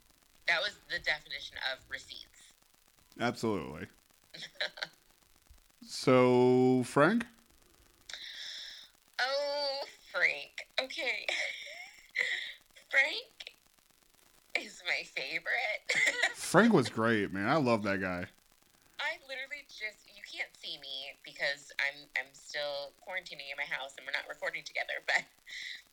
That 0.48 0.62
was 0.62 0.74
the 0.90 1.00
definition 1.00 1.58
of 1.74 1.80
receipts. 1.90 2.54
Absolutely. 3.20 3.88
So 5.88 6.82
Frank, 6.84 7.26
Oh, 9.20 9.80
Frank. 10.12 10.68
Okay. 10.82 11.26
Frank 12.90 13.54
is 14.60 14.82
my 14.88 15.04
favorite. 15.04 15.94
Frank 16.36 16.74
was 16.74 16.90
great, 16.90 17.32
man. 17.32 17.48
I 17.48 17.56
love 17.58 17.84
that 17.84 18.02
guy. 18.02 18.26
I 19.00 19.12
literally 19.28 19.64
just 19.68 20.05
can't 20.36 20.52
see 20.60 20.76
me 20.84 21.16
because 21.24 21.72
I'm 21.80 22.12
I'm 22.20 22.36
still 22.36 22.92
quarantining 23.00 23.48
in 23.48 23.56
my 23.56 23.68
house 23.68 23.96
and 23.96 24.04
we're 24.04 24.16
not 24.16 24.28
recording 24.28 24.68
together, 24.68 25.00
but 25.10 25.24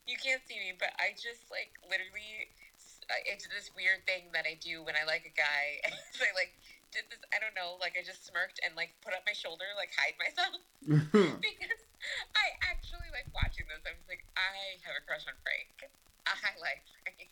you 0.03 0.19
can't 0.19 0.43
see 0.43 0.59
me, 0.59 0.75
but 0.75 0.91
I 0.99 1.15
just 1.15 1.47
like 1.47 1.71
literally 1.87 2.51
I- 3.07 3.23
it's 3.23 3.47
this 3.47 3.71
weird 3.71 4.03
thing 4.03 4.35
that 4.35 4.43
I 4.43 4.59
do 4.59 4.83
when 4.83 4.99
I 4.99 5.07
like 5.07 5.23
a 5.23 5.31
guy. 5.31 5.79
so 6.15 6.27
I 6.27 6.35
like 6.35 6.51
did 6.91 7.07
this 7.07 7.23
I 7.31 7.39
don't 7.39 7.55
know, 7.55 7.79
like 7.79 7.95
I 7.95 8.03
just 8.03 8.27
smirked 8.27 8.59
and 8.59 8.75
like 8.75 8.91
put 8.99 9.15
up 9.15 9.23
my 9.23 9.33
shoulder, 9.33 9.71
like 9.79 9.95
hide 9.95 10.19
myself 10.19 10.59
because 11.39 11.81
I 12.35 12.45
actually 12.67 13.07
like 13.15 13.31
watching 13.31 13.63
this. 13.71 13.79
I 13.87 13.95
was 13.95 14.07
like, 14.11 14.27
I 14.35 14.75
have 14.83 14.99
a 14.99 15.03
crush 15.07 15.23
on 15.23 15.39
Frank. 15.39 15.87
I 16.27 16.51
like 16.59 16.83
Frank. 17.07 17.31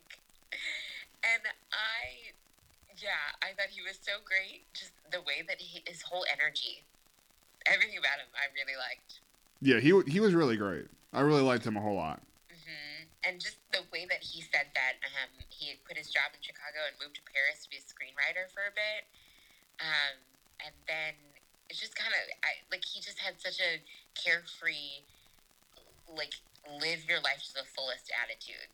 And 1.24 1.44
I 1.76 2.36
yeah, 3.00 3.32
I 3.40 3.56
thought 3.56 3.72
he 3.72 3.80
was 3.80 4.00
so 4.02 4.20
great. 4.24 4.68
Just 4.76 4.92
the 5.12 5.22
way 5.24 5.44
that 5.48 5.62
he, 5.62 5.84
his 5.88 6.02
whole 6.04 6.26
energy, 6.28 6.84
everything 7.66 7.98
about 7.98 8.18
him, 8.20 8.30
I 8.36 8.50
really 8.54 8.78
liked. 8.78 9.20
yeah, 9.62 9.80
he 9.80 9.94
he 10.12 10.20
was 10.20 10.34
really 10.34 10.58
great. 10.58 10.88
I 11.14 11.22
really 11.22 11.42
liked 11.44 11.66
him 11.66 11.76
a 11.78 11.82
whole 11.82 11.96
lot. 11.96 12.22
hmm 12.50 13.04
And 13.28 13.40
just 13.40 13.58
the 13.72 13.84
way 13.92 14.08
that 14.10 14.24
he 14.24 14.42
said 14.42 14.72
that 14.74 14.98
um, 15.04 15.30
he 15.50 15.70
had 15.70 15.84
quit 15.84 15.98
his 15.98 16.10
job 16.10 16.32
in 16.34 16.40
Chicago 16.42 16.88
and 16.88 16.96
moved 17.02 17.20
to 17.20 17.24
Paris 17.28 17.64
to 17.64 17.70
be 17.70 17.78
a 17.78 17.84
screenwriter 17.84 18.48
for 18.52 18.64
a 18.66 18.74
bit. 18.74 19.06
Um, 19.80 20.16
and 20.66 20.74
then 20.88 21.14
it's 21.70 21.80
just 21.80 21.96
kind 21.96 22.12
of 22.14 22.22
like 22.72 22.84
he 22.86 23.02
just 23.02 23.20
had 23.20 23.40
such 23.42 23.60
a 23.60 23.82
carefree, 24.16 25.04
like 26.08 26.34
live 26.80 27.04
your 27.10 27.20
life 27.22 27.44
to 27.50 27.54
the 27.62 27.68
fullest 27.76 28.12
attitude. 28.24 28.70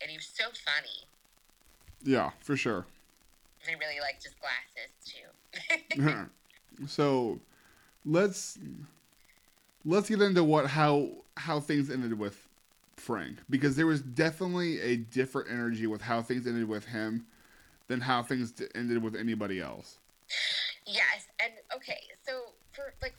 And 0.00 0.10
he 0.10 0.16
was 0.16 0.26
so 0.26 0.44
funny. 0.64 1.06
Yeah, 2.02 2.30
for 2.40 2.56
sure. 2.56 2.86
And 3.62 3.76
I 3.76 3.78
really 3.78 4.00
liked 4.00 4.24
his 4.24 4.34
glasses 4.38 4.90
too. 5.04 6.26
so 6.86 7.38
let's 8.06 8.58
let's 9.84 10.08
get 10.08 10.22
into 10.22 10.44
what 10.44 10.66
how 10.66 11.10
how 11.36 11.60
things 11.60 11.90
ended 11.90 12.18
with 12.18 12.48
Frank 12.96 13.38
because 13.50 13.76
there 13.76 13.86
was 13.86 14.00
definitely 14.00 14.80
a 14.80 14.96
different 14.96 15.50
energy 15.50 15.86
with 15.86 16.00
how 16.00 16.22
things 16.22 16.46
ended 16.46 16.68
with 16.68 16.86
him 16.86 17.26
than 17.88 18.00
how 18.00 18.22
things 18.22 18.54
ended 18.74 19.02
with 19.02 19.14
anybody 19.14 19.60
else. 19.60 19.98
Yes, 20.86 21.26
and 21.40 21.52
okay, 21.74 22.00
so 22.24 22.52
for 22.72 22.94
like 23.02 23.14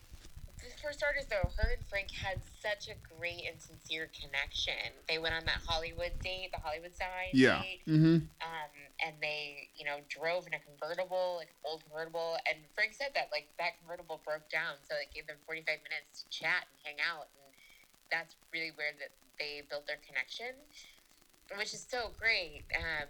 for 0.79 0.93
starters 0.93 1.25
though, 1.29 1.49
her 1.57 1.73
and 1.75 1.85
Frank 1.89 2.09
had 2.11 2.39
such 2.61 2.87
a 2.87 2.95
great 2.97 3.43
and 3.49 3.61
sincere 3.61 4.09
connection. 4.13 4.93
They 5.07 5.17
went 5.17 5.35
on 5.35 5.45
that 5.45 5.61
Hollywood 5.65 6.21
date, 6.21 6.51
the 6.51 6.61
Hollywood 6.61 6.95
sign 6.95 7.33
Yeah. 7.33 7.61
date, 7.61 7.81
Mm-hmm. 7.87 8.29
um, 8.41 8.71
and 9.03 9.15
they, 9.21 9.69
you 9.75 9.85
know, 9.85 9.99
drove 10.07 10.47
in 10.47 10.53
a 10.53 10.59
convertible, 10.61 11.37
like 11.37 11.53
old 11.65 11.83
convertible. 11.83 12.37
And 12.47 12.65
Frank 12.75 12.93
said 12.93 13.11
that 13.15 13.29
like 13.31 13.49
that 13.57 13.77
convertible 13.79 14.21
broke 14.23 14.49
down, 14.49 14.77
so 14.83 14.95
it 15.01 15.13
gave 15.13 15.27
them 15.27 15.37
forty 15.45 15.61
five 15.61 15.81
minutes 15.83 16.23
to 16.23 16.29
chat 16.29 16.65
and 16.69 16.77
hang 16.83 16.97
out, 17.01 17.27
and 17.33 17.53
that's 18.11 18.35
really 18.53 18.71
where 18.75 18.93
that 18.99 19.11
they 19.39 19.61
built 19.69 19.85
their 19.87 19.99
connection, 20.05 20.53
which 21.57 21.73
is 21.73 21.85
so 21.87 22.11
great. 22.17 22.65
Um, 22.75 23.09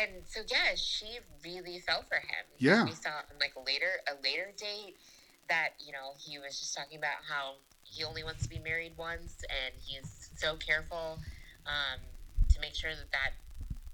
and 0.00 0.26
so 0.26 0.40
yeah, 0.50 0.74
she 0.74 1.20
really 1.44 1.78
fell 1.78 2.02
for 2.02 2.16
him. 2.16 2.44
Yeah. 2.58 2.84
we 2.84 2.92
saw 2.92 3.22
on 3.30 3.38
like 3.40 3.54
later 3.56 4.02
a 4.10 4.14
later 4.22 4.50
date 4.56 4.96
that 5.52 5.76
you 5.84 5.92
know 5.92 6.16
he 6.16 6.38
was 6.40 6.56
just 6.58 6.72
talking 6.74 6.96
about 6.96 7.20
how 7.28 7.60
he 7.84 8.04
only 8.04 8.24
wants 8.24 8.42
to 8.42 8.48
be 8.48 8.58
married 8.58 8.96
once, 8.96 9.36
and 9.52 9.74
he's 9.76 10.30
so 10.40 10.56
careful 10.56 11.20
um, 11.68 12.00
to 12.48 12.56
make 12.64 12.74
sure 12.74 12.90
that 12.96 13.12
that 13.12 13.32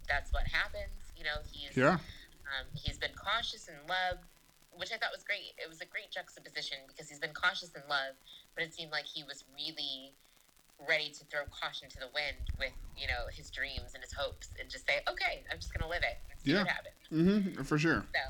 that's 0.07 0.33
what 0.33 0.47
happens. 0.47 1.11
You 1.19 1.25
know, 1.25 1.43
he's 1.51 1.77
Yeah. 1.77 1.99
um, 2.47 2.67
he's 2.79 2.97
been 2.97 3.11
cautious 3.19 3.67
in 3.67 3.75
love, 3.91 4.23
which 4.71 4.93
I 4.95 4.97
thought 5.03 5.11
was 5.11 5.25
great. 5.27 5.59
It 5.59 5.69
was 5.69 5.81
a 5.83 5.89
great 5.91 6.13
juxtaposition 6.15 6.79
because 6.87 7.09
he's 7.11 7.19
been 7.19 7.35
cautious 7.35 7.75
in 7.75 7.83
love, 7.91 8.15
but 8.55 8.63
it 8.63 8.73
seemed 8.73 8.93
like 8.93 9.05
he 9.07 9.25
was 9.25 9.43
really 9.53 10.15
ready 10.87 11.11
to 11.11 11.25
throw 11.27 11.43
caution 11.51 11.91
to 11.91 11.99
the 11.99 12.07
wind 12.15 12.39
with 12.57 12.71
you 12.97 13.09
know 13.11 13.27
his 13.35 13.51
dreams 13.51 13.99
and 13.99 14.03
his 14.07 14.13
hopes 14.15 14.55
and 14.61 14.71
just 14.71 14.87
say, 14.87 15.03
okay, 15.11 15.43
I'm 15.51 15.59
just 15.59 15.75
gonna 15.75 15.91
live 15.91 16.07
it 16.07 16.23
and 16.31 16.39
see 16.39 16.53
Yeah. 16.55 16.63
what 16.63 16.71
happens. 16.71 17.03
Mm-hmm. 17.11 17.63
For 17.67 17.79
sure. 17.83 18.07
So, 18.15 18.23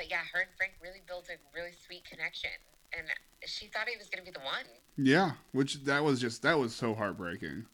but 0.00 0.08
yeah, 0.08 0.24
her 0.32 0.40
and 0.40 0.48
Frank 0.56 0.72
really 0.80 1.04
built 1.04 1.28
a 1.28 1.36
really 1.52 1.76
sweet 1.76 2.08
connection, 2.08 2.56
and 2.96 3.04
she 3.44 3.68
thought 3.68 3.84
he 3.84 4.00
was 4.00 4.08
gonna 4.08 4.24
be 4.24 4.32
the 4.32 4.40
one. 4.40 4.64
Yeah. 4.96 5.36
Which 5.52 5.84
that 5.84 6.00
was 6.02 6.24
just 6.24 6.40
that 6.40 6.56
was 6.56 6.72
so 6.72 6.96
heartbreaking. 6.96 7.68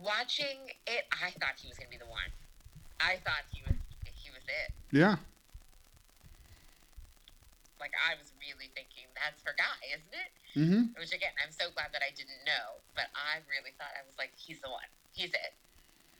Watching 0.00 0.72
it, 0.88 1.04
I 1.12 1.36
thought 1.36 1.60
he 1.60 1.68
was 1.68 1.76
gonna 1.76 1.92
be 1.92 2.00
the 2.00 2.08
one. 2.08 2.32
I 2.96 3.20
thought 3.20 3.44
he 3.52 3.60
was 3.68 3.76
he 4.08 4.32
was 4.32 4.40
it. 4.48 4.72
Yeah. 4.88 5.20
Like 7.76 7.92
I 7.92 8.16
was 8.16 8.32
really 8.40 8.72
thinking 8.72 9.04
that's 9.12 9.44
her 9.44 9.52
guy, 9.52 9.76
isn't 9.92 10.16
it? 10.16 10.30
Mm-hmm. 10.56 10.96
Which 10.96 11.12
again, 11.12 11.36
I'm 11.44 11.52
so 11.52 11.68
glad 11.76 11.92
that 11.92 12.00
I 12.00 12.08
didn't 12.16 12.40
know, 12.48 12.80
but 12.96 13.12
I 13.12 13.44
really 13.52 13.76
thought 13.76 13.92
I 13.92 14.00
was 14.08 14.16
like, 14.16 14.32
he's 14.32 14.64
the 14.64 14.72
one. 14.72 14.88
He's 15.12 15.36
it. 15.36 15.52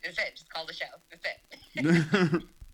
It's 0.04 0.20
it. 0.20 0.36
Just 0.36 0.52
call 0.52 0.68
the 0.68 0.76
show. 0.76 1.00
That's 1.08 1.24
it. 1.24 2.44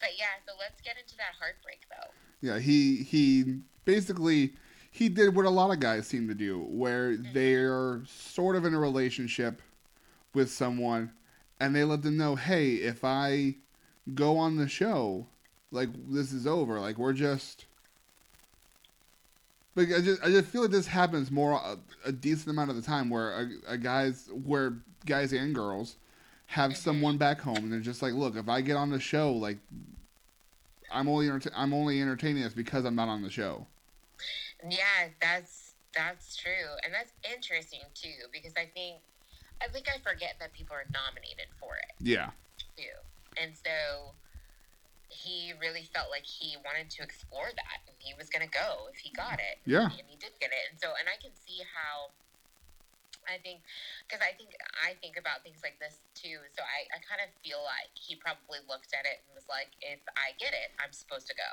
but 0.00 0.10
yeah, 0.18 0.26
so 0.46 0.52
let's 0.58 0.80
get 0.80 0.96
into 1.00 1.16
that 1.16 1.34
heartbreak 1.38 1.80
though. 1.90 2.10
yeah. 2.40 2.58
He 2.58 3.02
he 3.02 3.60
basically 3.84 4.52
he 4.90 5.08
did 5.08 5.34
what 5.34 5.44
a 5.44 5.50
lot 5.50 5.70
of 5.70 5.80
guys 5.80 6.06
seem 6.06 6.28
to 6.28 6.34
do, 6.34 6.60
where 6.60 7.12
mm-hmm. 7.12 7.32
they're 7.32 8.02
sort 8.06 8.56
of 8.56 8.64
in 8.64 8.74
a 8.74 8.78
relationship 8.78 9.62
with 10.34 10.50
someone, 10.50 11.12
and 11.60 11.74
they 11.74 11.84
let 11.84 12.02
them 12.02 12.16
know, 12.16 12.36
hey, 12.36 12.74
if 12.74 13.04
I 13.04 13.56
go 14.14 14.36
on 14.38 14.56
the 14.56 14.68
show, 14.68 15.26
like 15.70 15.88
this 16.10 16.32
is 16.32 16.46
over. 16.46 16.80
Like 16.80 16.98
we're 16.98 17.12
just. 17.12 17.64
Like 19.76 19.92
I 19.96 20.00
just 20.00 20.22
I 20.24 20.30
just 20.30 20.48
feel 20.48 20.62
like 20.62 20.72
this 20.72 20.88
happens 20.88 21.30
more 21.30 21.52
a, 21.52 21.78
a 22.04 22.10
decent 22.10 22.48
amount 22.48 22.70
of 22.70 22.76
the 22.76 22.82
time 22.82 23.10
where 23.10 23.30
a, 23.30 23.74
a 23.74 23.78
guys 23.78 24.28
where 24.44 24.78
guys 25.06 25.32
and 25.32 25.54
girls 25.54 25.96
have 26.48 26.74
someone 26.76 27.18
back 27.18 27.40
home 27.40 27.58
and 27.58 27.70
they're 27.72 27.78
just 27.80 28.00
like, 28.00 28.14
look, 28.14 28.34
if 28.34 28.48
I 28.48 28.62
get 28.62 28.74
on 28.76 28.88
the 28.90 28.98
show, 28.98 29.32
like 29.32 29.58
I'm 30.90 31.06
only 31.06 31.28
enter- 31.28 31.52
I'm 31.54 31.74
only 31.74 32.00
entertaining 32.00 32.42
this 32.42 32.54
because 32.54 32.86
I'm 32.86 32.94
not 32.94 33.08
on 33.08 33.22
the 33.22 33.28
show. 33.30 33.66
Yeah, 34.68 35.12
that's 35.20 35.74
that's 35.94 36.36
true, 36.36 36.72
and 36.84 36.92
that's 36.92 37.12
interesting 37.30 37.80
too 37.94 38.28
because 38.32 38.54
I 38.56 38.64
think 38.74 38.96
I 39.60 39.68
think 39.68 39.86
I 39.92 39.98
forget 40.00 40.36
that 40.40 40.52
people 40.54 40.74
are 40.74 40.86
nominated 40.92 41.52
for 41.60 41.76
it 41.76 41.92
Yeah, 42.00 42.30
too, 42.76 42.96
and 43.40 43.52
so 43.54 44.14
he 45.10 45.52
really 45.60 45.84
felt 45.94 46.08
like 46.10 46.24
he 46.24 46.56
wanted 46.64 46.88
to 46.96 47.02
explore 47.02 47.48
that, 47.54 47.78
and 47.86 47.94
he 47.98 48.14
was 48.16 48.28
going 48.30 48.44
to 48.44 48.50
go 48.50 48.88
if 48.92 48.98
he 49.00 49.10
got 49.12 49.34
it. 49.38 49.60
Yeah. 49.66 49.84
and 49.92 50.08
he 50.08 50.16
did 50.16 50.32
get 50.40 50.48
it, 50.50 50.64
and 50.72 50.80
so 50.80 50.88
and 50.98 51.08
I 51.12 51.20
can 51.20 51.32
see 51.46 51.60
how. 51.76 52.08
I 53.28 53.36
think, 53.44 53.60
because 54.08 54.24
I 54.24 54.32
think 54.34 54.56
I 54.80 54.96
think 55.04 55.20
about 55.20 55.44
things 55.44 55.60
like 55.62 55.76
this 55.78 56.00
too. 56.16 56.40
So 56.56 56.64
I, 56.64 56.88
I 56.96 56.98
kind 57.04 57.20
of 57.20 57.28
feel 57.44 57.60
like 57.62 57.92
he 57.92 58.16
probably 58.16 58.64
looked 58.66 58.96
at 58.96 59.04
it 59.04 59.20
and 59.28 59.36
was 59.36 59.44
like, 59.46 59.68
"If 59.84 60.00
I 60.16 60.32
get 60.40 60.56
it, 60.56 60.72
I'm 60.80 60.90
supposed 60.96 61.28
to 61.28 61.36
go. 61.36 61.50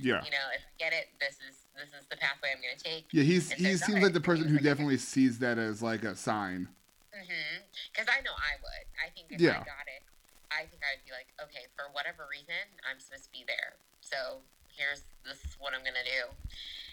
yeah, 0.00 0.24
You 0.24 0.32
know, 0.32 0.46
if 0.56 0.64
I 0.64 0.72
get 0.80 0.92
it, 0.96 1.12
this 1.20 1.36
is 1.44 1.68
this 1.76 1.92
is 1.92 2.08
the 2.08 2.16
pathway 2.16 2.56
I'm 2.56 2.64
going 2.64 2.74
to 2.74 2.80
take." 2.82 3.12
yeah. 3.12 3.22
He's 3.22 3.52
And 3.52 3.60
he 3.60 3.76
so 3.76 3.92
seems 3.92 4.00
like 4.02 4.16
the 4.16 4.24
person 4.24 4.48
who 4.48 4.56
Like, 4.56 4.64
definitely 4.64 4.96
sees 4.98 5.38
that 5.44 5.60
as 5.60 5.84
like 5.84 6.02
a 6.02 6.16
sign. 6.16 6.72
Mm-hmm, 7.12 7.68
because 7.92 8.08
I 8.08 8.24
know 8.24 8.32
I 8.32 8.56
would. 8.64 8.84
I 8.96 9.12
think 9.12 9.28
if 9.36 9.40
Yeah. 9.40 9.60
I 9.60 9.68
got 9.68 9.84
it, 9.84 10.02
I 10.48 10.64
think 10.64 10.80
I'd 10.80 11.04
be 11.04 11.12
like, 11.12 11.28
okay, 11.44 11.68
for 11.76 11.92
whatever 11.92 12.24
reason, 12.28 12.56
I'm 12.88 12.96
supposed 13.00 13.28
to 13.28 13.32
be 13.32 13.44
there. 13.44 13.76
So 14.00 14.40
here's 14.74 15.04
this 15.24 15.40
is 15.44 15.54
what 15.60 15.76
I'm 15.76 15.84
gonna 15.84 16.04
do. 16.04 16.32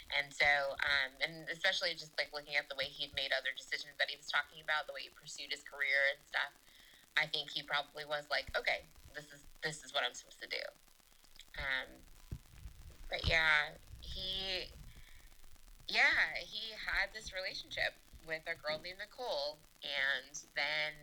And 0.10 0.34
so, 0.34 0.74
um, 0.82 1.12
and 1.22 1.46
especially 1.54 1.94
just 1.94 2.18
like 2.18 2.34
looking 2.34 2.58
at 2.58 2.66
the 2.66 2.74
way 2.74 2.90
he'd 2.90 3.14
made 3.14 3.30
other 3.30 3.54
decisions 3.54 3.94
that 4.02 4.10
he 4.10 4.18
was 4.18 4.26
talking 4.26 4.58
about, 4.58 4.90
the 4.90 4.96
way 4.96 5.06
he 5.06 5.14
pursued 5.14 5.54
his 5.54 5.62
career 5.62 6.14
and 6.14 6.22
stuff. 6.26 6.54
I 7.14 7.30
think 7.30 7.54
he 7.54 7.62
probably 7.62 8.10
was 8.10 8.26
like, 8.34 8.50
okay, 8.58 8.90
this 9.14 9.30
is 9.30 9.46
this 9.62 9.86
is 9.86 9.94
what 9.94 10.02
I'm 10.02 10.18
supposed 10.18 10.42
to 10.42 10.50
do. 10.50 10.64
Um, 11.58 11.90
but 13.10 13.28
yeah, 13.28 13.76
he, 14.02 14.70
yeah, 15.88 16.38
he 16.42 16.74
had 16.78 17.10
this 17.14 17.34
relationship 17.34 17.98
with 18.26 18.42
a 18.46 18.56
girl 18.56 18.80
named 18.82 19.02
Nicole, 19.02 19.58
and 19.84 20.34
then 20.56 20.94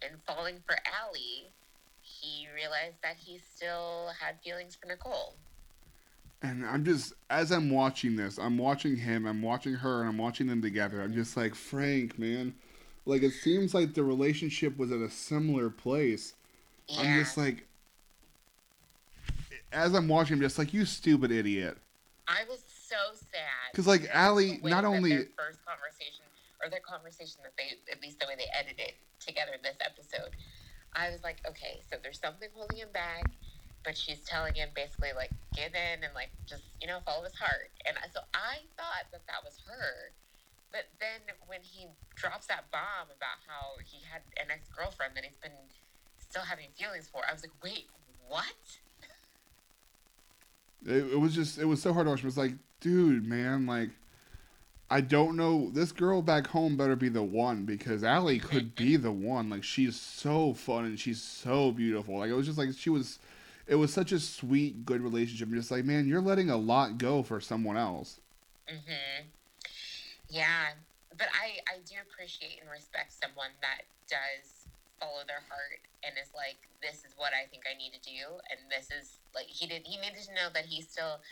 in 0.00 0.18
falling 0.26 0.58
for 0.66 0.76
Ali, 1.04 1.52
he 2.00 2.48
realized 2.54 2.98
that 3.02 3.16
he 3.16 3.38
still 3.38 4.10
had 4.18 4.40
feelings 4.42 4.74
for 4.74 4.86
Nicole. 4.86 5.36
And 6.42 6.66
I'm 6.66 6.84
just 6.84 7.12
as 7.30 7.52
I'm 7.52 7.70
watching 7.70 8.16
this, 8.16 8.38
I'm 8.38 8.58
watching 8.58 8.96
him, 8.96 9.26
I'm 9.26 9.42
watching 9.42 9.74
her, 9.74 10.00
and 10.00 10.08
I'm 10.08 10.18
watching 10.18 10.46
them 10.48 10.60
together. 10.60 11.00
I'm 11.00 11.14
just 11.14 11.36
like 11.36 11.54
Frank, 11.54 12.18
man. 12.18 12.54
Like 13.06 13.22
it 13.22 13.32
seems 13.32 13.74
like 13.74 13.94
the 13.94 14.02
relationship 14.02 14.76
was 14.76 14.90
at 14.90 14.98
a 14.98 15.10
similar 15.10 15.70
place. 15.70 16.34
Yeah, 16.88 17.00
I'm 17.00 17.18
just 17.24 17.36
like, 17.36 17.66
as 19.72 19.94
I'm 19.94 20.08
watching, 20.08 20.34
I'm 20.34 20.40
just 20.40 20.58
like, 20.58 20.74
you 20.74 20.84
stupid 20.84 21.30
idiot. 21.30 21.78
I 22.28 22.44
was 22.48 22.62
so 22.66 22.96
sad 23.14 23.74
'Cause, 23.74 23.86
like, 23.86 24.02
because 24.02 24.16
Ali, 24.16 24.58
not 24.62 24.84
only- 24.84 25.10
their 25.16 25.26
first 25.36 25.64
conversation 25.64 26.24
or 26.62 26.68
their 26.68 26.80
conversation 26.80 27.40
that 27.42 27.56
they 27.56 27.78
at 27.90 28.00
least 28.02 28.18
the 28.20 28.26
way 28.26 28.34
they 28.36 28.46
edited 28.52 28.94
together 29.18 29.52
this 29.62 29.76
episode, 29.80 30.36
I 30.92 31.10
was 31.10 31.22
like, 31.22 31.40
okay, 31.48 31.82
so 31.90 31.96
there's 32.02 32.20
something 32.20 32.50
holding 32.54 32.78
him 32.78 32.90
back, 32.92 33.24
but 33.84 33.96
she's 33.96 34.20
telling 34.20 34.54
him 34.54 34.68
basically 34.74 35.10
like 35.16 35.30
give 35.54 35.74
in 35.74 36.04
and 36.04 36.14
like 36.14 36.30
just 36.46 36.62
you 36.80 36.86
know 36.86 36.98
follow 37.04 37.24
his 37.24 37.34
heart, 37.34 37.70
and 37.86 37.96
so 38.12 38.20
I 38.34 38.62
thought 38.76 39.10
that 39.12 39.26
that 39.26 39.42
was 39.44 39.58
her. 39.66 40.12
But 40.72 40.88
then 41.00 41.20
when 41.46 41.60
he 41.60 41.86
drops 42.14 42.46
that 42.46 42.70
bomb 42.72 43.12
about 43.14 43.44
how 43.46 43.76
he 43.84 43.98
had 44.10 44.22
an 44.38 44.50
ex 44.50 44.68
girlfriend 44.74 45.14
that 45.16 45.24
he's 45.24 45.36
been 45.36 45.52
still 46.18 46.42
having 46.42 46.68
feelings 46.74 47.08
for, 47.12 47.20
I 47.28 47.32
was 47.32 47.42
like, 47.42 47.52
wait, 47.62 47.88
what? 48.26 48.46
It, 50.86 51.12
it 51.12 51.20
was 51.20 51.34
just, 51.34 51.58
it 51.58 51.66
was 51.66 51.82
so 51.82 51.92
hard 51.92 52.06
to 52.06 52.10
watch. 52.10 52.20
It 52.20 52.24
was 52.24 52.38
like, 52.38 52.54
dude, 52.80 53.26
man, 53.26 53.66
like, 53.66 53.90
I 54.90 55.02
don't 55.02 55.36
know. 55.36 55.70
This 55.70 55.92
girl 55.92 56.22
back 56.22 56.46
home 56.46 56.76
better 56.76 56.96
be 56.96 57.10
the 57.10 57.22
one 57.22 57.64
because 57.64 58.02
Ali 58.02 58.38
could 58.38 58.74
be 58.74 58.96
the 58.96 59.12
one. 59.12 59.50
Like, 59.50 59.64
she's 59.64 60.00
so 60.00 60.54
fun 60.54 60.86
and 60.86 60.98
she's 60.98 61.20
so 61.20 61.70
beautiful. 61.70 62.18
Like, 62.18 62.30
it 62.30 62.34
was 62.34 62.46
just 62.46 62.58
like 62.58 62.70
she 62.76 62.90
was. 62.90 63.18
It 63.66 63.76
was 63.76 63.92
such 63.92 64.12
a 64.12 64.18
sweet, 64.18 64.84
good 64.84 65.00
relationship. 65.00 65.48
I'm 65.48 65.54
just 65.54 65.70
like, 65.70 65.84
man, 65.84 66.06
you're 66.06 66.20
letting 66.20 66.50
a 66.50 66.56
lot 66.56 66.98
go 66.98 67.22
for 67.22 67.40
someone 67.40 67.76
else. 67.76 68.18
Mm-hmm. 68.68 69.28
Yeah, 70.28 70.74
but 71.16 71.28
I 71.30 71.60
I 71.68 71.84
do 71.84 72.00
appreciate 72.02 72.58
and 72.60 72.70
respect 72.70 73.12
someone 73.12 73.52
that 73.60 73.84
does 74.08 74.66
follow 74.98 75.22
their 75.28 75.44
heart 75.50 75.82
and 76.02 76.14
is 76.18 76.30
like, 76.34 76.58
this 76.82 77.06
is 77.06 77.14
what 77.14 77.30
I 77.36 77.46
think 77.50 77.66
I 77.68 77.78
need 77.78 77.94
to 77.94 78.02
do, 78.02 78.40
and 78.50 78.58
this 78.66 78.90
is 78.90 79.20
like 79.34 79.46
he 79.46 79.68
did. 79.68 79.86
He 79.86 80.00
needed 80.00 80.24
to 80.26 80.34
know 80.34 80.50
that 80.50 80.66
he 80.66 80.82
still 80.82 81.22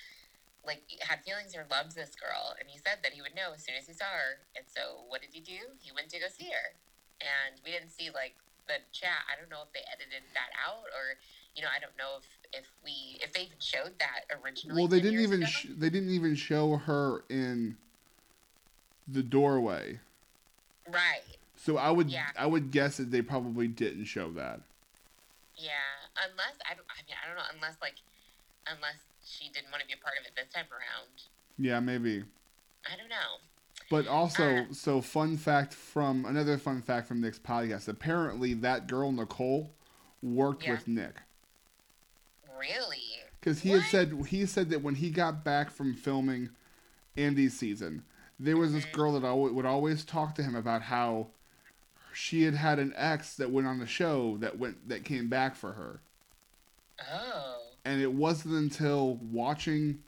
like 0.62 0.84
had 1.00 1.24
feelings 1.24 1.56
or 1.56 1.66
loves 1.66 1.96
this 1.96 2.14
girl, 2.14 2.54
and 2.60 2.68
he 2.68 2.78
said 2.78 3.02
that 3.02 3.16
he 3.16 3.24
would 3.24 3.34
know 3.34 3.56
as 3.56 3.64
soon 3.64 3.74
as 3.74 3.88
he 3.88 3.94
saw 3.96 4.12
her. 4.12 4.44
And 4.54 4.68
so, 4.68 5.08
what 5.08 5.24
did 5.24 5.32
he 5.32 5.40
do? 5.42 5.74
He 5.80 5.90
went 5.90 6.12
to 6.14 6.20
go 6.20 6.28
see 6.30 6.52
her, 6.52 6.76
and 7.18 7.58
we 7.64 7.72
didn't 7.72 7.90
see 7.90 8.12
like 8.12 8.38
the 8.68 8.78
chat. 8.94 9.26
I 9.26 9.34
don't 9.34 9.50
know 9.50 9.64
if 9.64 9.72
they 9.74 9.82
edited 9.90 10.22
that 10.38 10.52
out 10.60 10.86
or. 10.92 11.18
You 11.56 11.62
know, 11.62 11.68
I 11.74 11.80
don't 11.80 11.96
know 11.98 12.18
if, 12.18 12.60
if 12.60 12.66
we 12.84 13.18
if 13.22 13.32
they 13.32 13.42
even 13.42 13.58
showed 13.58 13.92
that 13.98 14.24
originally. 14.42 14.80
Well, 14.80 14.88
they 14.88 15.00
didn't 15.00 15.20
even 15.20 15.44
sh- 15.44 15.66
they 15.76 15.90
didn't 15.90 16.10
even 16.10 16.34
show 16.34 16.76
her 16.76 17.24
in 17.28 17.76
the 19.08 19.22
doorway. 19.22 20.00
right. 20.88 21.22
So 21.56 21.76
I 21.76 21.90
would 21.90 22.08
Yeah. 22.10 22.26
I 22.38 22.46
would 22.46 22.70
guess 22.70 22.96
that 22.96 23.10
they 23.10 23.20
probably 23.20 23.68
didn't 23.68 24.04
show 24.06 24.30
that. 24.32 24.60
Yeah, 25.56 25.72
unless 26.30 26.54
I 26.70 26.74
don't. 26.74 26.86
I 26.88 27.02
mean, 27.06 27.16
I 27.22 27.26
don't 27.28 27.36
know. 27.36 27.42
Unless 27.54 27.76
like, 27.82 27.96
unless 28.66 28.96
she 29.26 29.50
didn't 29.50 29.70
want 29.70 29.82
to 29.82 29.86
be 29.86 29.92
a 29.92 29.98
part 30.02 30.14
of 30.18 30.24
it 30.26 30.32
this 30.34 30.48
time 30.54 30.64
around. 30.72 31.08
Yeah, 31.58 31.80
maybe. 31.80 32.24
I 32.90 32.96
don't 32.96 33.10
know. 33.10 33.40
But 33.90 34.06
also, 34.06 34.60
Uh. 34.60 34.72
so 34.72 35.02
fun 35.02 35.36
fact 35.36 35.74
from 35.74 36.24
another 36.24 36.56
fun 36.56 36.80
fact 36.80 37.06
from 37.08 37.20
Nick's 37.20 37.38
podcast. 37.38 37.88
Apparently, 37.88 38.54
that 38.54 38.86
girl 38.86 39.12
Nicole 39.12 39.70
worked 40.22 40.62
Yeah. 40.64 40.70
with 40.72 40.88
Nick 40.88 41.16
Really? 42.60 42.98
because 43.40 43.60
he 43.60 43.70
had 43.70 43.82
said 43.84 44.12
he 44.28 44.44
said 44.44 44.68
that 44.70 44.82
when 44.82 44.96
he 44.96 45.08
got 45.10 45.42
back 45.44 45.70
from 45.70 45.94
filming 45.94 46.50
Andi's 47.16 47.54
season, 47.58 48.04
there 48.38 48.56
was 48.58 48.72
this 48.74 48.84
Mhm. 48.84 48.92
girl 48.92 49.12
that 49.18 49.26
always, 49.26 49.52
would 49.54 49.64
always 49.66 50.04
talk 50.04 50.34
to 50.34 50.42
him 50.42 50.54
about 50.54 50.82
how 50.82 51.28
she 52.12 52.42
had 52.42 52.54
had 52.54 52.78
an 52.78 52.92
ex 52.96 53.34
that 53.36 53.50
went 53.50 53.66
on 53.66 53.78
the 53.78 53.86
show 53.86 54.36
that 54.38 54.58
went 54.58 54.88
that 54.88 55.04
came 55.04 55.28
back 55.28 55.54
for 55.56 55.72
her, 55.72 56.00
Oh. 57.10 57.62
and 57.84 58.02
it 58.02 58.12
wasn't 58.12 58.54
until 58.54 59.14
watching 59.16 60.02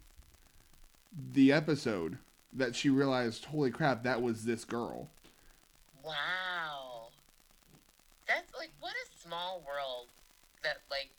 the 1.33 1.53
episode 1.53 2.19
that 2.53 2.75
she 2.77 2.91
realized, 2.91 3.47
holy 3.47 3.71
crap, 3.71 4.03
that 4.03 4.21
was 4.21 4.45
this 4.45 4.65
girl. 4.67 5.09
Wow. 6.03 7.09
That's 8.27 8.53
like 8.55 8.71
what 8.81 8.93
a 8.93 9.19
small 9.27 9.63
world. 9.67 10.09
That 10.63 10.79
like, 10.91 11.11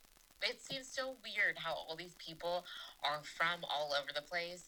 it 0.44 0.60
seems 0.62 0.86
so 0.86 1.14
weird 1.22 1.56
how 1.56 1.72
all 1.72 1.96
these 1.96 2.14
people 2.18 2.64
are 3.02 3.20
from 3.22 3.64
all 3.64 3.92
over 4.00 4.12
the 4.14 4.22
place, 4.22 4.64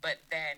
but 0.00 0.16
then 0.30 0.56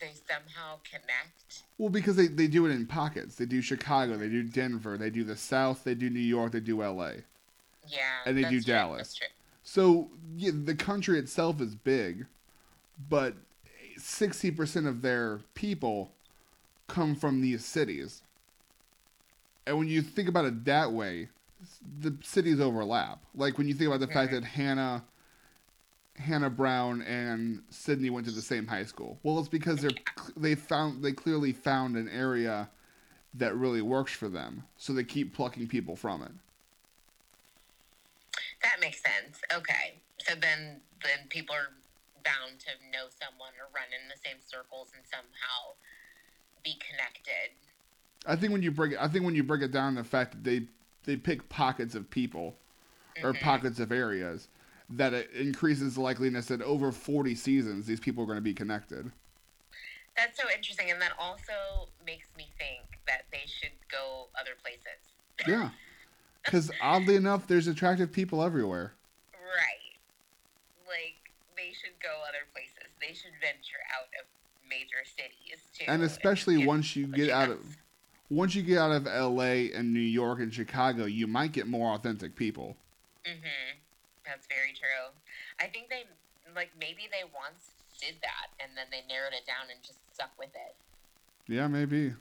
they 0.00 0.12
somehow 0.28 0.78
connect. 0.88 1.62
Well, 1.78 1.88
because 1.88 2.16
they, 2.16 2.26
they 2.26 2.46
do 2.46 2.66
it 2.66 2.70
in 2.70 2.86
pockets. 2.86 3.36
They 3.36 3.46
do 3.46 3.62
Chicago, 3.62 4.16
they 4.16 4.28
do 4.28 4.42
Denver, 4.42 4.96
they 4.98 5.10
do 5.10 5.24
the 5.24 5.36
South, 5.36 5.84
they 5.84 5.94
do 5.94 6.10
New 6.10 6.20
York, 6.20 6.52
they 6.52 6.60
do 6.60 6.82
LA. 6.82 7.10
Yeah. 7.88 7.98
And 8.26 8.36
they 8.36 8.42
do 8.42 8.60
true, 8.60 8.74
Dallas. 8.74 9.18
So 9.62 10.08
yeah, 10.36 10.52
the 10.52 10.74
country 10.74 11.18
itself 11.18 11.60
is 11.60 11.74
big, 11.74 12.26
but 13.08 13.34
sixty 13.96 14.50
percent 14.50 14.86
of 14.86 15.02
their 15.02 15.40
people 15.54 16.10
come 16.88 17.14
from 17.14 17.40
these 17.40 17.64
cities. 17.64 18.22
And 19.66 19.78
when 19.78 19.88
you 19.88 20.02
think 20.02 20.28
about 20.28 20.44
it 20.44 20.64
that 20.66 20.92
way, 20.92 21.28
the 22.00 22.16
cities 22.22 22.60
overlap. 22.60 23.22
Like 23.34 23.58
when 23.58 23.68
you 23.68 23.74
think 23.74 23.88
about 23.88 24.00
the 24.00 24.12
fact 24.12 24.32
that 24.32 24.44
Hannah, 24.44 25.04
Hannah 26.16 26.50
Brown 26.50 27.02
and 27.02 27.62
Sydney 27.70 28.10
went 28.10 28.26
to 28.26 28.32
the 28.32 28.42
same 28.42 28.66
high 28.66 28.84
school. 28.84 29.18
Well, 29.22 29.38
it's 29.38 29.48
because 29.48 29.80
they're 29.80 29.90
they 30.36 30.54
found 30.54 31.02
they 31.02 31.12
clearly 31.12 31.52
found 31.52 31.96
an 31.96 32.08
area 32.08 32.68
that 33.34 33.56
really 33.56 33.82
works 33.82 34.12
for 34.12 34.28
them, 34.28 34.64
so 34.76 34.92
they 34.92 35.04
keep 35.04 35.34
plucking 35.34 35.68
people 35.68 35.96
from 35.96 36.22
it. 36.22 36.32
That 38.62 38.80
makes 38.80 39.02
sense. 39.02 39.40
Okay. 39.52 40.00
So 40.18 40.34
then 40.34 40.80
then 41.02 41.26
people 41.28 41.54
are 41.54 41.70
bound 42.24 42.58
to 42.60 42.70
know 42.90 43.06
someone 43.10 43.52
or 43.60 43.68
run 43.74 43.92
in 43.92 44.08
the 44.08 44.16
same 44.24 44.40
circles 44.40 44.88
and 44.96 45.04
somehow 45.04 45.76
be 46.64 46.78
connected. 46.80 47.52
I 48.26 48.36
think 48.36 48.52
when 48.52 48.62
you 48.62 48.70
break 48.70 48.92
it, 48.92 48.98
I 49.00 49.08
think 49.08 49.24
when 49.24 49.34
you 49.34 49.44
break 49.44 49.62
it 49.62 49.70
down, 49.70 49.94
the 49.94 50.04
fact 50.04 50.32
that 50.32 50.44
they 50.44 50.66
they 51.04 51.16
pick 51.16 51.48
pockets 51.48 51.94
of 51.94 52.10
people 52.10 52.56
or 53.22 53.32
Mhm. 53.32 53.40
pockets 53.40 53.78
of 53.78 53.92
areas, 53.92 54.48
that 54.90 55.12
it 55.14 55.30
increases 55.30 55.94
the 55.94 56.00
likeliness 56.00 56.46
that 56.48 56.60
over 56.62 56.90
forty 56.92 57.34
seasons 57.34 57.86
these 57.86 58.00
people 58.00 58.22
are 58.24 58.26
going 58.26 58.36
to 58.36 58.42
be 58.42 58.54
connected. 58.54 59.12
That's 60.16 60.36
so 60.40 60.48
interesting 60.50 60.90
and 60.90 61.00
that 61.02 61.12
also 61.18 61.88
makes 62.04 62.26
me 62.36 62.48
think 62.58 63.00
that 63.06 63.24
they 63.32 63.44
should 63.46 63.72
go 63.90 64.28
other 64.38 64.52
places. 64.62 65.14
Yeah, 65.46 65.70
because 66.44 66.70
oddly 66.80 67.16
enough, 67.16 67.46
there's 67.46 67.66
attractive 67.66 68.12
people 68.12 68.42
everywhere. 68.42 68.94
Right. 69.32 69.98
Like 70.86 71.32
they 71.56 71.72
should 71.72 71.98
go 72.00 72.22
other 72.28 72.46
places. 72.52 72.90
They 73.00 73.14
should 73.14 73.32
venture 73.40 73.82
out 73.92 74.08
of 74.20 74.26
major 74.68 75.04
cities 75.04 75.60
too. 75.72 75.84
and 75.88 76.02
especially 76.02 76.58
get 76.58 76.66
once 76.66 76.96
you 76.96 77.06
get 77.06 77.30
out 77.30 77.50
of 77.50 77.76
once 78.34 78.54
you 78.54 78.62
get 78.62 78.78
out 78.78 78.90
of 78.90 79.06
L.A. 79.06 79.72
and 79.72 79.92
New 79.92 80.00
York 80.00 80.40
and 80.40 80.52
Chicago, 80.52 81.04
you 81.04 81.26
might 81.26 81.52
get 81.52 81.66
more 81.66 81.94
authentic 81.94 82.34
people. 82.34 82.76
Mhm. 83.24 83.76
That's 84.26 84.46
very 84.46 84.72
true. 84.72 85.12
I 85.60 85.66
think 85.68 85.88
they 85.88 86.04
like 86.54 86.70
maybe 86.78 87.08
they 87.10 87.24
once 87.24 87.70
did 88.00 88.16
that 88.22 88.48
and 88.60 88.76
then 88.76 88.86
they 88.90 89.02
narrowed 89.08 89.32
it 89.32 89.46
down 89.46 89.70
and 89.70 89.82
just 89.82 89.98
stuck 90.12 90.36
with 90.38 90.54
it. 90.54 90.74
Yeah, 91.46 91.68
maybe. 91.68 92.14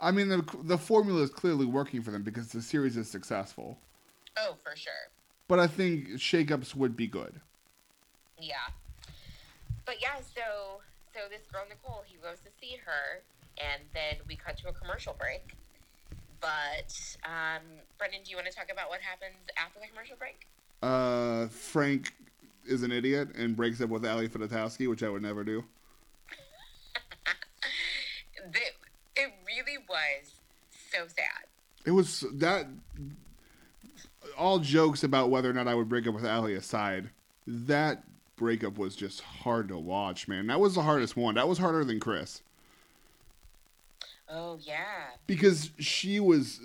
I 0.00 0.10
mean, 0.10 0.28
the 0.28 0.44
the 0.62 0.78
formula 0.78 1.22
is 1.22 1.30
clearly 1.30 1.66
working 1.66 2.02
for 2.02 2.10
them 2.10 2.22
because 2.22 2.48
the 2.48 2.60
series 2.60 2.96
is 2.96 3.08
successful. 3.08 3.78
Oh, 4.36 4.56
for 4.62 4.76
sure. 4.76 4.92
But 5.48 5.60
I 5.60 5.66
think 5.66 6.08
shakeups 6.10 6.74
would 6.74 6.96
be 6.96 7.06
good. 7.06 7.40
Yeah. 8.38 8.68
But 9.84 10.00
yeah, 10.00 10.20
so 10.34 10.80
so 11.14 11.20
this 11.30 11.46
girl 11.52 11.62
Nicole, 11.68 12.02
he 12.04 12.16
goes 12.18 12.38
to 12.44 12.50
see 12.60 12.76
her, 12.84 13.22
and 13.56 13.82
then 13.94 14.16
we 14.26 14.34
cut 14.34 14.58
to 14.58 14.68
a 14.68 14.72
commercial 14.72 15.14
break. 15.18 15.54
But 16.40 16.92
um, 17.24 17.62
Brendan, 17.96 18.20
do 18.24 18.30
you 18.30 18.36
want 18.36 18.48
to 18.48 18.52
talk 18.52 18.66
about 18.70 18.88
what 18.90 19.00
happens 19.00 19.36
after 19.56 19.78
the 19.78 19.86
commercial 19.86 20.16
break? 20.16 20.46
Uh, 20.82 21.46
Frank 21.46 22.12
is 22.66 22.82
an 22.82 22.90
idiot 22.92 23.28
and 23.36 23.56
breaks 23.56 23.80
up 23.80 23.88
with 23.88 24.04
Ali 24.04 24.28
Fedotowsky, 24.28 24.88
which 24.90 25.02
I 25.02 25.08
would 25.08 25.22
never 25.22 25.44
do. 25.44 25.64
It 29.16 29.32
really 29.46 29.78
was 29.88 30.34
so 30.90 31.06
sad. 31.06 31.46
It 31.86 31.92
was 31.92 32.24
that. 32.32 32.66
All 34.36 34.58
jokes 34.58 35.04
about 35.04 35.30
whether 35.30 35.48
or 35.48 35.52
not 35.52 35.68
I 35.68 35.74
would 35.74 35.88
break 35.88 36.08
up 36.08 36.14
with 36.14 36.26
Ali 36.26 36.54
aside, 36.54 37.10
that 37.46 38.02
breakup 38.36 38.78
was 38.78 38.96
just 38.96 39.20
hard 39.20 39.68
to 39.68 39.78
watch, 39.78 40.28
man. 40.28 40.46
That 40.48 40.60
was 40.60 40.74
the 40.74 40.82
hardest 40.82 41.16
one. 41.16 41.34
That 41.36 41.48
was 41.48 41.58
harder 41.58 41.84
than 41.84 42.00
Chris 42.00 42.42
Oh 44.28 44.58
yeah, 44.62 45.10
because 45.26 45.70
she 45.78 46.18
was. 46.20 46.60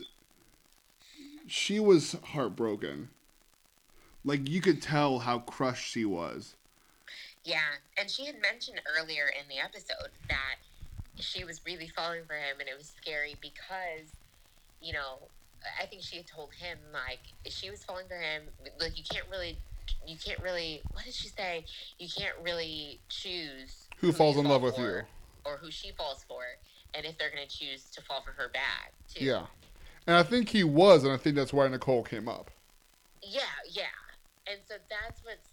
She 1.47 1.79
was 1.79 2.15
heartbroken. 2.23 3.09
Like 4.23 4.47
you 4.47 4.61
could 4.61 4.81
tell 4.81 5.19
how 5.19 5.39
crushed 5.39 5.89
she 5.91 6.05
was. 6.05 6.55
yeah. 7.43 7.77
And 7.97 8.09
she 8.09 8.25
had 8.25 8.35
mentioned 8.41 8.81
earlier 8.97 9.25
in 9.27 9.47
the 9.49 9.59
episode 9.61 10.11
that 10.29 10.57
she 11.15 11.43
was 11.43 11.61
really 11.65 11.87
falling 11.87 12.23
for 12.25 12.33
him, 12.35 12.59
and 12.59 12.69
it 12.69 12.77
was 12.77 12.93
scary 13.01 13.35
because, 13.41 14.07
you 14.81 14.93
know, 14.93 15.19
I 15.81 15.85
think 15.85 16.01
she 16.03 16.17
had 16.17 16.27
told 16.27 16.53
him 16.53 16.77
like 16.93 17.19
she 17.45 17.69
was 17.69 17.83
falling 17.83 18.07
for 18.07 18.15
him. 18.15 18.43
Like 18.79 18.97
you 18.97 19.03
can't 19.09 19.25
really, 19.29 19.57
you 20.05 20.15
can't 20.23 20.39
really. 20.41 20.81
What 20.93 21.05
did 21.05 21.13
she 21.13 21.27
say? 21.29 21.65
You 21.97 22.07
can't 22.15 22.35
really 22.43 22.99
choose 23.09 23.87
Who 23.97 24.11
falls 24.11 24.37
in 24.37 24.43
fall 24.43 24.53
love 24.53 24.61
with 24.61 24.75
for 24.75 24.81
you? 24.99 25.01
or 25.45 25.57
who 25.57 25.71
she 25.71 25.91
falls 25.91 26.23
for, 26.27 26.41
and 26.93 27.05
if 27.05 27.17
they're 27.17 27.31
going 27.31 27.47
to 27.47 27.57
choose 27.57 27.85
to 27.91 28.01
fall 28.01 28.21
for 28.21 28.31
her 28.31 28.49
back 28.49 28.91
too. 29.13 29.23
Yeah. 29.25 29.45
And 30.07 30.15
I 30.17 30.23
think 30.23 30.49
he 30.49 30.63
was, 30.63 31.03
and 31.03 31.13
I 31.13 31.17
think 31.17 31.35
that's 31.35 31.53
why 31.53 31.67
Nicole 31.67 32.03
came 32.03 32.27
up. 32.27 32.49
Yeah, 33.23 33.41
yeah. 33.71 33.83
And 34.47 34.59
so 34.67 34.75
that's 34.89 35.23
what's 35.23 35.49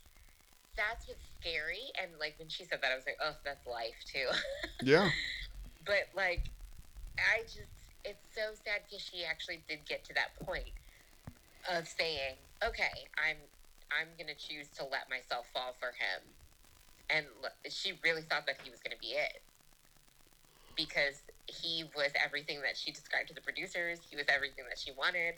that's 0.77 1.09
what's 1.09 1.21
scary. 1.41 1.81
And 2.01 2.11
like 2.21 2.35
when 2.39 2.49
she 2.49 2.65
said 2.65 2.81
that, 2.83 2.93
I 2.93 2.97
was 2.97 3.05
like, 3.07 3.17
oh, 3.23 3.35
that's 3.45 3.67
life 3.67 3.97
too. 4.07 4.27
Yeah. 4.87 5.09
but 5.87 6.09
like, 6.15 6.45
I 7.19 7.43
just 7.43 7.73
it's 8.05 8.23
so 8.35 8.53
sad 8.65 8.83
because 8.89 9.05
she 9.05 9.25
actually 9.25 9.63
did 9.69 9.81
get 9.89 10.05
to 10.05 10.15
that 10.15 10.37
point 10.45 10.71
of 11.75 11.89
saying, 11.89 12.37
okay, 12.67 13.09
I'm 13.19 13.37
I'm 13.91 14.17
gonna 14.19 14.35
choose 14.37 14.71
to 14.75 14.85
let 14.85 15.11
myself 15.11 15.49
fall 15.53 15.75
for 15.75 15.93
him, 15.93 16.37
and 17.11 17.29
she 17.71 17.93
really 18.05 18.23
thought 18.23 18.47
that 18.47 18.59
he 18.63 18.71
was 18.71 18.81
gonna 18.81 18.99
be 19.01 19.13
it 19.13 19.43
because 20.77 21.23
he 21.49 21.85
was 21.97 22.13
everything 22.23 22.63
that 22.63 22.77
she 22.77 22.93
described 22.93 23.29
to 23.29 23.35
the 23.35 23.43
producers. 23.43 24.07
He 24.09 24.17
was 24.17 24.27
everything 24.29 24.67
that 24.69 24.79
she 24.79 24.93
wanted 24.93 25.37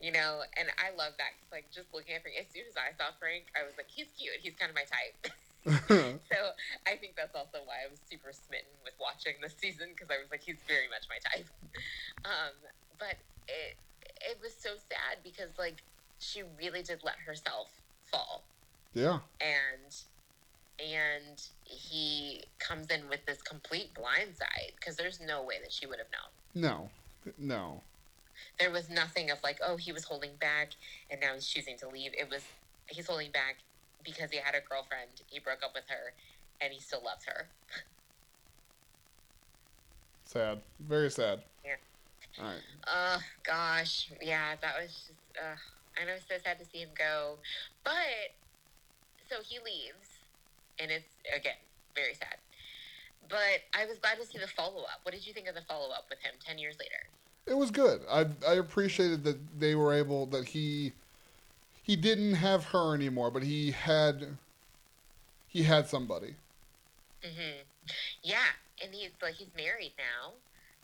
you 0.00 0.12
know, 0.12 0.42
and 0.56 0.70
I 0.78 0.90
love 0.90 1.14
that. 1.18 1.38
'cause, 1.40 1.50
like, 1.52 1.70
just 1.72 1.94
looking 1.94 2.14
at 2.14 2.22
Frank, 2.22 2.36
as 2.38 2.52
soon 2.52 2.66
as 2.66 2.76
I 2.76 2.92
saw 2.92 3.12
Frank, 3.12 3.50
I 3.56 3.64
was 3.64 3.76
like, 3.78 3.88
he's 3.90 4.12
cute. 4.12 4.40
He's 4.40 4.56
kind 4.56 4.70
of 4.70 4.76
my 4.76 4.84
type. 4.84 5.16
so 6.32 6.52
I 6.86 6.96
think 6.98 7.16
that's 7.16 7.34
also 7.34 7.64
why 7.64 7.82
I 7.84 7.88
was 7.88 8.00
super 8.02 8.32
smitten 8.32 8.72
with 8.84 8.94
watching 9.00 9.40
this 9.42 9.58
season 9.58 9.90
because 9.90 10.10
I 10.10 10.18
was 10.18 10.30
like, 10.30 10.42
he's 10.42 10.62
very 10.64 10.88
much 10.88 11.06
my 11.10 11.18
type. 11.32 11.48
Um, 12.24 12.54
but 12.98 13.16
it 13.48 13.78
it 14.22 14.40
was 14.40 14.60
so 14.60 14.76
sad 14.76 15.22
because 15.22 15.58
like 15.58 15.84
she 16.18 16.42
really 16.42 16.82
did 16.82 17.04
let 17.04 17.20
herself 17.20 17.77
fall, 18.10 18.44
yeah. 18.94 19.18
and 19.40 19.94
and 20.80 21.42
he 21.64 22.42
comes 22.58 22.86
in 22.88 23.08
with 23.08 23.24
this 23.26 23.42
complete 23.42 23.90
blindside 23.94 24.76
because 24.78 24.96
there's 24.96 25.20
no 25.20 25.42
way 25.42 25.56
that 25.60 25.72
she 25.72 25.86
would 25.86 25.98
have 25.98 26.06
known. 26.12 26.62
No. 26.62 26.90
No. 27.36 27.82
there 28.58 28.70
was 28.70 28.88
nothing 28.88 29.30
of 29.30 29.42
like, 29.42 29.58
oh, 29.64 29.76
he 29.76 29.92
was 29.92 30.04
holding 30.04 30.30
back 30.40 30.70
and 31.10 31.20
now 31.20 31.34
he's 31.34 31.46
choosing 31.46 31.76
to 31.78 31.88
leave. 31.88 32.12
It 32.18 32.30
was 32.30 32.42
he's 32.86 33.06
holding 33.06 33.30
back 33.30 33.56
because 34.04 34.30
he 34.30 34.38
had 34.38 34.54
a 34.54 34.60
girlfriend, 34.60 35.10
he 35.26 35.38
broke 35.38 35.62
up 35.62 35.72
with 35.74 35.84
her, 35.88 36.12
and 36.60 36.72
he 36.72 36.80
still 36.80 37.02
loves 37.04 37.24
her. 37.26 37.48
Sad. 40.24 40.60
Very 40.80 41.10
sad. 41.10 41.40
Yeah. 41.64 41.76
All 42.38 42.44
right. 42.50 42.60
Oh 42.86 43.18
gosh, 43.44 44.10
yeah, 44.22 44.54
that 44.60 44.74
was 44.80 44.90
just. 44.90 45.12
Uh, 45.36 45.56
I 46.00 46.04
know 46.04 46.12
it's 46.12 46.28
so 46.28 46.36
sad 46.44 46.58
to 46.60 46.64
see 46.64 46.78
him 46.78 46.90
go, 46.96 47.38
but 47.88 48.36
so 49.30 49.36
he 49.42 49.56
leaves, 49.64 50.08
and 50.78 50.90
it's 50.90 51.08
again 51.34 51.56
very 51.94 52.12
sad. 52.12 52.36
But 53.28 53.64
I 53.74 53.86
was 53.86 53.98
glad 53.98 54.18
to 54.18 54.26
see 54.26 54.38
the 54.38 54.46
follow 54.46 54.82
up. 54.82 55.00
What 55.04 55.14
did 55.14 55.26
you 55.26 55.32
think 55.32 55.48
of 55.48 55.54
the 55.54 55.62
follow 55.62 55.90
up 55.90 56.04
with 56.10 56.20
him 56.20 56.32
ten 56.44 56.58
years 56.58 56.76
later? 56.78 57.08
It 57.46 57.56
was 57.56 57.70
good. 57.70 58.02
I 58.10 58.26
I 58.46 58.54
appreciated 58.54 59.24
that 59.24 59.38
they 59.58 59.74
were 59.74 59.94
able 59.94 60.26
that 60.26 60.48
he 60.48 60.92
he 61.82 61.96
didn't 61.96 62.34
have 62.34 62.66
her 62.66 62.94
anymore, 62.94 63.30
but 63.30 63.42
he 63.42 63.70
had 63.70 64.36
he 65.46 65.62
had 65.62 65.88
somebody. 65.88 66.34
hmm 67.24 67.64
Yeah, 68.22 68.52
and 68.84 68.94
he's 68.94 69.12
like 69.22 69.34
he's 69.34 69.54
married 69.56 69.94
now. 69.96 70.32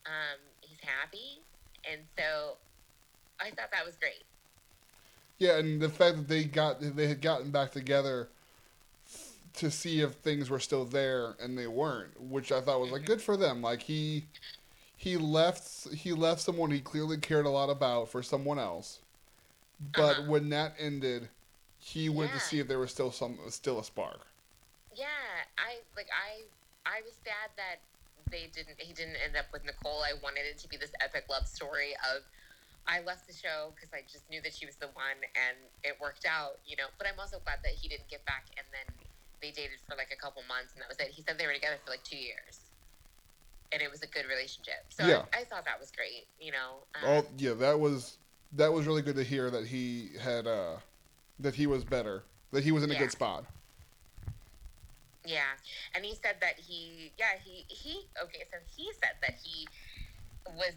Um, 0.07 0.40
he's 0.61 0.80
happy, 0.80 1.42
and 1.90 2.00
so 2.18 2.57
I 3.40 3.50
thought 3.50 3.70
that 3.72 3.84
was 3.84 3.96
great. 3.96 4.24
Yeah, 5.39 5.59
and 5.59 5.80
the 5.80 5.89
fact 5.89 6.16
that 6.16 6.28
they 6.28 6.45
got 6.45 6.80
they 6.80 7.07
had 7.09 7.20
gotten 7.20 7.51
back 7.51 7.72
together 7.72 8.28
to 9.55 9.70
see 9.70 10.01
if 10.01 10.14
things 10.14 10.51
were 10.51 10.59
still 10.59 10.85
there 10.85 11.35
and 11.41 11.57
they 11.57 11.66
weren't, 11.66 12.20
which 12.20 12.51
I 12.51 12.61
thought 12.61 12.80
was 12.80 12.91
like 12.91 13.05
good 13.05 13.22
for 13.22 13.37
them. 13.37 13.62
Like 13.62 13.82
he 13.82 14.26
he 14.97 15.16
left 15.16 15.89
he 15.93 16.12
left 16.12 16.43
someone 16.43 16.70
he 16.70 16.80
clearly 16.80 17.18
cared 17.18 17.47
a 17.47 17.51
lot 17.51 17.70
about 17.70 18.11
for 18.11 18.22
someone 18.22 18.59
else. 18.59 19.01
But 19.80 20.20
Uh-huh. 20.20 20.22
when 20.24 20.51
that 20.51 20.74
ended, 20.78 21.30
he 21.78 22.09
went 22.09 22.32
to 22.35 22.41
see 22.41 22.61
if 22.61 22.68
there 22.68 22.78
was 22.80 22.93
still 22.93 23.12
some 23.12 23.39
still 23.51 23.78
a 23.80 23.85
spark. 23.85 24.26
Yeah, 24.95 25.45
I 25.59 25.82
like 25.97 26.09
I 26.12 26.47
I 26.87 27.03
was 27.03 27.14
sad 27.14 27.51
that 27.57 27.80
they 28.30 28.47
didn't. 28.47 28.80
He 28.80 28.93
didn't 28.93 29.16
end 29.16 29.37
up 29.37 29.47
with 29.53 29.64
Nicole. 29.64 30.03
I 30.03 30.12
wanted 30.22 30.47
it 30.47 30.59
to 30.59 30.68
be 30.68 30.76
this 30.76 30.93
epic 31.01 31.24
love 31.28 31.47
story 31.47 31.95
of. 32.14 32.22
I 32.87 33.01
left 33.01 33.26
the 33.26 33.32
show 33.32 33.72
because 33.74 33.91
I 33.93 34.03
just 34.05 34.28
knew 34.28 34.43
that 34.43 34.53
she 34.55 34.66
was 34.66 34.76
the 34.76 34.89
one, 34.93 35.20
and 35.37 35.57
it 35.82 35.97
worked 36.01 36.26
out, 36.26 36.61
you 36.64 36.76
know. 36.76 36.93
But 36.99 37.09
I'm 37.09 37.18
also 37.18 37.39
glad 37.45 37.59
that 37.64 37.72
he 37.72 37.89
didn't 37.89 38.09
get 38.09 38.24
back, 38.26 38.47
and 38.57 38.66
then 38.72 38.87
they 39.41 39.51
dated 39.51 39.80
for 39.89 39.97
like 39.97 40.12
a 40.12 40.16
couple 40.16 40.43
months, 40.49 40.74
and 40.74 40.82
that 40.82 40.89
was 40.89 40.99
it. 41.01 41.09
He 41.09 41.22
said 41.22 41.39
they 41.39 41.47
were 41.47 41.55
together 41.55 41.78
for 41.85 41.91
like 41.91 42.05
two 42.05 42.18
years, 42.20 42.70
and 43.72 43.80
it 43.80 43.91
was 43.91 44.03
a 44.03 44.07
good 44.07 44.26
relationship. 44.28 44.89
So 44.91 45.05
Yeah. 45.05 45.24
I, 45.32 45.41
I 45.41 45.45
thought 45.45 45.64
that 45.64 45.80
was 45.80 45.91
great, 45.93 46.28
you 46.39 46.53
know. 46.53 46.85
Um, 46.95 47.24
Oh 47.24 47.26
yeah, 47.39 47.55
that 47.55 47.80
was 47.80 48.18
that 48.53 48.72
was 48.72 48.87
really 48.87 49.03
good 49.03 49.16
to 49.16 49.24
hear 49.24 49.51
that 49.51 49.66
he 49.66 50.11
had 50.20 50.47
uh 50.47 50.76
that 51.39 51.55
he 51.55 51.66
was 51.66 51.85
better, 51.85 52.24
that 52.53 52.64
he 52.64 52.72
was 52.72 52.85
in 52.85 52.91
a 52.91 52.95
Yeah. 52.95 53.01
good 53.01 53.12
spot. 53.12 53.47
Yeah, 55.26 55.57
and 55.95 56.05
he 56.05 56.14
said 56.14 56.37
that 56.43 56.59
he, 56.59 57.14
yeah, 57.18 57.41
he 57.43 57.64
he 57.68 58.03
okay. 58.22 58.45
So 58.53 58.59
he 58.76 58.91
said 59.03 59.16
that 59.22 59.32
he 59.43 59.66
was 60.53 60.76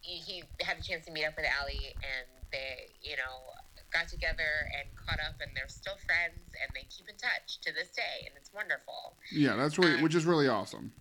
he 0.00 0.44
had 0.60 0.78
a 0.78 0.82
chance 0.82 1.06
to 1.06 1.12
meet 1.12 1.24
up 1.24 1.36
with 1.36 1.46
Ali, 1.60 1.96
and 1.96 2.28
they, 2.52 2.92
you 3.02 3.16
know, 3.16 3.56
got 3.92 4.08
together 4.08 4.68
and 4.76 4.88
caught 4.96 5.20
up, 5.20 5.40
and 5.40 5.52
they're 5.56 5.68
still 5.68 5.96
friends, 6.04 6.52
and 6.60 6.68
they 6.76 6.84
keep 6.92 7.08
in 7.08 7.16
touch 7.16 7.60
to 7.64 7.72
this 7.72 7.88
day, 7.92 8.28
and 8.28 8.36
it's 8.36 8.52
wonderful. 8.52 9.16
Yeah, 9.32 9.56
that's 9.56 9.78
really 9.78 9.96
Um, 9.96 10.02
which 10.02 10.14
is 10.14 10.24
really 10.24 10.48
awesome. 10.48 10.92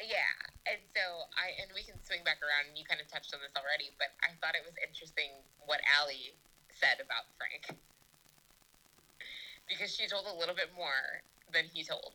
Yeah, 0.00 0.36
and 0.68 0.80
so 0.92 1.00
I 1.32 1.56
and 1.62 1.72
we 1.72 1.82
can 1.82 1.96
swing 2.04 2.20
back 2.24 2.44
around. 2.44 2.68
and 2.68 2.76
You 2.76 2.84
kind 2.84 3.00
of 3.00 3.08
touched 3.08 3.32
on 3.32 3.40
this 3.40 3.56
already, 3.56 3.96
but 3.96 4.12
I 4.20 4.36
thought 4.40 4.54
it 4.54 4.64
was 4.64 4.76
interesting 4.84 5.32
what 5.64 5.80
Ali 6.00 6.36
said 6.72 7.00
about 7.00 7.24
Frank 7.40 7.80
because 9.68 9.94
she 9.94 10.06
told 10.06 10.26
a 10.26 10.36
little 10.38 10.54
bit 10.54 10.70
more 10.76 11.24
than 11.52 11.64
he 11.72 11.82
told. 11.82 12.12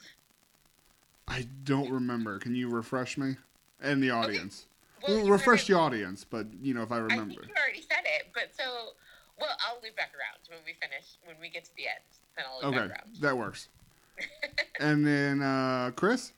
I 1.28 1.48
don't 1.64 1.90
remember. 1.90 2.40
Can 2.40 2.56
you 2.56 2.70
refresh 2.70 3.18
me 3.18 3.38
and 3.82 4.02
the 4.04 4.12
audience? 4.12 4.68
Well, 5.08 5.18
Well, 5.24 5.30
refresh 5.32 5.68
the 5.68 5.74
audience, 5.74 6.24
but 6.24 6.48
you 6.62 6.74
know 6.74 6.84
if 6.84 6.92
I 6.92 6.98
remember. 6.98 7.34
I 7.34 7.36
think 7.36 7.48
you 7.48 7.54
already 7.56 7.82
said 7.82 8.04
it, 8.06 8.28
but 8.34 8.50
so 8.56 8.64
well, 9.40 9.50
I'll 9.68 9.82
loop 9.84 9.96
back 9.96 10.12
around 10.14 10.40
when 10.50 10.60
we 10.66 10.74
finish. 10.74 11.18
When 11.26 11.36
we 11.42 11.50
get 11.50 11.66
to 11.66 11.76
the 11.76 11.88
end, 11.88 12.04
then 12.36 12.46
I'll 12.48 12.70
loop 12.70 12.78
Okay, 12.78 12.88
back 12.88 12.98
around. 13.06 13.16
that 13.22 13.38
works. 13.38 13.68
and 14.80 15.06
then 15.06 15.42
uh 15.42 15.92
Chris, 15.96 16.34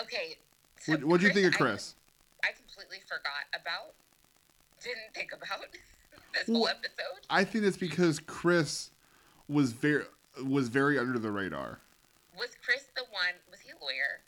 Okay. 0.00 0.36
so 0.80 0.92
what 0.92 1.04
what'd 1.04 1.26
you 1.26 1.32
think 1.32 1.46
of 1.46 1.58
Chris? 1.60 1.94
I, 2.44 2.48
completely 2.52 2.98
forgot 3.06 3.46
about. 3.54 3.94
Didn't 4.82 5.14
think 5.14 5.30
about 5.32 5.66
this 6.34 6.46
whole 6.48 6.66
episode. 6.66 7.22
I 7.30 7.44
think 7.44 7.64
it's 7.64 7.76
because 7.76 8.18
Chris 8.18 8.90
was 9.48 9.72
very 9.72 10.04
was 10.44 10.68
very 10.68 10.98
under 10.98 11.18
the 11.20 11.30
radar. 11.30 11.78
Was 12.36 12.48
Chris 12.64 12.86
the 12.96 13.04
one? 13.12 13.34
Was 13.50 13.60
he 13.60 13.70
a 13.70 13.74
lawyer? 13.80 14.21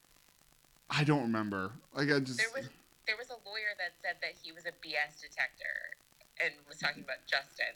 I 0.97 1.05
don't 1.05 1.23
remember. 1.23 1.73
Like 1.95 2.11
I 2.11 2.21
just 2.21 2.39
There 2.39 2.49
was 2.55 2.69
there 3.07 3.17
was 3.17 3.29
a 3.29 3.49
lawyer 3.49 3.75
that 3.79 3.93
said 4.03 4.17
that 4.23 4.33
he 4.43 4.53
was 4.53 4.65
a 4.65 4.71
BS 4.71 5.21
detector 5.21 5.97
and 6.43 6.55
was 6.69 6.79
talking 6.79 7.03
about 7.03 7.19
Justin, 7.27 7.75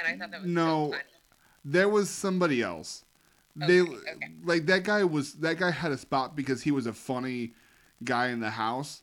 and 0.00 0.08
I 0.08 0.18
thought 0.18 0.30
that 0.32 0.42
was 0.42 0.50
No. 0.50 0.92
so 0.92 0.98
there 1.64 1.88
was 1.88 2.10
somebody 2.10 2.62
else. 2.62 3.04
They 3.54 3.80
Okay, 3.80 3.92
okay. 3.92 4.30
like 4.44 4.66
that 4.66 4.84
guy 4.84 5.04
was 5.04 5.34
that 5.34 5.58
guy 5.58 5.70
had 5.70 5.92
a 5.92 5.98
spot 5.98 6.36
because 6.36 6.62
he 6.62 6.70
was 6.70 6.86
a 6.86 6.92
funny 6.92 7.52
guy 8.04 8.28
in 8.28 8.40
the 8.40 8.50
house, 8.50 9.02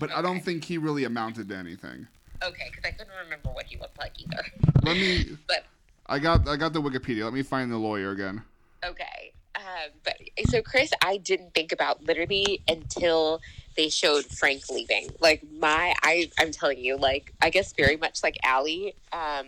but 0.00 0.10
I 0.10 0.22
don't 0.22 0.40
think 0.40 0.64
he 0.64 0.78
really 0.78 1.04
amounted 1.04 1.48
to 1.50 1.56
anything. 1.56 2.08
Okay, 2.42 2.70
because 2.70 2.84
I 2.84 2.90
couldn't 2.90 3.12
remember 3.22 3.50
what 3.50 3.66
he 3.66 3.78
looked 3.78 3.98
like 3.98 4.14
either. 4.20 4.44
Let 4.82 4.96
me. 4.96 5.36
But 5.46 5.64
I 6.06 6.18
got 6.18 6.48
I 6.48 6.56
got 6.56 6.72
the 6.72 6.82
Wikipedia. 6.82 7.24
Let 7.24 7.32
me 7.32 7.42
find 7.42 7.70
the 7.70 7.76
lawyer 7.76 8.10
again. 8.10 8.42
Okay. 8.84 9.21
Um, 9.84 9.90
but 10.04 10.16
so 10.48 10.62
Chris, 10.62 10.90
I 11.02 11.16
didn't 11.16 11.54
think 11.54 11.72
about 11.72 12.02
literally 12.04 12.62
until 12.68 13.40
they 13.76 13.88
showed 13.88 14.24
Frank 14.26 14.68
leaving. 14.70 15.08
Like 15.20 15.42
my, 15.58 15.94
I, 16.02 16.30
I'm 16.38 16.52
telling 16.52 16.78
you, 16.78 16.96
like 16.96 17.32
I 17.40 17.50
guess 17.50 17.72
very 17.72 17.96
much 17.96 18.22
like 18.22 18.36
Ali. 18.44 18.94
Um, 19.12 19.46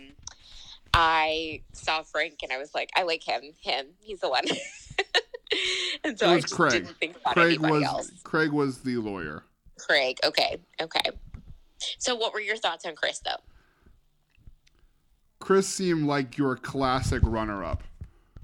I 0.93 1.61
saw 1.73 2.03
Frank 2.03 2.39
and 2.43 2.51
I 2.51 2.57
was 2.57 2.73
like, 2.73 2.89
I 2.95 3.03
like 3.03 3.23
him. 3.23 3.41
Him, 3.61 3.87
he's 3.99 4.19
the 4.19 4.29
one. 4.29 4.45
and 6.03 6.17
so 6.17 6.27
It 6.27 6.31
I 6.31 6.35
was 6.35 6.43
just 6.43 6.55
Craig. 6.55 6.71
didn't 6.71 6.97
think 6.97 7.17
about 7.17 7.33
Craig 7.33 7.47
anybody 7.47 7.71
was 7.73 7.83
else. 7.83 8.11
Craig 8.23 8.51
was 8.51 8.79
the 8.79 8.97
lawyer. 8.97 9.43
Craig. 9.77 10.17
Okay. 10.23 10.57
Okay. 10.81 11.01
So 11.99 12.15
what 12.15 12.33
were 12.33 12.39
your 12.39 12.55
thoughts 12.57 12.85
on 12.85 12.95
Chris 12.95 13.19
though? 13.19 13.41
Chris 15.39 15.67
seemed 15.67 16.07
like 16.07 16.37
your 16.37 16.55
classic 16.55 17.21
runner-up. 17.23 17.83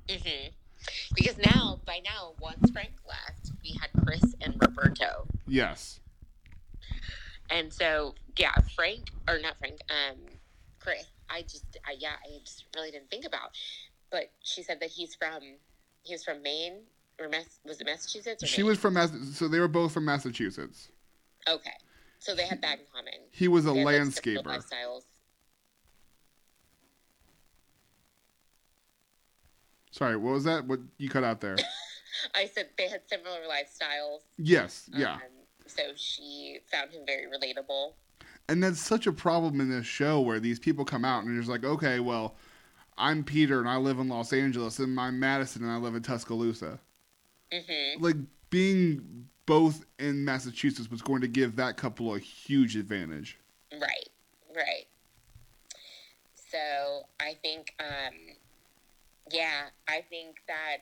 hmm 0.10 0.48
Because 1.16 1.38
now, 1.38 1.80
by 1.86 2.00
now, 2.04 2.34
once 2.40 2.70
Frank 2.72 2.92
left, 3.08 3.52
we 3.64 3.78
had 3.80 3.90
Chris 4.06 4.24
and 4.42 4.56
Roberto. 4.62 5.28
Yes. 5.48 6.00
And 7.50 7.72
so, 7.72 8.16
yeah, 8.38 8.54
Frank 8.76 9.10
or 9.28 9.40
not 9.40 9.58
Frank, 9.60 9.80
um, 9.90 10.18
Chris. 10.80 11.06
I 11.30 11.42
just, 11.44 11.66
I, 11.86 11.96
yeah, 12.00 12.14
I 12.26 12.40
just 12.44 12.66
really 12.76 12.92
didn't 12.92 13.10
think 13.10 13.26
about. 13.26 13.52
But 14.10 14.32
she 14.42 14.64
said 14.64 14.80
that 14.80 14.90
he's 14.90 15.16
from, 15.16 15.40
he 16.04 16.14
was 16.14 16.24
from 16.24 16.42
Maine 16.42 16.80
or 17.20 17.30
Mass, 17.30 17.60
was 17.66 17.80
it 17.82 17.86
Massachusetts? 17.86 18.44
Or 18.44 18.48
She 18.48 18.62
Maine? 18.62 18.70
was 18.70 18.80
from 18.80 18.94
Mass- 18.96 19.12
so 19.34 19.48
they 19.48 19.60
were 19.60 19.68
both 19.68 19.92
from 19.94 20.06
Massachusetts. 20.06 20.90
okay. 21.48 21.72
So 22.20 22.36
they 22.36 22.46
had 22.46 22.62
that 22.62 22.78
in 22.80 22.86
common. 22.94 23.14
He 23.32 23.48
was 23.48 23.66
a 23.66 23.72
They 23.74 23.84
lifestyles. 23.84 25.02
Sorry, 29.92 30.16
what 30.16 30.34
was 30.34 30.44
that? 30.46 30.66
What 30.66 30.80
you 30.98 31.10
cut 31.10 31.24
out 31.24 31.42
there? 31.42 31.58
I 32.36 32.46
said 32.48 32.70
they 32.78 32.88
had 32.88 33.02
similar 33.08 33.40
lifestyles. 33.50 34.20
yes, 34.38 34.90
yeah. 34.94 35.14
Um, 35.16 35.22
so 35.68 35.84
she 35.96 36.60
found 36.72 36.92
him 36.92 37.04
very 37.06 37.26
relatable. 37.28 37.94
And 38.50 38.62
that's 38.64 38.82
such 38.82 39.08
a 39.08 39.12
problem 39.14 39.62
in 39.62 39.70
this 39.70 39.86
show 39.86 40.20
where 40.20 40.40
these 40.40 40.60
people 40.60 40.84
come 40.84 41.06
out 41.06 41.24
and 41.24 41.32
you're 41.32 41.42
just 41.42 41.50
like, 41.50 41.64
okay, 41.64 42.00
well, 42.00 42.36
I'm 42.98 43.24
Peter 43.24 43.60
and 43.60 43.70
I 43.70 43.78
live 43.78 44.00
in 44.00 44.10
Los 44.10 44.34
Angeles, 44.34 44.80
and 44.80 45.00
I'm 45.00 45.20
Madison 45.20 45.64
and 45.64 45.72
I 45.72 45.78
live 45.78 45.96
in 45.96 46.04
Tuscaloosa. 46.04 46.80
hmm 47.52 48.02
Like 48.04 48.18
being 48.50 49.28
both 49.46 49.86
in 50.00 50.24
Massachusetts 50.26 50.92
was 50.92 51.02
going 51.02 51.22
to 51.22 51.28
give 51.28 51.56
that 51.56 51.78
couple 51.78 52.14
a 52.16 52.20
huge 52.20 52.76
advantage. 52.76 53.40
Right, 53.72 54.10
right. 54.56 54.86
So 56.36 57.04
I 57.20 57.36
think, 57.42 57.74
um, 57.80 58.36
yeah, 59.30 59.68
I 59.88 60.02
think 60.10 60.38
that 60.48 60.78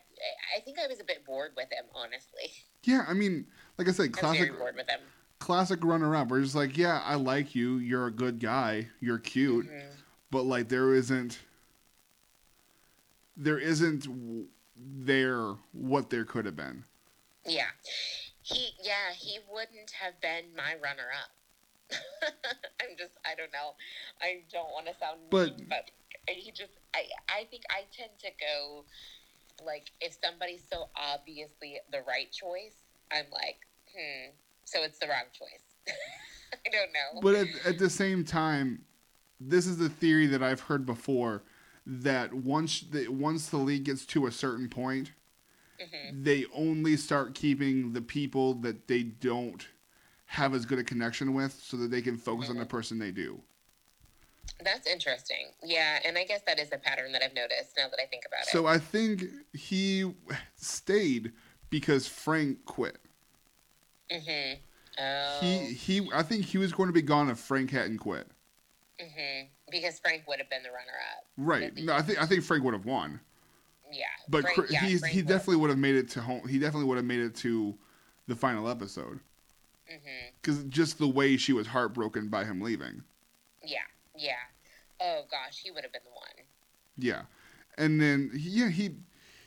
I 0.56 0.62
think 0.62 0.78
I 0.80 0.88
was 0.88 1.00
a 1.00 1.04
bit 1.04 1.26
bored 1.26 1.52
with 1.56 1.72
him, 1.72 1.86
honestly. 1.94 2.52
Yeah, 2.86 3.04
I 3.10 3.14
mean, 3.14 3.46
like 3.78 3.90
I 3.90 3.92
said, 3.92 4.06
I 4.06 4.20
classic 4.22 4.48
very 4.48 4.58
bored 4.58 4.76
with 4.78 4.88
him. 4.90 5.02
classic 5.40 5.84
runner 5.84 6.16
up. 6.16 6.30
We're 6.30 6.42
just 6.42 6.56
like, 6.56 6.78
yeah, 6.78 7.02
I 7.04 7.16
like 7.16 7.54
you. 7.54 7.76
You're 7.76 8.08
a 8.08 8.12
good 8.12 8.40
guy. 8.40 8.88
You're 9.02 9.18
cute. 9.20 9.68
Mhm. 9.70 9.92
But 10.32 10.44
like, 10.44 10.70
there 10.70 10.94
isn't. 10.94 11.40
There 13.36 13.60
isn't 13.60 14.08
there 14.78 15.56
what 15.74 16.10
there 16.10 16.24
could 16.24 16.46
have 16.46 16.56
been. 16.56 16.86
Yeah, 17.46 17.68
he, 18.42 18.70
yeah, 18.82 19.12
he 19.18 19.40
wouldn't 19.52 19.92
have 19.92 20.20
been 20.22 20.56
my 20.56 20.76
runner-up. 20.82 21.32
I'm 22.82 22.96
just, 22.98 23.14
I 23.26 23.36
don't 23.36 23.52
know. 23.52 23.74
I 24.22 24.44
don't 24.52 24.72
want 24.72 24.88
to 24.88 24.94
sound 25.00 25.20
But- 25.30 25.58
mean, 25.58 25.68
but 25.70 25.90
he 26.28 26.52
just, 26.52 26.74
I, 26.94 27.04
I 27.30 27.46
think 27.50 27.64
I 27.70 27.84
tend 27.92 28.12
to 28.20 28.30
go 28.40 28.86
like 29.66 29.92
if 30.00 30.18
somebody's 30.24 30.64
so 30.72 30.90
obviously 30.96 31.80
the 31.92 32.02
right 32.08 32.32
choice, 32.32 32.76
I'm 33.12 33.26
like, 33.32 33.60
hmm, 33.94 34.30
so 34.64 34.84
it's 34.84 35.00
the 35.00 35.08
wrong 35.08 35.26
choice. 35.34 35.64
I 36.54 36.70
don't 36.72 36.92
know. 36.94 37.22
But 37.22 37.36
at, 37.36 37.48
at 37.66 37.80
the 37.80 37.90
same 37.90 38.24
time, 38.24 38.84
this 39.40 39.66
is 39.66 39.78
the 39.78 39.90
theory 39.90 40.28
that 40.28 40.44
I've 40.44 40.62
heard 40.62 40.86
before 40.86 41.44
that 41.86 42.34
once 42.34 42.82
the, 42.82 43.08
once 43.08 43.50
the 43.50 43.58
league 43.58 43.86
gets 43.86 44.06
to 44.08 44.28
a 44.28 44.32
certain 44.32 44.70
point, 44.70 45.12
hmm 45.80 46.24
they 46.24 46.46
only 46.54 46.98
start 46.98 47.34
keeping 47.36 47.94
the 47.94 48.02
people 48.02 48.54
that 48.54 48.88
they 48.88 49.02
don't 49.04 49.68
have 50.30 50.54
as 50.54 50.64
good 50.64 50.78
a 50.78 50.84
connection 50.84 51.34
with 51.34 51.60
so 51.60 51.76
that 51.76 51.90
they 51.90 52.04
can 52.04 52.16
focus 52.16 52.52
on 52.52 52.58
the 52.58 52.66
person 52.66 53.00
they 53.00 53.10
do. 53.10 53.42
That's 54.64 54.86
interesting. 54.86 55.48
Yeah, 55.64 55.98
and 56.06 56.20
I 56.20 56.24
guess 56.24 56.42
that 56.46 56.60
is 56.60 56.72
a 56.72 56.78
pattern 56.78 57.12
that 57.14 57.24
I've 57.24 57.34
noticed 57.34 57.76
now 57.76 57.88
that 57.90 58.00
I 58.00 58.06
think 58.06 58.26
about 58.28 58.42
it. 58.44 58.50
So 58.50 58.68
I 58.68 58.78
think 58.78 59.24
he 59.54 60.14
stayed 60.56 61.32
because 61.72 62.08
Frank 62.08 62.64
quit. 62.66 63.00
Mm-hmm. 64.12 64.60
Oh. 65.02 65.38
He 65.42 65.74
he 65.74 66.10
I 66.14 66.22
think 66.22 66.46
he 66.46 66.60
was 66.60 66.74
going 66.74 66.90
to 66.90 66.94
be 66.94 67.02
gone 67.02 67.32
if 67.32 67.40
Frank 67.40 67.72
hadn't 67.72 67.98
quit. 67.98 68.28
hmm 69.02 69.48
Because 69.72 70.00
Frank 70.00 70.28
would 70.28 70.38
have 70.38 70.50
been 70.52 70.62
the 70.62 70.70
runner-up. 70.70 71.26
Right. 71.38 71.76
No, 71.76 71.96
I 71.96 72.04
think 72.04 72.22
I 72.22 72.28
think 72.28 72.44
Frank 72.44 72.64
would 72.64 72.76
have 72.76 72.86
won. 72.86 73.20
Yeah. 73.92 74.04
But 74.28 74.44
Frank, 74.44 74.70
yeah, 74.70 74.82
he's 74.82 75.00
Frank 75.00 75.16
he 75.16 75.24
definitely 75.24 75.56
would 75.56 75.72
have 75.72 75.80
made 75.80 75.96
it 75.96 76.08
to 76.12 76.22
home. 76.22 76.48
He 76.48 76.60
definitely 76.60 76.88
would 76.88 76.98
have 76.98 77.06
made 77.06 77.22
it 77.22 77.34
to 77.38 77.76
the 78.28 78.36
final 78.36 78.70
episode 78.70 79.22
Because 80.42 80.64
just 80.66 80.98
the 81.00 81.08
way 81.08 81.38
she 81.38 81.54
was 81.54 81.68
heartbroken 81.68 82.30
by 82.30 82.46
him 82.46 82.62
leaving. 82.62 83.04
Yeah. 83.64 83.80
Yeah. 84.16 84.34
Oh 85.02 85.24
gosh, 85.32 85.60
he 85.64 85.72
would 85.72 85.84
have 85.84 85.94
been 85.94 86.02
the 86.04 86.12
one. 86.12 86.46
Yeah, 86.98 87.22
and 87.78 88.02
then 88.02 88.32
yeah 88.34 88.68
he 88.70 88.96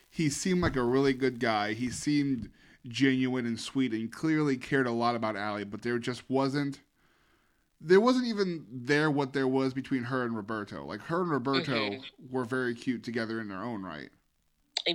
he 0.09 0.31
seemed 0.31 0.63
like 0.63 0.77
a 0.77 0.83
really 0.83 1.13
good 1.13 1.39
guy. 1.39 1.75
He 1.75 1.91
seemed 1.91 2.51
genuine 2.89 3.45
and 3.47 3.61
sweet 3.61 3.93
and 3.93 4.11
clearly 4.11 4.57
cared 4.57 4.87
a 4.87 4.91
lot 4.93 5.15
about 5.15 5.37
Ali, 5.37 5.65
but 5.65 5.83
there 5.83 5.99
just 5.99 6.29
wasn't 6.31 6.81
there 7.81 8.01
wasn't 8.01 8.27
even 8.27 8.65
there 8.71 9.11
what 9.11 9.33
there 9.35 9.49
was 9.49 9.75
between 9.75 10.05
her 10.05 10.25
and 10.25 10.35
Roberto. 10.35 10.85
Like 10.87 11.01
her 11.03 11.21
and 11.21 11.31
Roberto 11.31 11.91
Mhm. 11.91 12.05
were 12.31 12.45
very 12.45 12.75
cute 12.75 13.03
together 13.03 13.41
in 13.41 13.49
their 13.49 13.63
own 13.63 13.83
right. 13.83 14.09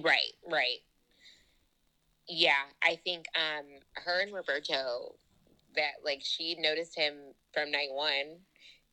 Right, 0.01 0.33
right. 0.49 0.79
Yeah, 2.27 2.63
I 2.81 2.95
think 3.03 3.27
um 3.35 3.65
her 3.93 4.19
and 4.21 4.33
Roberto 4.33 5.15
that 5.77 6.03
like 6.03 6.21
she 6.23 6.55
noticed 6.59 6.95
him 6.95 7.15
from 7.53 7.71
night 7.71 7.89
one, 7.91 8.37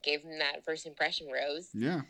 gave 0.03 0.23
him 0.23 0.39
that 0.39 0.65
first 0.65 0.87
impression 0.87 1.27
rose. 1.29 1.69
Yeah. 1.75 2.03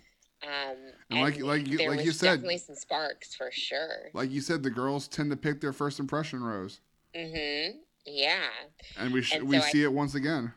Um 0.42 0.76
And 1.10 1.20
like- 1.22 1.40
like 1.40 1.66
you- 1.66 1.78
like 1.78 1.96
was 1.98 2.04
you 2.06 2.12
said- 2.12 2.26
definitely 2.36 2.58
some 2.58 2.76
sparks 2.76 3.34
for 3.34 3.50
sure. 3.50 4.10
Like 4.12 4.30
you 4.30 4.40
said, 4.42 4.62
the 4.62 4.70
girls 4.70 5.08
tend 5.08 5.30
to 5.30 5.36
pick 5.36 5.60
their 5.60 5.72
first 5.72 5.98
impression 5.98 6.42
rose. 6.42 6.80
Mm 7.14 7.32
Mhm. 7.32 7.78
Yeah. 8.06 8.48
And 8.98 9.14
we 9.14 9.22
sh- 9.22 9.34
And 9.36 9.48
we 9.48 9.56
I- 9.56 9.70
see 9.70 9.82
it 9.82 9.92
once 9.92 10.14
again. 10.14 10.52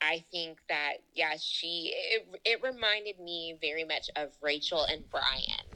I 0.00 0.24
think 0.30 0.58
that 0.68 0.94
yeah, 1.14 1.36
she 1.40 1.92
it, 1.94 2.28
it 2.44 2.62
reminded 2.62 3.18
me 3.20 3.56
very 3.60 3.84
much 3.84 4.10
of 4.16 4.36
Rachel 4.42 4.82
and 4.84 5.08
Brian. 5.08 5.66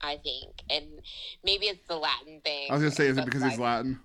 I 0.00 0.18
think, 0.18 0.62
and 0.70 1.00
maybe 1.42 1.66
it's 1.66 1.84
the 1.88 1.96
Latin 1.96 2.40
thing. 2.42 2.70
I 2.70 2.74
was 2.74 2.82
gonna 2.82 2.94
say, 2.94 3.06
is 3.08 3.16
it 3.16 3.24
because 3.24 3.42
he's 3.42 3.58
Latin? 3.58 3.98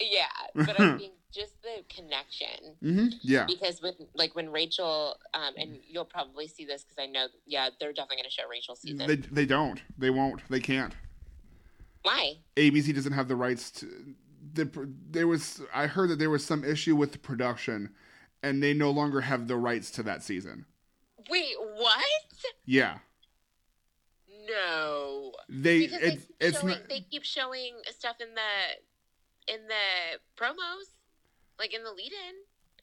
Yeah, 0.00 0.26
but 0.54 0.78
I 0.80 0.96
think 0.98 1.12
just 1.32 1.54
the 1.62 1.82
connection 1.94 2.76
hmm 2.80 3.06
Yeah. 3.22 3.46
because 3.46 3.82
with 3.82 3.96
like 4.14 4.34
when 4.34 4.50
Rachel, 4.50 5.16
um, 5.34 5.54
and 5.58 5.78
you'll 5.86 6.04
probably 6.04 6.48
see 6.48 6.64
this 6.64 6.82
because 6.84 6.96
I 7.02 7.06
know, 7.06 7.26
yeah, 7.46 7.68
they're 7.78 7.92
definitely 7.92 8.16
going 8.16 8.24
to 8.24 8.30
show 8.30 8.48
Rachel's 8.48 8.80
season. 8.80 9.06
They 9.06 9.16
they 9.16 9.46
don't. 9.46 9.82
They 9.98 10.10
won't. 10.10 10.42
They 10.48 10.60
can't. 10.60 10.94
Why? 12.02 12.38
ABC 12.56 12.94
doesn't 12.94 13.12
have 13.12 13.28
the 13.28 13.36
rights 13.36 13.70
to. 13.72 14.14
The, 14.54 14.88
there 15.10 15.26
was 15.26 15.60
I 15.74 15.86
heard 15.86 16.08
that 16.10 16.18
there 16.18 16.30
was 16.30 16.44
some 16.44 16.64
issue 16.64 16.94
with 16.96 17.12
the 17.12 17.18
production, 17.18 17.94
and 18.42 18.62
they 18.62 18.72
no 18.72 18.90
longer 18.90 19.22
have 19.22 19.48
the 19.48 19.56
rights 19.56 19.90
to 19.92 20.02
that 20.04 20.22
season. 20.22 20.66
Wait, 21.28 21.54
what? 21.58 22.04
Yeah, 22.64 22.98
No, 24.48 25.32
they 25.48 25.80
because 25.80 26.00
they 26.00 26.06
it, 26.06 26.12
keep 26.20 26.36
it's 26.40 26.60
showing, 26.60 26.68
not. 26.68 26.88
they 26.88 27.00
keep 27.00 27.24
showing 27.24 27.74
stuff 27.90 28.16
in 28.20 28.28
the 28.34 28.40
in 29.48 29.60
the 29.68 30.18
promos, 30.42 30.94
like 31.58 31.74
in 31.74 31.82
the 31.84 31.90
lead-in. 31.92 32.34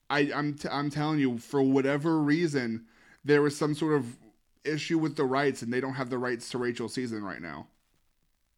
I 0.10 0.32
I'm 0.38 0.54
t- 0.56 0.68
I'm 0.70 0.90
telling 0.90 1.20
you, 1.20 1.38
for 1.38 1.62
whatever 1.62 2.20
reason, 2.20 2.86
there 3.24 3.42
was 3.42 3.58
some 3.58 3.74
sort 3.74 3.94
of 3.96 4.18
issue 4.64 4.98
with 4.98 5.16
the 5.16 5.26
rights, 5.26 5.62
and 5.62 5.72
they 5.74 5.82
don't 5.82 5.94
have 5.96 6.10
the 6.10 6.18
rights 6.18 6.50
to 6.50 6.58
Rachel's 6.58 6.94
season 6.94 7.24
right 7.24 7.42
now. 7.42 7.68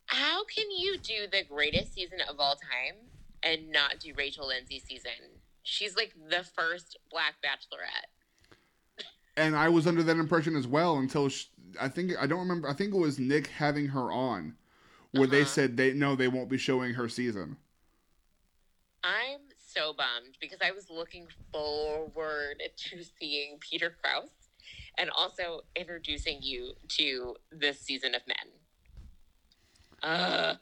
How 0.08 0.44
can 0.46 0.70
you 0.72 0.98
do 0.98 1.28
the 1.32 1.44
greatest 1.44 1.94
season 1.94 2.20
of 2.30 2.40
all 2.40 2.56
time 2.56 2.96
and 3.44 3.72
not 3.72 4.00
do 4.00 4.14
Rachel 4.16 4.48
Lindsay's 4.48 4.84
season? 4.84 5.12
She's 5.64 5.96
like 5.96 6.14
the 6.30 6.44
first 6.44 6.98
Black 7.10 7.36
Bachelorette. 7.44 8.06
And 9.38 9.56
I 9.56 9.68
was 9.70 9.88
under 9.88 10.04
that 10.04 10.18
impression 10.18 10.56
as 10.56 10.68
well 10.68 10.98
until 10.98 11.28
sh 11.30 11.46
I 11.82 11.90
think 11.90 12.14
I 12.20 12.26
don't 12.28 12.40
remember. 12.40 12.70
I 12.70 12.74
think 12.74 12.94
it 12.94 12.98
was 12.98 13.20
Nick 13.20 13.48
having 13.48 13.88
her 13.88 14.12
on, 14.12 14.56
where 15.12 15.28
they 15.28 15.42
Uh-huh. 15.42 15.50
said 15.50 15.76
they 15.78 15.94
no, 15.94 16.16
they 16.16 16.28
won't 16.28 16.50
be 16.50 16.58
showing 16.58 16.94
her 16.94 17.10
season. 17.10 17.58
I'm 19.06 19.42
so 19.58 19.94
bummed 19.94 20.38
because 20.42 20.58
I 20.66 20.72
was 20.72 20.90
looking 20.90 21.28
forward 21.52 22.62
to 22.76 23.04
seeing 23.20 23.60
Peter 23.60 23.96
Kraus 24.02 24.30
and 24.98 25.12
also 25.16 25.62
introducing 25.76 26.40
you 26.42 26.74
to 26.88 27.36
this 27.52 27.80
season 27.80 28.16
of 28.16 28.22
Men. 28.28 30.12
Uh. 30.12 30.56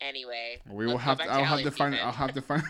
Anyway, 0.00 0.58
We 0.70 0.86
will 0.86 0.98
have 0.98 1.18
to. 1.18 1.24
I'll 1.24 1.44
have 1.44 1.62
to 1.62 1.70
find. 1.70 1.94
I'll 1.94 2.12
have 2.12 2.34
to 2.34 2.42
find. 2.42 2.62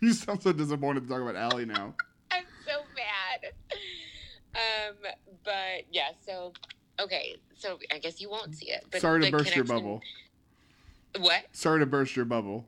you 0.00 0.12
sound 0.12 0.42
so 0.42 0.52
disappointed 0.52 1.04
to 1.04 1.08
talk 1.08 1.20
about 1.20 1.36
Ali 1.36 1.66
now. 1.66 1.94
I'm 2.32 2.44
so 2.66 2.80
mad. 2.96 3.52
Um, 4.56 4.96
but 5.44 5.84
yeah, 5.92 6.10
so 6.26 6.52
okay, 6.98 7.36
so 7.56 7.78
I 7.92 7.98
guess 7.98 8.20
you 8.20 8.28
won't 8.28 8.54
see 8.54 8.70
it. 8.70 8.84
But 8.90 9.00
Sorry 9.00 9.22
to 9.22 9.30
burst 9.30 9.54
your 9.54 9.64
bubble. 9.64 10.00
What? 11.18 11.44
Sorry 11.52 11.78
to 11.80 11.86
burst 11.86 12.16
your 12.16 12.24
bubble. 12.24 12.64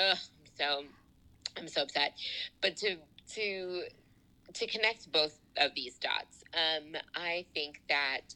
Ugh, 0.00 0.18
so 0.58 0.84
I'm 1.56 1.68
so 1.68 1.82
upset. 1.82 2.12
But 2.60 2.76
to 2.78 2.96
to 3.34 3.82
to 4.54 4.66
connect 4.66 5.10
both 5.12 5.38
of 5.58 5.72
these 5.74 5.98
dots, 5.98 6.44
um, 6.54 6.94
I 7.14 7.46
think 7.54 7.82
that 7.88 8.34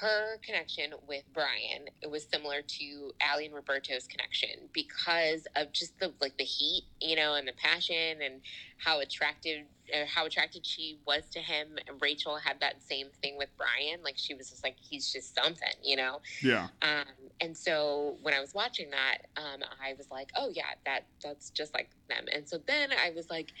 her 0.00 0.38
connection 0.44 0.92
with 1.08 1.24
Brian 1.34 1.88
it 2.00 2.10
was 2.10 2.26
similar 2.32 2.62
to 2.62 3.12
Ali 3.30 3.46
and 3.46 3.54
Roberto's 3.54 4.06
connection 4.06 4.68
because 4.72 5.46
of 5.56 5.72
just 5.72 5.98
the 5.98 6.12
like 6.20 6.36
the 6.38 6.44
heat, 6.44 6.84
you 7.00 7.16
know, 7.16 7.34
and 7.34 7.46
the 7.46 7.52
passion 7.52 8.22
and 8.22 8.40
how 8.78 9.00
attractive 9.00 9.64
how 10.06 10.26
attracted 10.26 10.64
she 10.64 10.98
was 11.06 11.24
to 11.32 11.40
him. 11.40 11.78
And 11.86 12.00
Rachel 12.00 12.36
had 12.36 12.60
that 12.60 12.82
same 12.82 13.08
thing 13.22 13.36
with 13.36 13.48
Brian, 13.56 14.02
like 14.04 14.16
she 14.16 14.34
was 14.34 14.50
just 14.50 14.62
like 14.62 14.76
he's 14.78 15.12
just 15.12 15.34
something, 15.34 15.74
you 15.82 15.96
know. 15.96 16.20
Yeah. 16.42 16.68
Um, 16.82 17.06
and 17.40 17.56
so 17.56 18.16
when 18.22 18.34
I 18.34 18.40
was 18.40 18.54
watching 18.54 18.90
that, 18.90 19.18
um, 19.36 19.62
I 19.82 19.94
was 19.94 20.10
like, 20.10 20.30
oh 20.36 20.50
yeah, 20.52 20.74
that 20.84 21.06
that's 21.22 21.50
just 21.50 21.74
like 21.74 21.90
them. 22.08 22.26
And 22.32 22.48
so 22.48 22.58
then 22.66 22.90
I 22.92 23.10
was 23.10 23.30
like, 23.30 23.52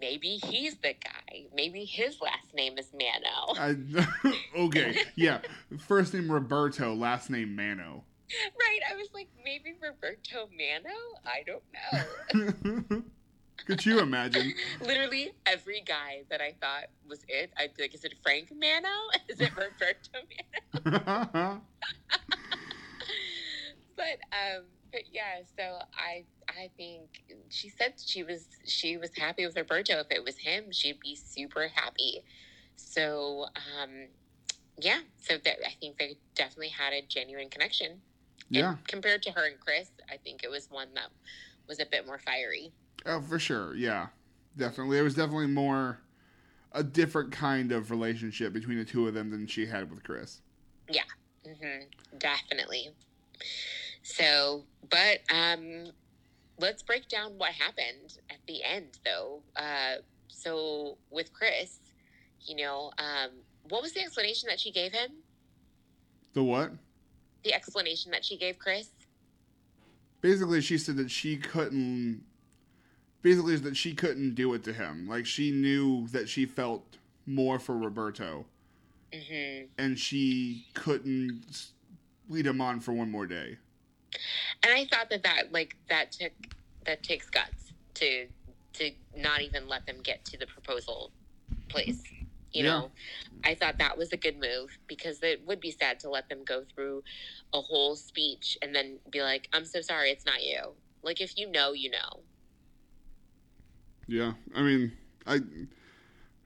maybe 0.00 0.38
he's 0.44 0.76
the 0.76 0.94
guy. 0.94 1.44
Maybe 1.54 1.84
his 1.84 2.20
last 2.20 2.54
name 2.54 2.78
is 2.78 2.90
Mano. 2.92 3.54
I, 3.58 4.32
okay. 4.58 4.98
Yeah. 5.16 5.40
First 5.78 6.14
name 6.14 6.30
Roberto. 6.30 6.94
Last 6.94 7.30
name 7.30 7.56
Mano. 7.56 8.04
right? 8.58 8.80
I 8.90 8.96
was 8.96 9.08
like, 9.14 9.28
maybe 9.44 9.74
Roberto 9.80 10.48
Mano. 10.50 10.96
I 11.24 11.42
don't 11.46 12.88
know. 12.88 13.02
Could 13.66 13.86
you 13.86 14.00
imagine? 14.00 14.52
Literally 14.80 15.32
every 15.46 15.82
guy 15.86 16.22
that 16.30 16.40
I 16.40 16.54
thought 16.60 16.84
was 17.08 17.20
it. 17.26 17.50
I'd 17.56 17.74
be 17.74 17.82
like, 17.84 17.94
is 17.94 18.04
it 18.04 18.14
Frank 18.22 18.52
Mano? 18.52 18.88
Is 19.28 19.40
it 19.40 19.50
Roberto 19.56 20.20
Mano? 20.84 21.62
but 23.96 24.18
um 24.30 24.64
but 24.92 25.00
yeah 25.10 25.40
so 25.56 25.78
i 25.96 26.22
i 26.58 26.70
think 26.76 27.08
she 27.48 27.68
said 27.68 27.94
she 28.04 28.22
was 28.22 28.46
she 28.66 28.96
was 28.96 29.10
happy 29.16 29.44
with 29.46 29.56
roberto 29.56 30.00
if 30.00 30.06
it 30.10 30.24
was 30.24 30.38
him 30.38 30.64
she'd 30.72 31.00
be 31.00 31.14
super 31.14 31.68
happy 31.74 32.22
so 32.76 33.46
um 33.56 34.08
yeah 34.80 35.00
so 35.16 35.34
that 35.44 35.56
i 35.66 35.70
think 35.80 35.96
they 35.98 36.16
definitely 36.34 36.68
had 36.68 36.92
a 36.92 37.02
genuine 37.08 37.48
connection 37.50 37.90
And 37.92 38.00
Yeah. 38.50 38.76
compared 38.86 39.22
to 39.24 39.30
her 39.32 39.46
and 39.46 39.58
chris 39.60 39.90
i 40.10 40.16
think 40.16 40.42
it 40.44 40.50
was 40.50 40.68
one 40.70 40.88
that 40.94 41.10
was 41.68 41.80
a 41.80 41.86
bit 41.86 42.06
more 42.06 42.18
fiery 42.18 42.72
Oh, 43.04 43.20
for 43.20 43.38
sure. 43.38 43.74
Yeah. 43.76 44.08
Definitely. 44.56 44.98
It 44.98 45.02
was 45.02 45.14
definitely 45.14 45.46
more 45.46 46.00
a 46.72 46.82
different 46.82 47.30
kind 47.30 47.70
of 47.70 47.90
relationship 47.90 48.52
between 48.52 48.78
the 48.78 48.84
two 48.84 49.06
of 49.06 49.14
them 49.14 49.30
than 49.30 49.46
she 49.46 49.66
had 49.66 49.90
with 49.90 50.02
Chris. 50.02 50.40
Yeah. 50.90 51.02
hmm 51.44 51.84
definitely 52.18 52.88
so 54.02 54.64
but 54.90 55.18
um 55.32 55.86
let's 56.58 56.82
break 56.82 57.08
down 57.08 57.32
what 57.38 57.50
happened 57.52 58.18
at 58.30 58.38
the 58.46 58.62
end 58.64 58.98
though 59.04 59.42
uh 59.56 59.96
so 60.28 60.96
with 61.10 61.32
chris 61.32 61.80
you 62.40 62.56
know 62.56 62.90
um 62.98 63.30
what 63.68 63.82
was 63.82 63.92
the 63.92 64.00
explanation 64.00 64.48
that 64.48 64.58
she 64.60 64.70
gave 64.70 64.92
him 64.92 65.10
The 66.34 66.42
what? 66.42 66.72
the 67.44 67.54
explanation 67.54 68.10
that 68.12 68.24
she 68.24 68.36
gave 68.36 68.58
chris 68.58 68.90
Basically, 70.22 70.60
she 70.60 70.76
said 70.78 70.96
that 70.96 71.10
she 71.10 71.36
couldn't. 71.36 72.24
Basically, 73.22 73.54
is 73.54 73.62
that 73.62 73.76
she 73.76 73.94
couldn't 73.94 74.34
do 74.34 74.52
it 74.54 74.64
to 74.64 74.72
him. 74.72 75.06
Like 75.06 75.26
she 75.26 75.52
knew 75.52 76.08
that 76.08 76.28
she 76.28 76.46
felt 76.46 76.96
more 77.26 77.58
for 77.60 77.76
Roberto, 77.76 78.46
hmm 79.14 79.66
and 79.78 79.96
she 79.98 80.66
couldn't 80.74 81.68
lead 82.28 82.46
him 82.46 82.60
on 82.60 82.80
for 82.80 82.92
one 82.92 83.10
more 83.10 83.26
day. 83.26 83.58
And 84.62 84.72
i 84.72 84.84
thought 84.86 85.08
that 85.10 85.22
that 85.22 85.52
like 85.52 85.76
that 85.88 86.12
took 86.12 86.32
that 86.84 87.02
takes 87.02 87.28
guts 87.30 87.72
to 87.94 88.26
to 88.72 88.90
not 89.16 89.40
even 89.42 89.68
let 89.68 89.86
them 89.86 89.96
get 90.02 90.24
to 90.24 90.36
the 90.38 90.46
proposal 90.46 91.12
place 91.68 92.02
you 92.52 92.62
Yeah. 92.64 92.70
know 92.70 92.90
i 93.44 93.54
thought 93.54 93.78
that 93.78 93.96
was 93.96 94.12
a 94.12 94.16
good 94.16 94.38
move 94.40 94.78
because 94.86 95.22
it 95.22 95.44
would 95.46 95.60
be 95.60 95.70
sad 95.70 95.98
to 96.00 96.10
let 96.10 96.28
them 96.28 96.44
go 96.44 96.64
through 96.74 97.02
a 97.54 97.60
whole 97.60 97.96
speech 97.96 98.56
and 98.62 98.74
then 98.74 98.98
be 99.10 99.22
like 99.22 99.48
i'm 99.52 99.64
so 99.64 99.80
sorry 99.80 100.10
it's 100.10 100.24
not 100.26 100.42
you 100.42 100.60
like 101.02 101.20
if 101.20 101.36
you 101.36 101.50
know 101.50 101.72
you 101.72 101.90
know 101.90 102.22
Yeah, 104.08 104.34
I 104.54 104.62
mean, 104.62 104.92
I 105.26 105.40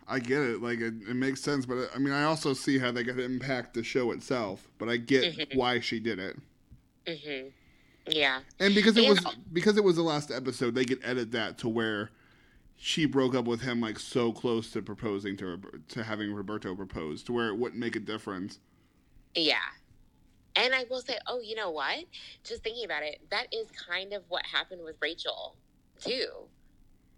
I 0.08 0.18
get 0.18 0.40
it. 0.42 0.62
Like 0.62 0.80
it, 0.80 0.94
it 1.08 1.14
makes 1.14 1.42
sense, 1.42 1.66
but 1.66 1.90
I 1.94 1.98
mean, 1.98 2.12
I 2.12 2.24
also 2.24 2.54
see 2.54 2.78
how 2.78 2.90
they 2.90 3.04
could 3.04 3.20
impact 3.20 3.74
the 3.74 3.84
show 3.84 4.12
itself. 4.12 4.66
But 4.78 4.88
I 4.88 4.96
get 4.96 5.34
Mhm. 5.36 5.56
why 5.56 5.80
she 5.80 6.00
did 6.00 6.18
it, 6.18 6.36
hmm 7.16 7.48
yeah 8.06 8.40
and 8.58 8.74
because 8.74 8.96
it 8.96 9.08
was 9.08 9.24
because 9.52 9.76
it 9.76 9.84
was 9.84 9.96
the 9.96 10.02
last 10.02 10.30
episode, 10.30 10.74
they 10.74 10.84
could 10.84 11.00
edit 11.04 11.32
that 11.32 11.58
to 11.58 11.68
where 11.68 12.10
she 12.76 13.04
broke 13.04 13.34
up 13.34 13.44
with 13.44 13.60
him 13.60 13.80
like 13.80 13.98
so 13.98 14.32
close 14.32 14.70
to 14.72 14.82
proposing 14.82 15.36
to 15.36 15.60
to 15.88 16.02
having 16.02 16.32
Roberto 16.32 16.74
propose, 16.74 17.22
to 17.24 17.32
where 17.32 17.48
it 17.48 17.56
wouldn't 17.56 17.78
make 17.80 17.94
a 17.96 18.00
difference. 18.00 18.58
yeah 19.34 19.56
And 20.56 20.74
I 20.74 20.84
will 20.90 21.00
say, 21.02 21.18
oh, 21.26 21.40
you 21.40 21.54
know 21.54 21.70
what? 21.70 22.04
Just 22.44 22.62
thinking 22.64 22.84
about 22.84 23.02
it, 23.02 23.20
that 23.30 23.46
is 23.52 23.68
kind 23.70 24.12
of 24.12 24.24
what 24.28 24.44
happened 24.46 24.82
with 24.82 24.96
Rachel, 25.00 25.56
too. 26.00 26.26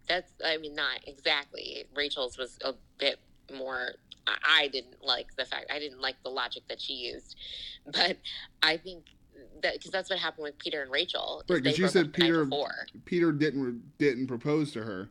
That's, 0.08 0.32
I 0.44 0.58
mean, 0.58 0.74
not 0.74 1.00
exactly. 1.06 1.86
Rachel's 1.94 2.36
was 2.36 2.58
a 2.64 2.74
bit 2.98 3.18
more. 3.56 3.92
I 4.26 4.68
didn't 4.68 5.02
like 5.02 5.34
the 5.36 5.44
fact, 5.44 5.70
I 5.72 5.78
didn't 5.78 6.00
like 6.00 6.16
the 6.22 6.30
logic 6.30 6.64
that 6.68 6.80
she 6.80 6.94
used. 6.94 7.36
But 7.92 8.18
I 8.62 8.76
think 8.76 9.04
that, 9.62 9.74
because 9.74 9.90
that's 9.90 10.10
what 10.10 10.18
happened 10.18 10.44
with 10.44 10.58
Peter 10.58 10.82
and 10.82 10.90
Rachel. 10.90 11.42
Right, 11.48 11.62
because 11.62 11.78
you 11.78 11.88
said 11.88 12.06
up 12.06 12.12
the 12.12 12.18
night 12.18 12.26
Peter- 12.50 12.88
Peter 13.04 13.32
didn't 13.32 13.98
didn't 13.98 14.26
propose 14.26 14.72
to 14.72 14.82
her, 14.82 15.08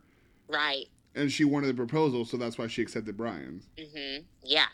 Right. 0.48 0.88
and 1.16 1.32
she 1.32 1.44
wanted 1.46 1.68
the 1.68 1.74
proposal, 1.74 2.26
so 2.26 2.38
that's 2.38 2.58
why 2.58 2.68
she 2.68 2.82
accepted 2.82 3.18
Brian's. 3.18 3.68
Mm-hmm. 3.78 4.24
Yeah. 4.44 4.68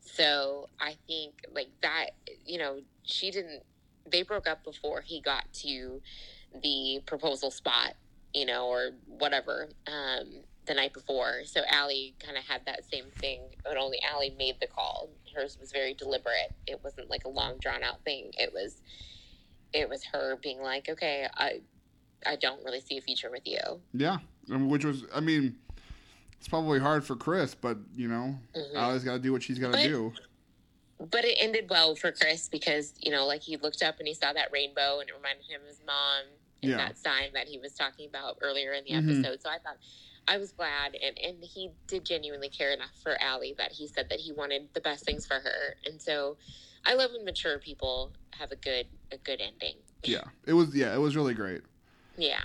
So 0.00 0.68
I 0.80 0.96
think 1.06 1.34
like 1.52 1.68
that, 1.82 2.10
you 2.44 2.58
know, 2.58 2.80
she 3.04 3.30
didn't. 3.30 3.62
They 4.10 4.22
broke 4.22 4.48
up 4.48 4.64
before 4.64 5.02
he 5.02 5.20
got 5.20 5.44
to 5.54 6.00
the 6.62 7.02
proposal 7.06 7.50
spot, 7.50 7.94
you 8.32 8.46
know, 8.46 8.66
or 8.68 8.90
whatever, 9.06 9.68
um, 9.86 10.28
the 10.68 10.74
night 10.74 10.92
before. 10.92 11.40
So 11.44 11.62
Ali 11.72 12.14
kind 12.24 12.36
of 12.36 12.44
had 12.44 12.64
that 12.66 12.84
same 12.88 13.06
thing, 13.20 13.40
but 13.64 13.76
only 13.76 13.98
Ali 14.14 14.30
made 14.38 14.56
the 14.60 14.66
call. 14.68 15.08
Hers 15.34 15.56
was 15.58 15.72
very 15.72 15.94
deliberate. 15.94 16.52
It 16.66 16.80
wasn't 16.84 17.10
like 17.10 17.24
a 17.24 17.28
long 17.28 17.58
drawn 17.58 17.82
out 17.82 18.04
thing. 18.04 18.30
It 18.38 18.52
was, 18.52 18.80
it 19.72 19.88
was 19.88 20.04
her 20.12 20.36
being 20.40 20.60
like, 20.62 20.88
okay, 20.88 21.26
I, 21.36 21.62
I 22.24 22.36
don't 22.36 22.62
really 22.64 22.80
see 22.80 22.98
a 22.98 23.00
future 23.00 23.30
with 23.30 23.46
you. 23.46 23.58
Yeah, 23.92 24.18
which 24.48 24.84
was, 24.84 25.04
I 25.14 25.20
mean, 25.20 25.56
it's 26.38 26.48
probably 26.48 26.78
hard 26.78 27.04
for 27.04 27.16
Chris, 27.16 27.54
but 27.54 27.78
you 27.96 28.06
know, 28.08 28.38
Mhm. 28.54 28.76
Ali's 28.76 29.04
got 29.04 29.14
to 29.14 29.18
do 29.18 29.32
what 29.32 29.42
she's 29.42 29.58
got 29.58 29.72
to 29.74 29.82
do. 29.82 30.12
but 31.00 31.24
it 31.24 31.36
ended 31.40 31.70
well 31.70 31.94
for 31.94 32.10
Chris 32.12 32.48
because 32.48 32.92
you 33.00 33.10
know, 33.10 33.24
like 33.26 33.40
he 33.42 33.56
looked 33.56 33.82
up 33.82 33.98
and 33.98 34.06
he 34.08 34.14
saw 34.14 34.32
that 34.32 34.50
rainbow, 34.52 35.00
and 35.00 35.08
it 35.08 35.14
reminded 35.16 35.46
him 35.46 35.60
of 35.62 35.66
his 35.68 35.80
mom 35.86 36.24
and 36.62 36.70
Yeah. 36.72 36.76
that 36.76 36.98
sign 36.98 37.32
that 37.34 37.46
he 37.48 37.58
was 37.58 37.74
talking 37.74 38.08
about 38.08 38.36
earlier 38.40 38.72
in 38.72 38.82
the 38.84 38.90
Mhm. 38.92 39.20
episode. 39.24 39.40
So 39.42 39.48
I 39.48 39.58
thought 39.58 39.78
I 40.28 40.36
was 40.36 40.52
glad, 40.52 40.94
and 40.94 41.16
and 41.18 41.42
he 41.42 41.70
did 41.86 42.04
genuinely 42.04 42.48
care 42.50 42.70
enough 42.72 42.92
for 43.02 43.16
Ali 43.22 43.54
that 43.58 43.72
he 43.72 43.86
said 43.86 44.08
that 44.10 44.20
he 44.20 44.32
wanted 44.32 44.68
the 44.74 44.80
best 44.80 45.04
things 45.04 45.26
for 45.26 45.34
her, 45.34 45.76
and 45.86 46.00
so 46.00 46.36
I 46.84 46.94
love 46.94 47.10
when 47.12 47.24
mature 47.24 47.58
people 47.58 48.12
have 48.38 48.52
a 48.52 48.56
good 48.56 48.86
a 49.10 49.16
good 49.18 49.40
ending. 49.40 49.76
Yeah, 50.04 50.24
it 50.46 50.52
was. 50.52 50.74
Yeah, 50.74 50.94
it 50.94 50.98
was 50.98 51.16
really 51.16 51.34
great. 51.34 51.62
Yeah, 52.16 52.40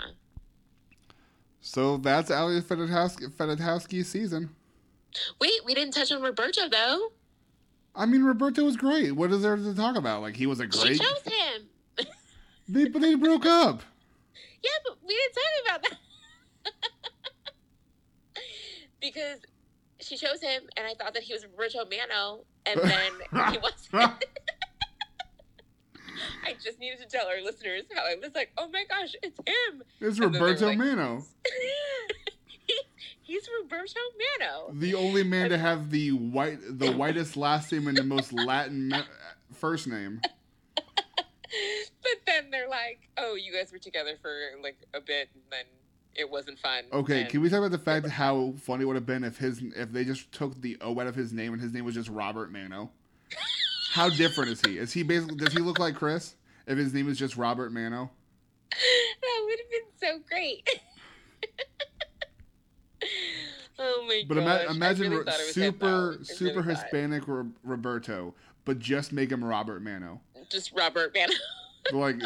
So 1.62 1.98
that's 1.98 2.30
Ali 2.30 2.62
Fedotowsky's 2.62 4.08
season. 4.08 4.52
wait, 5.42 5.66
we 5.66 5.74
didn't 5.74 5.94
touch 5.94 6.12
on 6.12 6.22
Roberto 6.22 6.70
though. 6.70 7.10
I 7.96 8.06
mean, 8.06 8.24
Roberto 8.24 8.64
was 8.64 8.78
great. 8.78 9.12
What 9.14 9.32
is 9.32 9.42
there 9.42 9.56
to 9.56 9.74
talk 9.76 9.96
about? 9.96 10.22
Like 10.22 10.36
he 10.36 10.46
was 10.46 10.60
a 10.60 10.68
great. 10.68 10.94
She 10.94 11.00
chose 11.00 11.22
him. 11.26 12.08
They, 12.68 12.86
but 12.86 13.02
they 13.02 13.16
broke 13.16 13.46
up. 13.46 13.82
Yeah, 14.64 14.70
but 14.86 14.98
we 15.06 15.14
didn't 15.14 15.34
talk 15.34 15.66
about 15.66 15.82
that. 15.90 15.98
because 19.04 19.40
she 20.00 20.18
chose 20.18 20.42
him, 20.42 20.64
and 20.78 20.88
I 20.88 20.96
thought 20.96 21.14
that 21.14 21.22
he 21.24 21.34
was 21.34 21.46
Roberto 21.46 21.86
Mano, 21.86 22.46
and 22.66 22.80
then 22.84 23.12
he 23.54 23.60
wasn't. 23.60 24.26
I 26.46 26.54
just 26.64 26.80
needed 26.80 27.00
to 27.00 27.06
tell 27.08 27.28
our 27.28 27.42
listeners 27.44 27.84
how 27.94 28.04
I 28.04 28.16
was 28.16 28.32
like, 28.36 28.52
oh 28.58 28.70
my 28.70 28.84
gosh, 28.90 29.16
it's 29.24 29.38
him. 29.48 29.84
It's 30.00 30.18
And 30.20 30.26
then 30.26 30.32
they 30.34 30.40
were 30.40 30.46
Roberto 30.48 30.66
like- 30.68 30.78
Mano, 30.78 31.24
He's 33.24 33.48
Roberto 33.62 34.00
Mano. 34.40 34.72
the 34.74 34.96
only 34.96 35.24
man 35.24 35.50
to 35.50 35.58
have 35.58 35.90
the 35.90 36.12
white, 36.12 36.60
the 36.62 36.92
whitest 36.92 37.36
last 37.36 37.72
name 37.72 37.88
and 37.88 37.98
the 37.98 38.04
most 38.04 38.32
Latin 38.34 38.90
me- 38.90 39.02
first 39.54 39.88
name. 39.88 40.22
But 40.76 42.18
then 42.26 42.50
they're 42.52 42.70
like, 42.70 43.10
oh, 43.18 43.36
you 43.36 43.54
guys 43.54 43.72
were 43.72 43.78
together 43.80 44.16
for 44.22 44.34
like 44.62 44.78
a 44.94 45.00
bit, 45.02 45.30
and 45.34 45.44
then 45.52 45.66
it 46.16 46.30
wasn't 46.30 46.60
fun. 46.60 46.84
Okay, 46.92 47.22
And- 47.22 47.30
can 47.30 47.42
we 47.42 47.50
talk 47.50 47.60
about 47.60 47.72
the 47.72 47.78
fact 47.78 48.08
how 48.08 48.54
funny 48.62 48.84
it 48.84 48.86
would 48.86 48.96
have 48.96 49.06
been 49.06 49.24
if 49.24 49.38
his 49.38 49.62
if 49.76 49.92
they 49.92 50.04
just 50.06 50.32
took 50.32 50.60
the 50.62 50.78
O 50.82 51.00
out 51.00 51.08
of 51.08 51.16
his 51.16 51.34
name 51.34 51.54
and 51.54 51.62
his 51.62 51.74
name 51.74 51.86
was 51.86 51.96
just 51.96 52.10
Robert 52.10 52.52
Mano? 52.52 52.92
How 53.92 54.10
different 54.10 54.52
is 54.52 54.62
he? 54.62 54.78
Is 54.78 54.92
he 54.94 55.04
basically 55.04 55.36
does 55.38 55.54
he 55.54 55.60
look 55.60 55.80
like 55.80 55.96
Chris 55.96 56.36
if 56.68 56.78
his 56.78 56.94
name 56.94 57.10
is 57.10 57.18
just 57.18 57.36
Robert 57.38 57.72
Mano? 57.72 58.12
that 58.72 59.42
would 59.46 59.60
have 59.60 59.70
been 59.70 59.82
so 60.00 60.20
great. 60.30 60.68
oh 63.80 64.06
my 64.08 64.22
god! 64.22 64.28
But 64.30 64.38
ima- 64.38 64.66
imagine 64.72 65.04
really 65.12 65.18
Ro- 65.18 65.24
thought 65.26 65.40
it 65.40 65.48
was 65.48 65.56
him, 65.58 65.74
super 65.74 66.18
super 66.24 66.62
really. 66.62 66.74
Hispanic 66.76 67.28
Ro- 67.28 67.52
Roberto, 67.64 68.34
but 68.66 68.80
just 68.80 69.12
make 69.14 69.32
him 69.32 69.44
Robert 69.44 69.82
Mano. 69.84 70.22
Just 70.50 70.72
Robert 70.74 71.16
Mano. 71.16 71.34
Like, 71.92 72.16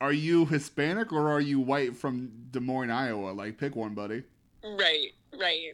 are 0.00 0.12
you 0.12 0.46
Hispanic 0.46 1.12
or 1.12 1.30
are 1.30 1.40
you 1.40 1.60
white 1.60 1.96
from 1.96 2.30
Des 2.50 2.60
Moines, 2.60 2.90
Iowa? 2.90 3.30
Like, 3.30 3.58
pick 3.58 3.76
one, 3.76 3.94
buddy. 3.94 4.22
right, 4.64 5.08
right. 5.38 5.72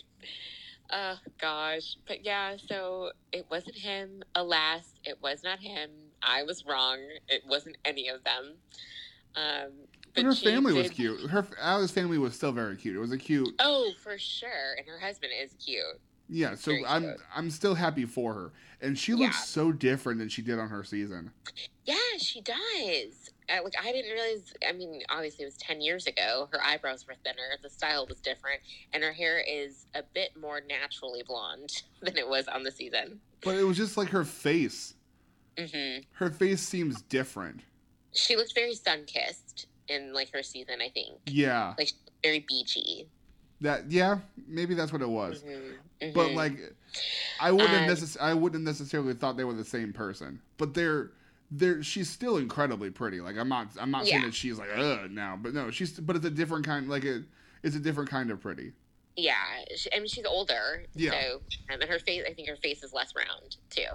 Oh 0.93 1.17
gosh, 1.41 1.97
but 2.07 2.25
yeah. 2.25 2.57
So 2.69 3.11
it 3.33 3.47
wasn't 3.51 3.77
him. 3.77 4.23
Alas, 4.37 4.95
it 5.05 5.19
was 5.21 5.43
not 5.43 5.59
him. 5.59 5.91
I 6.23 6.45
was 6.45 6.65
wrong. 6.65 6.99
It 7.29 7.43
wasn't 7.49 7.77
any 7.85 8.09
of 8.09 8.23
them. 8.23 8.55
Um, 9.35 9.73
But 10.15 10.25
her 10.25 10.35
family 10.35 10.73
was 10.73 10.91
cute. 10.91 11.29
Her 11.29 11.45
Alice's 11.61 11.91
family 11.91 12.19
was 12.19 12.35
still 12.35 12.53
very 12.53 12.77
cute. 12.77 12.95
It 12.95 13.01
was 13.01 13.11
a 13.13 13.19
cute. 13.19 13.49
Oh, 13.59 13.91
for 14.03 14.17
sure. 14.17 14.75
And 14.79 14.87
her 14.87 14.99
husband 14.99 15.33
is 15.43 15.55
cute. 15.65 15.83
Yeah, 16.29 16.55
so 16.55 16.71
Very 16.71 16.87
I'm 16.87 17.03
cute. 17.03 17.17
I'm 17.35 17.51
still 17.51 17.75
happy 17.75 18.05
for 18.05 18.35
her, 18.35 18.53
and 18.81 18.97
she 18.99 19.13
looks 19.15 19.37
Yeah. 19.39 19.43
so 19.45 19.73
different 19.73 20.19
than 20.21 20.29
she 20.29 20.41
did 20.43 20.59
on 20.59 20.69
her 20.69 20.83
season. 20.85 21.33
Yeah, 21.85 21.97
she 22.19 22.41
does. 22.43 23.31
Like 23.49 23.75
I 23.81 23.93
didn't 23.93 24.13
realize. 24.13 24.53
I 24.69 24.73
mean, 24.73 25.03
obviously 25.09 25.45
it 25.45 25.47
was 25.47 25.57
ten 25.57 25.81
years 25.81 26.07
ago. 26.07 26.49
Her 26.53 26.63
eyebrows 26.65 27.07
were 27.07 27.15
thinner. 27.25 27.57
The 27.63 27.71
style 27.71 28.07
was 28.09 28.19
different, 28.21 28.61
and 28.93 29.03
her 29.05 29.13
hair 29.13 29.39
is 29.39 29.87
a 29.95 30.03
bit 30.15 30.31
more 30.41 30.61
naturally 30.69 31.23
blonde 31.27 31.71
than 32.03 32.17
it 32.19 32.29
was 32.29 32.49
on 32.49 32.63
the 32.65 32.71
season. 32.73 33.21
But 33.43 33.57
it 33.57 33.65
was 33.65 33.77
just 33.77 33.97
like 33.97 34.09
her 34.09 34.25
face. 34.25 34.95
Mm-hmm. 35.57 36.03
Her 36.13 36.31
face 36.31 36.61
seems 36.61 37.03
different. 37.03 37.61
She 38.13 38.37
looked 38.37 38.55
very 38.55 38.75
sun 38.75 39.05
kissed 39.07 39.67
in 39.89 40.13
like 40.13 40.33
her 40.33 40.43
season. 40.43 40.81
I 40.83 40.89
think 40.89 41.19
Yeah, 41.27 41.75
like 41.79 41.93
very 42.23 42.41
beachy. 42.49 43.09
that 43.61 43.91
yeah, 43.91 44.19
maybe 44.49 44.75
that's 44.75 44.93
what 44.93 45.03
it 45.03 45.09
was. 45.09 45.43
hmm 45.43 46.11
But 46.13 46.33
like, 46.33 46.59
I 47.41 47.53
wouldn't 47.53 47.73
Um, 47.73 47.85
necess- 47.97 48.21
I 48.21 48.35
wouldn't 48.35 48.65
necessarily 48.65 49.15
thought 49.15 49.37
they 49.37 49.45
were 49.45 49.55
the 49.55 49.65
same 49.65 49.93
person. 49.93 50.41
But 50.59 50.75
they're 50.75 51.13
they're 51.51 51.83
she's 51.83 52.09
still 52.11 52.37
incredibly 52.39 52.91
pretty. 52.91 53.21
Like 53.21 53.37
I'm 53.37 53.49
not 53.49 53.69
I'm 53.81 53.91
not 53.91 54.07
saying 54.07 54.23
that 54.23 54.35
she's 54.35 54.59
like 54.59 54.69
ugh 54.77 55.11
now, 55.11 55.39
but 55.41 55.55
no, 55.55 55.71
she's 55.71 55.93
but 55.93 56.17
it's 56.17 56.25
a 56.27 56.31
different 56.31 56.65
kind. 56.67 56.89
Like 56.89 57.05
it, 57.05 57.23
it's 57.63 57.77
a 57.77 57.81
different 57.81 58.11
kind 58.11 58.31
of 58.31 58.41
pretty. 58.41 58.73
yeah, 59.17 59.35
she, 59.77 59.93
I 59.93 59.99
mean 59.99 60.09
she's 60.09 60.25
older. 60.27 60.85
Yeah. 60.95 61.11
So 61.13 61.37
um, 61.73 61.81
and 61.81 61.85
her 61.85 61.99
face, 61.99 62.23
I 62.29 62.33
think 62.35 62.49
her 62.49 62.57
face 62.57 62.83
is 62.83 62.93
less 62.93 63.15
round 63.17 63.57
too. 63.71 63.87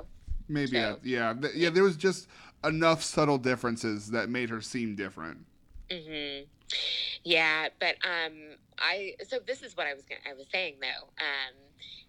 Maybe 0.47 0.71
So- 0.71 0.99
yeah, 1.03 1.33
th- 1.39 1.53
yeah. 1.55 1.69
There 1.69 1.83
was 1.83 1.95
just 1.97 2.27
enough 2.63 3.01
subtle 3.03 3.37
differences 3.37 4.11
that 4.11 4.29
made 4.29 4.49
her 4.49 4.61
seem 4.61 4.95
different. 4.95 5.45
hmm 5.91 6.41
Yeah, 7.23 7.67
but 7.79 7.95
um, 8.05 8.33
I 8.79 9.13
so 9.27 9.39
this 9.45 9.61
is 9.61 9.75
what 9.77 9.87
I 9.87 9.93
was 9.93 10.03
gonna, 10.05 10.21
I 10.29 10.33
was 10.33 10.47
saying 10.51 10.75
though. 10.81 11.07
Um, 11.19 11.53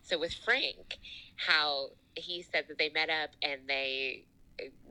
so 0.02 0.18
with 0.18 0.34
Frank, 0.44 0.98
how 1.36 1.88
he 2.16 2.42
said 2.42 2.64
that 2.68 2.78
they 2.78 2.90
met 2.90 3.08
up 3.10 3.30
and 3.42 3.60
they 3.68 4.24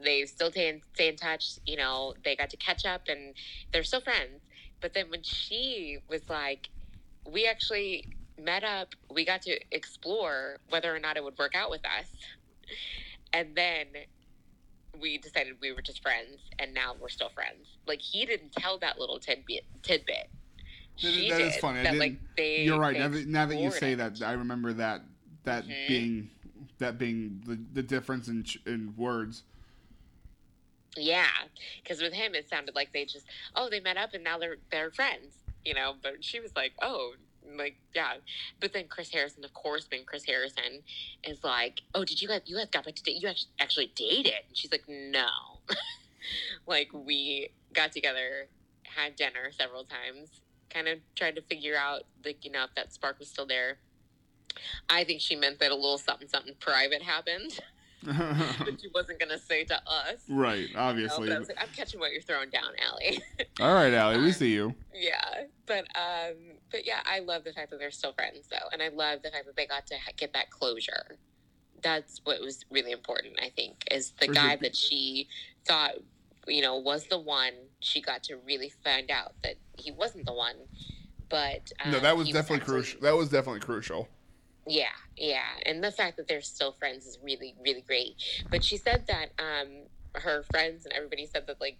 they 0.03 0.25
still 0.25 0.51
stay 0.51 0.69
in, 0.69 0.81
stay 0.93 1.07
in 1.09 1.15
touch. 1.15 1.59
You 1.65 1.77
know, 1.77 2.13
they 2.23 2.35
got 2.35 2.49
to 2.51 2.57
catch 2.57 2.85
up 2.85 3.03
and 3.07 3.33
they're 3.71 3.83
still 3.83 4.01
friends. 4.01 4.41
But 4.81 4.93
then 4.93 5.09
when 5.09 5.23
she 5.23 5.99
was 6.09 6.21
like, 6.29 6.69
we 7.29 7.45
actually 7.47 8.07
met 8.41 8.63
up, 8.63 8.95
we 9.13 9.23
got 9.25 9.41
to 9.43 9.59
explore 9.71 10.57
whether 10.69 10.93
or 10.95 10.99
not 10.99 11.17
it 11.17 11.23
would 11.23 11.37
work 11.37 11.55
out 11.55 11.69
with 11.69 11.81
us, 11.85 12.07
and 13.33 13.55
then 13.55 13.85
we 14.99 15.17
decided 15.17 15.53
we 15.61 15.71
were 15.71 15.81
just 15.81 16.01
friends 16.01 16.37
and 16.59 16.73
now 16.73 16.93
we're 16.99 17.07
still 17.09 17.29
friends. 17.29 17.77
Like 17.87 18.01
he 18.01 18.25
didn't 18.25 18.51
tell 18.51 18.77
that 18.79 18.99
little 18.99 19.19
tidbit 19.19 19.63
tidbit. 19.83 20.29
That 21.01 21.07
is- 21.07 21.13
She 21.15 21.29
that 21.29 21.41
is 21.41 21.53
did, 21.53 21.61
funny. 21.61 21.79
I 21.79 21.83
That, 21.83 21.91
didn't- 21.91 21.99
like 21.99 22.19
they 22.35 22.61
You're 22.63 22.79
right. 22.79 22.97
Now 22.97 23.07
that, 23.07 23.27
now 23.27 23.45
that 23.45 23.55
you 23.57 23.71
say 23.71 23.95
that, 23.95 24.21
I 24.21 24.33
remember 24.33 24.73
that 24.73 25.01
that 25.43 25.65
Mhm. 25.65 25.87
being 25.87 26.29
that 26.79 26.97
being 26.97 27.41
the, 27.45 27.55
the 27.73 27.83
difference 27.83 28.27
in 28.27 28.45
in 28.65 28.93
words. 28.97 29.43
Yeah, 30.97 31.27
because 31.81 32.01
with 32.01 32.13
him 32.13 32.35
it 32.35 32.49
sounded 32.49 32.75
like 32.75 32.91
they 32.91 33.05
just 33.05 33.25
oh 33.55 33.69
they 33.69 33.79
met 33.79 33.97
up 33.97 34.13
and 34.13 34.23
now 34.23 34.37
they're 34.37 34.57
they're 34.71 34.91
friends, 34.91 35.35
you 35.63 35.73
know. 35.73 35.93
But 36.01 36.23
she 36.23 36.39
was 36.39 36.55
like 36.55 36.73
oh 36.81 37.13
like 37.57 37.77
yeah. 37.95 38.15
But 38.59 38.73
then 38.73 38.87
Chris 38.89 39.11
Harrison, 39.11 39.45
of 39.45 39.53
course, 39.53 39.85
being 39.85 40.03
Chris 40.05 40.25
Harrison, 40.25 40.83
is 41.23 41.43
like 41.43 41.81
oh 41.95 42.03
did 42.03 42.21
you 42.21 42.27
guys 42.27 42.41
you 42.45 42.57
guys 42.57 42.67
got 42.69 42.85
back 42.85 42.95
to 42.95 43.03
date? 43.03 43.21
You 43.21 43.29
actually 43.29 43.51
actually 43.59 43.91
dated? 43.95 44.33
And 44.47 44.57
she's 44.57 44.71
like 44.71 44.83
no, 44.87 45.27
like 46.67 46.89
we 46.93 47.49
got 47.73 47.93
together, 47.93 48.47
had 48.83 49.15
dinner 49.15 49.51
several 49.51 49.85
times, 49.85 50.41
kind 50.69 50.89
of 50.89 50.99
tried 51.15 51.35
to 51.35 51.41
figure 51.41 51.77
out 51.77 52.03
like 52.25 52.43
you 52.43 52.51
know 52.51 52.65
if 52.65 52.75
that 52.75 52.93
spark 52.93 53.17
was 53.17 53.29
still 53.29 53.45
there. 53.45 53.77
I 54.89 55.05
think 55.05 55.21
she 55.21 55.37
meant 55.37 55.59
that 55.59 55.71
a 55.71 55.75
little 55.75 55.97
something 55.97 56.27
something 56.27 56.55
private 56.59 57.01
happened. 57.01 57.59
that 58.03 58.77
she 58.81 58.87
wasn't 58.93 59.19
gonna 59.19 59.37
say 59.37 59.63
to 59.65 59.75
us. 59.75 60.21
right, 60.29 60.69
You 60.69 60.73
know, 60.73 60.79
obviously. 60.81 61.27
but 61.29 61.35
I 61.35 61.39
was 61.39 61.47
like, 61.49 61.61
I'm 61.61 61.69
catching 61.75 61.99
what 61.99 62.11
you're 62.11 62.21
throwing 62.21 62.49
down, 62.49 62.71
Ali. 62.91 63.21
All 63.59 63.73
right, 63.73 63.93
Ali, 63.93 64.17
we 64.21 64.31
see 64.31 64.51
you. 64.51 64.73
yeah, 64.93 65.43
but 65.67 65.85
um, 65.95 66.35
but 66.71 66.85
yeah, 66.85 66.99
I 67.05 67.19
love 67.19 67.43
the 67.43 67.53
fact 67.53 67.69
that 67.71 67.77
they're 67.79 67.91
still 67.91 68.13
friends 68.13 68.47
though, 68.49 68.67
and 68.73 68.81
I 68.81 68.87
love 68.89 69.21
the 69.23 69.29
fact 69.31 69.45
that 69.45 69.55
they 69.55 69.65
got 69.67 69.85
to 69.87 69.95
get 70.17 70.33
that 70.33 70.49
closure. 70.49 71.17
That's 71.83 72.21
what 72.23 72.39
was 72.41 72.63
really 72.69 72.91
important, 72.91 73.39
I 73.41 73.49
think, 73.49 73.83
is 73.91 74.11
the 74.19 74.27
For 74.27 74.33
guy 74.33 74.49
sure. 74.49 74.57
that 74.61 74.75
she 74.75 75.27
thought, 75.67 75.93
you 76.47 76.61
know, 76.61 76.77
was 76.77 77.05
the 77.07 77.19
one. 77.19 77.53
She 77.79 78.01
got 78.01 78.23
to 78.25 78.35
really 78.45 78.71
find 78.83 79.09
out 79.09 79.33
that 79.43 79.55
he 79.79 79.91
wasn't 79.91 80.25
the 80.27 80.33
one. 80.33 80.55
But 81.29 81.71
um, 81.83 81.91
no, 81.91 81.99
that 81.99 82.15
was 82.17 82.27
he 82.27 82.33
definitely 82.33 82.57
actually- 82.61 82.73
crucial. 82.73 83.01
That 83.01 83.15
was 83.15 83.29
definitely 83.29 83.61
crucial. 83.61 84.07
Yeah, 84.67 84.85
yeah, 85.17 85.49
and 85.65 85.83
the 85.83 85.91
fact 85.91 86.17
that 86.17 86.27
they're 86.27 86.41
still 86.41 86.71
friends 86.73 87.05
is 87.05 87.17
really, 87.23 87.55
really 87.63 87.81
great. 87.81 88.15
But 88.51 88.63
she 88.63 88.77
said 88.77 89.05
that 89.07 89.29
um, 89.39 89.85
her 90.15 90.43
friends 90.43 90.85
and 90.85 90.93
everybody 90.93 91.25
said 91.25 91.47
that 91.47 91.59
like 91.59 91.79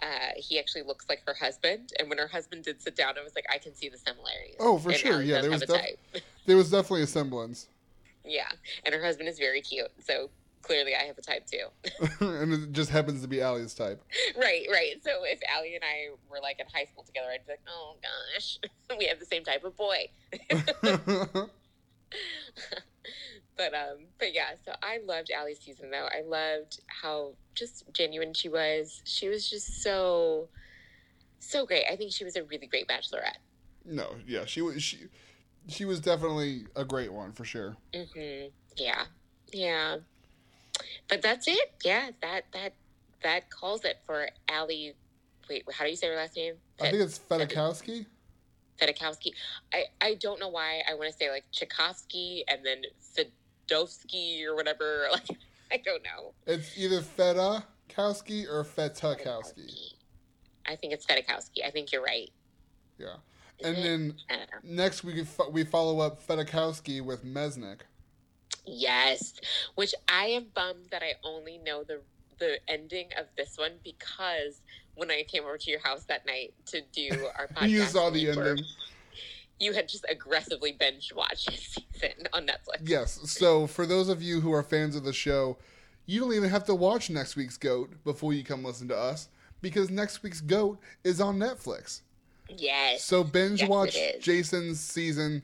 uh, 0.00 0.30
he 0.36 0.58
actually 0.58 0.82
looks 0.82 1.06
like 1.08 1.22
her 1.26 1.34
husband, 1.34 1.90
and 1.98 2.08
when 2.08 2.18
her 2.18 2.28
husband 2.28 2.64
did 2.64 2.80
sit 2.80 2.96
down, 2.96 3.14
I 3.18 3.22
was 3.22 3.32
like, 3.34 3.46
I 3.52 3.58
can 3.58 3.74
see 3.74 3.88
the 3.88 3.98
similarities. 3.98 4.56
Oh, 4.60 4.78
for 4.78 4.90
And 4.90 4.98
sure. 4.98 5.22
Yeah, 5.22 5.40
there 5.40 5.50
was 5.50 5.62
def- 5.62 5.96
There 6.46 6.56
was 6.56 6.70
definitely 6.70 7.02
a 7.02 7.06
semblance, 7.06 7.68
yeah, 8.24 8.48
and 8.84 8.94
her 8.94 9.02
husband 9.02 9.28
is 9.28 9.38
very 9.38 9.60
cute, 9.60 9.90
so 9.98 10.30
clearly 10.62 10.94
I 10.94 11.04
have 11.04 11.18
a 11.18 11.22
type 11.22 11.46
too. 11.46 11.66
and 12.24 12.52
it 12.52 12.72
just 12.72 12.90
happens 12.90 13.22
to 13.22 13.28
be 13.28 13.42
Ali's 13.42 13.74
type. 13.74 14.02
right, 14.36 14.66
right. 14.70 14.94
So 15.02 15.10
if 15.24 15.40
Ali 15.54 15.74
and 15.74 15.84
I 15.84 16.14
were 16.30 16.40
like 16.42 16.60
in 16.60 16.66
high 16.72 16.84
school 16.84 17.04
together, 17.04 17.28
I'd 17.32 17.44
be 17.46 17.52
like, 17.52 17.62
oh 17.68 17.96
gosh, 18.02 18.58
we 18.98 19.06
have 19.06 19.18
the 19.18 19.26
same 19.26 19.44
type 19.44 19.64
of 19.64 19.76
boy. 19.76 20.10
but 23.56 23.74
um 23.74 23.98
but 24.18 24.34
yeah 24.34 24.50
so 24.64 24.72
i 24.82 24.98
loved 25.04 25.30
Ali's 25.38 25.60
season 25.60 25.90
though. 25.90 26.06
I 26.06 26.22
loved 26.22 26.80
how 26.86 27.32
just 27.54 27.84
genuine 27.92 28.32
she 28.34 28.48
was. 28.48 29.02
She 29.04 29.28
was 29.28 29.48
just 29.48 29.82
so 29.82 30.48
so 31.38 31.66
great. 31.66 31.84
I 31.90 31.96
think 31.96 32.12
she 32.12 32.24
was 32.24 32.36
a 32.36 32.44
really 32.44 32.66
great 32.66 32.86
bachelorette. 32.88 33.38
No, 33.84 34.16
yeah, 34.26 34.44
she 34.44 34.62
was 34.62 34.82
she 34.82 34.98
she 35.68 35.84
was 35.84 36.00
definitely 36.00 36.66
a 36.76 36.84
great 36.84 37.12
one 37.12 37.32
for 37.32 37.44
sure. 37.44 37.76
hmm 37.94 38.46
yeah. 38.76 39.04
Yeah. 39.52 39.98
But 41.08 41.22
that's 41.22 41.46
it. 41.48 41.72
Yeah 41.84 42.10
that 42.22 42.44
that 42.52 42.74
that 43.22 43.50
calls 43.50 43.84
it 43.84 43.98
for 44.06 44.28
Ali. 44.50 44.94
Wait 45.48 45.64
how 45.72 45.84
do 45.84 45.90
you 45.90 45.96
say 45.96 46.08
her 46.08 46.16
last 46.16 46.36
name? 46.36 46.54
I 46.80 46.90
think 46.90 47.02
it's 47.02 47.18
Fedakowski. 47.18 48.06
Fedakowski. 48.80 49.32
I, 49.72 49.84
I 50.00 50.14
don't 50.14 50.40
know 50.40 50.48
why 50.48 50.82
I 50.88 50.94
want 50.94 51.10
to 51.10 51.16
say 51.16 51.30
like 51.30 51.44
Tchaikovsky 51.52 52.44
and 52.48 52.64
then 52.64 52.82
Fedowski 53.16 54.44
or 54.44 54.54
whatever. 54.54 55.08
Like 55.20 55.38
I 55.72 55.76
don't 55.76 56.02
know. 56.02 56.34
It's 56.46 56.76
either 56.76 57.00
Fedakowski 57.00 58.48
or 58.48 58.64
Fetakowski. 58.64 59.94
I 60.66 60.76
think 60.76 60.92
it's 60.92 61.06
Fedakowski. 61.06 61.64
I 61.64 61.70
think 61.70 61.92
you're 61.92 62.02
right. 62.02 62.30
Yeah, 62.98 63.16
and 63.62 63.76
then 63.76 64.14
I 64.28 64.36
don't 64.36 64.64
know. 64.64 64.74
next 64.82 65.04
we 65.04 65.24
we 65.50 65.64
follow 65.64 66.00
up 66.00 66.26
Fedakowski 66.26 67.02
with 67.02 67.24
Mesnick. 67.24 67.80
Yes, 68.66 69.34
which 69.74 69.94
I 70.08 70.26
am 70.26 70.46
bummed 70.54 70.86
that 70.90 71.02
I 71.02 71.14
only 71.24 71.58
know 71.58 71.84
the 71.84 72.00
the 72.38 72.58
ending 72.68 73.10
of 73.18 73.26
this 73.36 73.56
one 73.56 73.72
because 73.84 74.62
when 74.94 75.10
I 75.10 75.24
came 75.26 75.44
over 75.44 75.58
to 75.58 75.70
your 75.70 75.80
house 75.80 76.04
that 76.04 76.26
night 76.26 76.52
to 76.66 76.80
do 76.92 77.08
our 77.38 77.48
podcast, 77.48 77.68
You 77.70 77.82
saw 77.84 78.10
the 78.10 78.26
were- 78.34 78.48
ending. 78.48 78.64
You 79.58 79.74
had 79.74 79.88
just 79.88 80.06
aggressively 80.08 80.72
binge 80.72 81.12
watched 81.14 81.50
season 81.58 82.26
on 82.32 82.46
Netflix. 82.46 82.78
Yes. 82.82 83.20
So 83.30 83.66
for 83.66 83.84
those 83.84 84.08
of 84.08 84.22
you 84.22 84.40
who 84.40 84.52
are 84.52 84.62
fans 84.62 84.96
of 84.96 85.04
the 85.04 85.12
show, 85.12 85.58
you 86.06 86.20
don't 86.20 86.32
even 86.32 86.48
have 86.48 86.64
to 86.64 86.74
watch 86.74 87.10
next 87.10 87.36
week's 87.36 87.58
Goat 87.58 88.02
before 88.04 88.32
you 88.32 88.42
come 88.42 88.64
listen 88.64 88.88
to 88.88 88.96
us 88.96 89.28
because 89.60 89.90
next 89.90 90.22
week's 90.22 90.40
Goat 90.40 90.78
is 91.04 91.20
on 91.20 91.38
Netflix. 91.38 92.00
Yes. 92.48 93.04
So 93.04 93.22
binge 93.22 93.60
Yes, 93.60 93.68
watch. 93.68 93.96
Jason's 94.20 94.80
season 94.80 95.42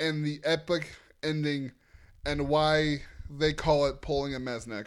and 0.00 0.24
the 0.26 0.40
epic 0.42 0.88
ending 1.22 1.70
and 2.26 2.48
why 2.48 3.02
they 3.30 3.52
call 3.52 3.86
it 3.86 4.00
pulling 4.02 4.34
a 4.34 4.40
Mesnick. 4.40 4.86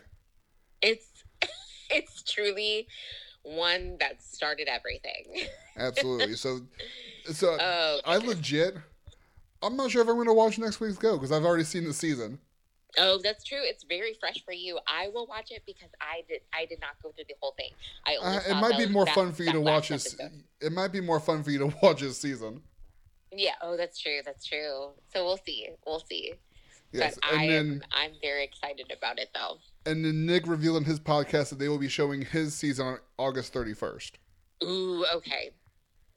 It's 0.81 1.23
it's 1.89 2.21
truly 2.23 2.87
one 3.45 3.97
that 3.99 4.21
started 4.21 4.67
everything. 4.67 5.47
Absolutely. 5.77 6.33
so 6.35 6.61
so 7.31 7.57
Oh, 7.59 7.99
I 8.05 8.17
legit 8.17 8.75
I'm 9.63 9.75
not 9.77 9.89
sure 9.89 10.01
if 10.01 10.07
I'm 10.07 10.15
going 10.15 10.27
to 10.27 10.33
watch 10.33 10.59
next 10.59 10.79
week's 10.79 10.97
Go 10.97 11.15
because 11.17 11.31
I've 11.31 11.43
already 11.45 11.63
seen 11.63 11.85
the 11.85 11.93
season. 11.93 12.37
oh, 12.99 13.19
that's 13.23 13.43
true. 13.43 13.61
It's 13.61 13.83
very 13.83 14.13
fresh 14.19 14.43
for 14.45 14.51
you. 14.51 14.77
I 14.87 15.07
will 15.13 15.25
watch 15.27 15.51
it 15.51 15.63
because 15.65 15.89
I 15.99 16.21
did. 16.29 16.41
I 16.53 16.65
did 16.65 16.79
not 16.81 16.91
go 17.01 17.11
through 17.11 17.25
the 17.27 17.35
whole 17.41 17.53
thing. 17.57 17.71
I 18.05 18.15
only 18.17 18.37
Uh, 18.37 18.41
it 18.49 18.55
might 18.61 18.77
be 18.77 18.87
more 18.87 19.05
that- 19.05 19.15
fun 19.15 19.31
for 19.31 19.43
you 19.43 19.51
to 19.53 19.61
watch 19.61 19.89
this. 19.89 20.15
It 20.61 20.71
might 20.71 20.91
be 20.91 21.01
more 21.01 21.19
fun 21.19 21.43
for 21.43 21.51
you 21.51 21.59
to 21.59 21.73
watch 21.81 22.01
this 22.01 22.17
season. 22.19 22.61
Yeah. 23.31 23.53
Oh, 23.61 23.75
that's 23.75 23.99
true. 23.99 24.19
That's 24.23 24.45
true. 24.45 24.91
So 25.13 25.25
we'll 25.25 25.37
see. 25.37 25.69
We'll 25.85 25.99
see. 25.99 26.33
Yes, 26.99 27.17
but 27.21 27.31
and 27.31 27.41
I 27.41 27.47
then 27.47 27.71
am. 27.71 27.83
I'm 27.93 28.11
very 28.21 28.43
excited 28.43 28.91
about 28.97 29.19
it 29.19 29.29
though. 29.33 29.57
and 29.85 30.03
then 30.05 30.25
Nick 30.25 30.47
revealed 30.47 30.77
in 30.77 30.83
his 30.85 30.99
podcast 30.99 31.49
that 31.49 31.59
they 31.59 31.69
will 31.69 31.77
be 31.77 31.87
showing 31.89 32.21
his 32.23 32.55
season 32.55 32.87
on 32.87 32.97
August 33.17 33.53
31st. 33.53 34.11
Ooh. 34.63 35.05
Okay. 35.15 35.51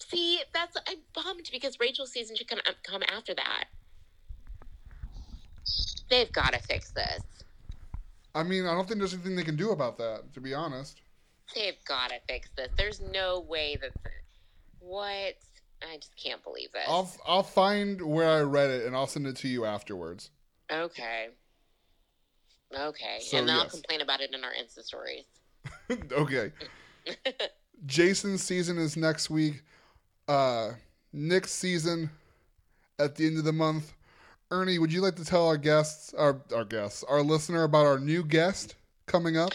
See, 0.01 0.41
that's 0.55 0.77
I'm 0.89 0.99
bummed 1.15 1.49
because 1.53 1.79
Rachel's 1.81 2.13
season 2.13 2.37
should 2.37 2.49
come 2.49 2.61
come 2.85 3.03
after 3.09 3.35
that. 3.35 3.65
They've 6.11 6.31
got 6.33 6.53
to 6.55 6.61
fix 6.61 6.91
this. 6.93 7.23
I 8.35 8.43
mean, 8.43 8.67
I 8.67 8.75
don't 8.75 8.87
think 8.87 8.99
there's 8.99 9.15
anything 9.15 9.37
they 9.37 9.43
can 9.45 9.57
do 9.57 9.71
about 9.71 9.99
that, 9.99 10.33
to 10.35 10.41
be 10.41 10.55
honest. 10.55 11.01
They've 11.55 11.83
got 11.87 12.11
to 12.11 12.17
fix 12.29 12.49
this. 12.57 12.69
There's 12.77 13.01
no 13.01 13.41
way 13.41 13.77
that. 13.81 13.91
What? 14.81 15.35
I 15.83 15.97
just 15.97 16.17
can't 16.17 16.43
believe 16.43 16.73
this. 16.73 16.85
I'll 16.89 17.11
I'll 17.27 17.43
find 17.43 18.01
where 18.03 18.29
I 18.29 18.41
read 18.41 18.71
it 18.71 18.87
and 18.87 18.97
I'll 18.97 19.07
send 19.07 19.27
it 19.27 19.37
to 19.37 19.49
you 19.49 19.65
afterwards. 19.65 20.31
Okay. 20.71 21.29
Okay. 22.79 23.19
So, 23.21 23.39
and 23.39 23.49
then 23.49 23.57
I'll 23.57 23.69
complain 23.69 24.01
about 24.01 24.21
it 24.21 24.35
in 24.35 24.45
our 24.45 24.51
Insta 24.51 24.83
stories. 24.83 25.25
okay. 26.13 26.53
Jason's 27.87 28.43
season 28.43 28.79
is 28.79 28.97
next 28.97 29.31
week. 29.31 29.63
Uh, 30.27 30.73
Nick's 31.13 31.53
season 31.53 32.11
at 32.99 33.15
the 33.15 33.27
end 33.27 33.39
of 33.39 33.45
the 33.45 33.53
month. 33.53 33.95
Ernie, 34.51 34.79
would 34.79 34.93
you 34.93 35.01
like 35.01 35.17
to 35.17 35.25
tell 35.25 35.47
our 35.47 35.57
guests, 35.57 36.15
our 36.15 36.41
our 36.55 36.65
guests, 36.65 37.05
our 37.05 37.23
listener 37.23 37.65
about 37.65 37.87
our 37.87 37.99
new 37.99 38.25
guest 38.25 38.77
coming 39.07 39.37
up, 39.37 39.53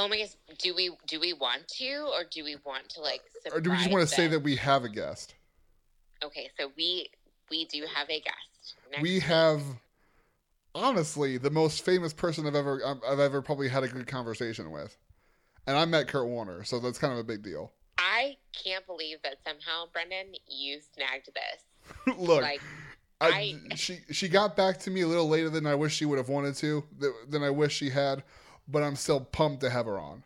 Oh 0.00 0.08
my 0.08 0.18
gosh, 0.18 0.36
do 0.58 0.74
we 0.74 0.90
do 1.06 1.20
we 1.20 1.34
want 1.34 1.68
to 1.68 2.08
or 2.14 2.24
do 2.30 2.42
we 2.42 2.56
want 2.64 2.88
to 2.90 3.02
like 3.02 3.20
or 3.52 3.60
do 3.60 3.70
we 3.70 3.76
just 3.76 3.90
want 3.90 4.08
to 4.08 4.14
say 4.14 4.28
that 4.28 4.40
we 4.40 4.56
have 4.56 4.84
a 4.84 4.88
guest? 4.88 5.34
Okay, 6.24 6.48
so 6.58 6.70
we 6.74 7.10
we 7.50 7.66
do 7.66 7.84
have 7.94 8.08
a 8.08 8.18
guest. 8.20 8.76
Next 8.90 9.02
we 9.02 9.14
week. 9.14 9.22
have 9.24 9.60
honestly 10.74 11.38
the 11.38 11.50
most 11.50 11.84
famous 11.84 12.12
person 12.12 12.46
I've 12.46 12.54
ever 12.54 12.80
I've 13.06 13.20
ever 13.20 13.42
probably 13.42 13.68
had 13.68 13.82
a 13.82 13.88
good 13.88 14.06
conversation 14.06 14.70
with, 14.70 14.96
and 15.66 15.76
I 15.76 15.84
met 15.84 16.08
Kurt 16.08 16.26
Warner, 16.26 16.64
so 16.64 16.80
that's 16.80 16.98
kind 16.98 17.12
of 17.12 17.18
a 17.18 17.24
big 17.24 17.42
deal. 17.42 17.72
I 17.98 18.36
can't 18.64 18.86
believe 18.86 19.18
that 19.24 19.36
somehow, 19.46 19.84
Brendan, 19.92 20.34
you 20.46 20.80
snagged 20.94 21.28
this. 21.34 22.18
Look, 22.18 22.42
Like 22.42 22.60
I, 23.20 23.58
she 23.74 23.98
she 24.10 24.28
got 24.28 24.56
back 24.56 24.78
to 24.80 24.90
me 24.90 25.02
a 25.02 25.06
little 25.06 25.28
later 25.28 25.50
than 25.50 25.66
I 25.66 25.74
wish 25.74 25.94
she 25.94 26.06
would 26.06 26.18
have 26.18 26.28
wanted 26.28 26.54
to, 26.56 26.84
than 27.28 27.42
I 27.42 27.50
wish 27.50 27.76
she 27.76 27.90
had, 27.90 28.22
but 28.66 28.82
I'm 28.82 28.96
still 28.96 29.20
pumped 29.20 29.60
to 29.60 29.70
have 29.70 29.86
her 29.86 29.98
on. 29.98 30.24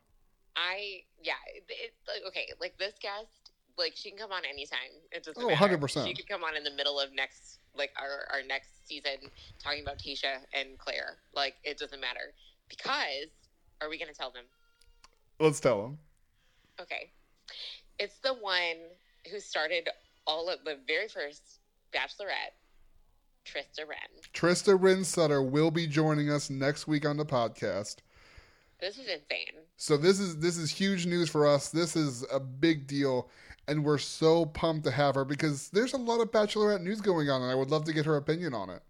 I 0.56 1.02
yeah, 1.20 1.32
it, 1.54 1.64
it, 1.68 1.94
like, 2.06 2.22
okay, 2.28 2.48
like 2.60 2.78
this 2.78 2.94
guest, 3.00 3.43
like 3.78 3.92
she 3.96 4.10
can 4.10 4.18
come 4.18 4.32
on 4.32 4.42
anytime. 4.48 4.78
It 5.12 5.24
doesn't 5.24 5.42
Oh, 5.42 5.48
matter. 5.48 5.76
100%. 5.78 6.06
She 6.06 6.14
could 6.14 6.28
come 6.28 6.44
on 6.44 6.56
in 6.56 6.64
the 6.64 6.70
middle 6.72 6.98
of 7.00 7.12
next 7.14 7.58
like 7.76 7.90
our 7.98 8.26
our 8.32 8.42
next 8.46 8.86
season 8.86 9.16
talking 9.62 9.82
about 9.82 9.98
Tayshia 9.98 10.38
and 10.52 10.78
Clare. 10.78 11.16
Like 11.34 11.54
it 11.64 11.78
doesn't 11.78 12.00
matter 12.00 12.32
because 12.68 13.28
are 13.80 13.88
we 13.88 13.98
gonna 13.98 14.12
tell 14.12 14.30
them? 14.30 14.44
Let's 15.40 15.60
tell 15.60 15.82
them. 15.82 15.98
Okay. 16.80 17.10
It's 17.98 18.18
the 18.18 18.34
one 18.34 18.76
who 19.30 19.40
started 19.40 19.88
all 20.26 20.48
of 20.48 20.64
the 20.64 20.78
very 20.86 21.08
first 21.08 21.60
Bachelorette, 21.92 22.54
Trista 23.44 23.84
Rehn. 23.84 24.20
Trista 24.32 24.78
Rehn 24.78 25.04
Sutter 25.04 25.42
will 25.42 25.70
be 25.70 25.86
joining 25.86 26.30
us 26.30 26.50
next 26.50 26.86
week 26.88 27.06
on 27.06 27.16
the 27.16 27.24
podcast. 27.26 27.96
This 28.84 28.98
is 28.98 29.06
insane. 29.06 29.64
So 29.78 29.96
this 29.96 30.20
is 30.20 30.36
this 30.36 30.58
is 30.58 30.70
huge 30.70 31.06
news 31.06 31.30
for 31.30 31.46
us. 31.46 31.70
This 31.70 31.96
is 31.96 32.22
a 32.30 32.38
big 32.38 32.86
deal, 32.86 33.30
and 33.66 33.82
we're 33.82 33.96
so 33.96 34.44
pumped 34.44 34.84
to 34.84 34.90
have 34.90 35.14
her 35.14 35.24
because 35.24 35.70
there's 35.70 35.94
a 35.94 35.96
lot 35.96 36.20
of 36.20 36.30
Bachelorette 36.30 36.82
news 36.82 37.00
going 37.00 37.30
on, 37.30 37.40
and 37.40 37.50
I 37.50 37.54
would 37.54 37.70
love 37.70 37.84
to 37.84 37.94
get 37.94 38.04
her 38.04 38.18
opinion 38.18 38.52
on 38.52 38.68
it. 38.68 38.82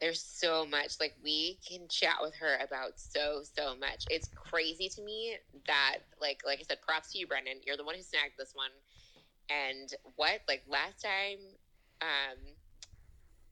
There's 0.00 0.22
so 0.22 0.64
much. 0.64 1.00
Like 1.00 1.16
we 1.24 1.58
can 1.68 1.88
chat 1.88 2.18
with 2.20 2.36
her 2.36 2.56
about 2.64 3.00
so 3.00 3.40
so 3.42 3.74
much. 3.74 4.04
It's 4.10 4.28
crazy 4.28 4.88
to 4.90 5.02
me 5.02 5.34
that 5.66 5.96
like 6.20 6.42
like 6.46 6.60
I 6.60 6.62
said, 6.62 6.80
props 6.80 7.10
to 7.10 7.18
you, 7.18 7.26
Brendan. 7.26 7.54
You're 7.66 7.76
the 7.76 7.84
one 7.84 7.96
who 7.96 8.02
snagged 8.02 8.34
this 8.38 8.52
one. 8.54 8.70
And 9.50 9.92
what 10.14 10.42
like 10.46 10.62
last 10.68 11.02
time, 11.02 11.38
um, 12.00 12.38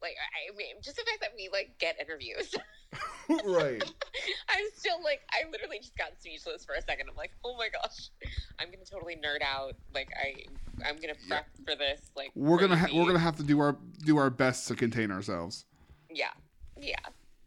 like 0.01 0.15
I 0.15 0.55
I 0.55 0.57
mean, 0.57 0.77
just 0.83 0.95
the 0.95 1.03
fact 1.03 1.21
that 1.23 1.31
we 1.37 1.49
like 1.53 1.81
get 1.81 1.97
interviews. 2.01 2.55
right. 3.45 3.83
I'm 4.49 4.67
still 4.75 5.03
like, 5.05 5.21
I 5.31 5.49
literally 5.51 5.79
just 5.79 5.97
got 5.97 6.09
speechless 6.19 6.65
for 6.65 6.75
a 6.75 6.83
second. 6.83 7.09
I'm 7.09 7.17
like, 7.17 7.33
oh 7.45 7.57
my 7.57 7.69
gosh, 7.69 8.11
I'm 8.59 8.71
gonna 8.71 8.85
totally 8.85 9.17
nerd 9.17 9.43
out. 9.43 9.75
Like, 9.95 10.09
I, 10.17 10.45
I'm 10.89 10.97
gonna 10.97 11.15
prep 11.29 11.47
for 11.65 11.77
this. 11.77 12.11
Like, 12.17 12.31
We're 12.35 12.59
gonna 12.59 12.77
ha- 12.77 12.89
we're 12.93 13.07
gonna 13.07 13.19
have 13.19 13.37
to 13.37 13.43
do 13.43 13.61
our 13.61 13.77
do 14.05 14.17
our 14.17 14.31
best 14.31 14.69
to 14.69 14.75
contain 14.75 15.11
ourselves. 15.11 15.65
Yeah, 16.11 16.31
yeah. 16.81 16.97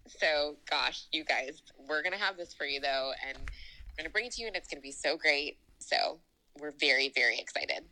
So, 0.08 0.56
gosh, 0.70 1.06
you 1.12 1.24
guys, 1.24 1.62
we're 1.90 2.04
gonna 2.04 2.18
have 2.18 2.38
this 2.38 2.54
for 2.54 2.66
you 2.66 2.80
though, 2.80 3.12
and 3.28 3.38
we're 3.38 4.04
gonna 4.04 4.10
bring 4.10 4.26
it 4.26 4.34
to 4.34 4.42
you, 4.42 4.48
and 4.48 4.56
it's 4.56 4.70
gonna 4.70 4.82
be 4.82 4.92
so 4.92 5.18
great. 5.18 5.58
So, 5.80 6.20
we're 6.60 6.74
very, 6.80 7.12
very 7.14 7.40
excited. 7.40 7.84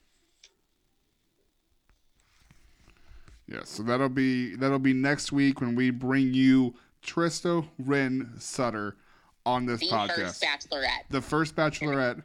Yeah, 3.47 3.63
so 3.65 3.83
that'll 3.83 4.07
be 4.07 4.55
that'll 4.55 4.79
be 4.79 4.93
next 4.93 5.33
week 5.33 5.59
when 5.59 5.75
we 5.75 5.89
bring 5.89 6.33
you 6.33 6.73
Trista 7.05 7.67
Rehn 7.81 8.39
Sutter 8.41 8.95
on 9.45 9.65
this 9.65 9.79
The 9.79 9.87
podcast. 9.87 10.15
first 10.39 10.43
Bachelorette. 10.43 11.09
the 11.09 11.21
first 11.21 11.55
Bachelorette 11.55 12.23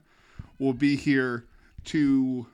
will 0.59 0.73
be 0.75 0.97
here 0.97 1.45
to 1.87 2.47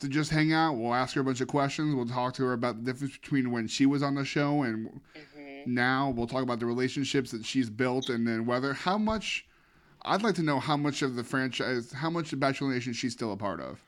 to 0.00 0.08
just 0.08 0.30
hang 0.30 0.52
out. 0.52 0.74
We'll 0.74 0.94
ask 0.94 1.14
her 1.16 1.20
a 1.20 1.24
bunch 1.24 1.40
of 1.40 1.48
questions. 1.48 1.94
We'll 1.94 2.06
talk 2.06 2.34
to 2.34 2.44
her 2.44 2.52
about 2.52 2.76
the 2.84 2.92
difference 2.92 3.16
between 3.18 3.50
when 3.50 3.66
she 3.66 3.84
was 3.86 4.02
on 4.02 4.14
the 4.14 4.24
show 4.24 4.62
and 4.62 4.88
hmm 5.14 5.62
now. 5.66 6.10
We'll 6.10 6.26
talk 6.28 6.42
about 6.42 6.60
the 6.60 6.66
relationships 6.66 7.30
that 7.32 7.44
she's 7.44 7.68
built 7.68 8.08
and 8.08 8.26
then 8.26 8.46
whether 8.46 8.72
how 8.72 8.96
much. 8.98 9.44
I'd 10.02 10.22
like 10.22 10.36
to 10.36 10.42
know 10.42 10.60
how 10.60 10.76
much 10.76 11.02
of 11.02 11.16
the 11.16 11.24
franchise, 11.24 11.92
how 11.92 12.08
much 12.08 12.32
of 12.32 12.38
Bachelor 12.38 12.72
Nation 12.72 12.92
she's 12.92 13.12
still 13.12 13.32
a 13.32 13.36
part 13.36 13.60
of. 13.60 13.80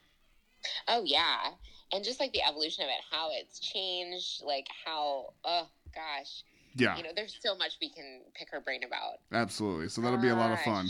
Oh 0.89 1.03
yeah, 1.07 1.51
and 1.93 2.05
just 2.05 2.19
like 2.21 2.33
the 2.33 2.43
evolution 2.43 2.83
of 2.83 2.89
it, 2.91 3.01
how 3.11 3.31
it's 3.33 3.61
changed, 3.61 4.43
like 4.45 4.67
how, 4.85 5.33
oh 5.45 5.69
gosh, 5.95 6.43
Yeah, 6.75 6.97
you 6.97 7.03
know, 7.03 7.11
there's 7.15 7.37
so 7.41 7.57
much 7.57 7.73
we 7.81 7.91
can 7.91 8.21
pick 8.35 8.49
her 8.51 8.61
brain 8.61 8.83
about. 8.85 9.19
absolutely. 9.33 9.89
So 9.89 10.01
that'll 10.01 10.19
be 10.19 10.29
a 10.29 10.37
lot 10.37 10.53
of 10.53 10.61
fun. 10.61 10.89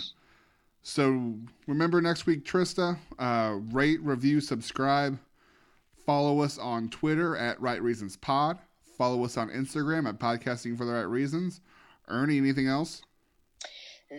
So 0.82 1.34
remember 1.66 2.00
next 2.00 2.26
week, 2.26 2.44
Trista, 2.44 2.96
uh, 3.18 3.56
rate, 3.72 4.00
review, 4.02 4.40
subscribe. 4.40 5.18
Follow 6.06 6.40
us 6.40 6.58
on 6.58 6.88
Twitter 6.88 7.36
at 7.36 7.60
Right 7.60 7.82
Reasons 7.82 8.16
Pod. 8.16 8.58
Follow 8.96 9.24
us 9.24 9.36
on 9.36 9.48
Instagram 9.50 10.08
at 10.08 10.18
Podcasting 10.18 10.76
for 10.76 10.84
the 10.84 10.92
Right 10.92 11.02
Reasons. 11.02 11.60
Ernie, 12.08 12.38
anything 12.38 12.66
else? 12.66 13.02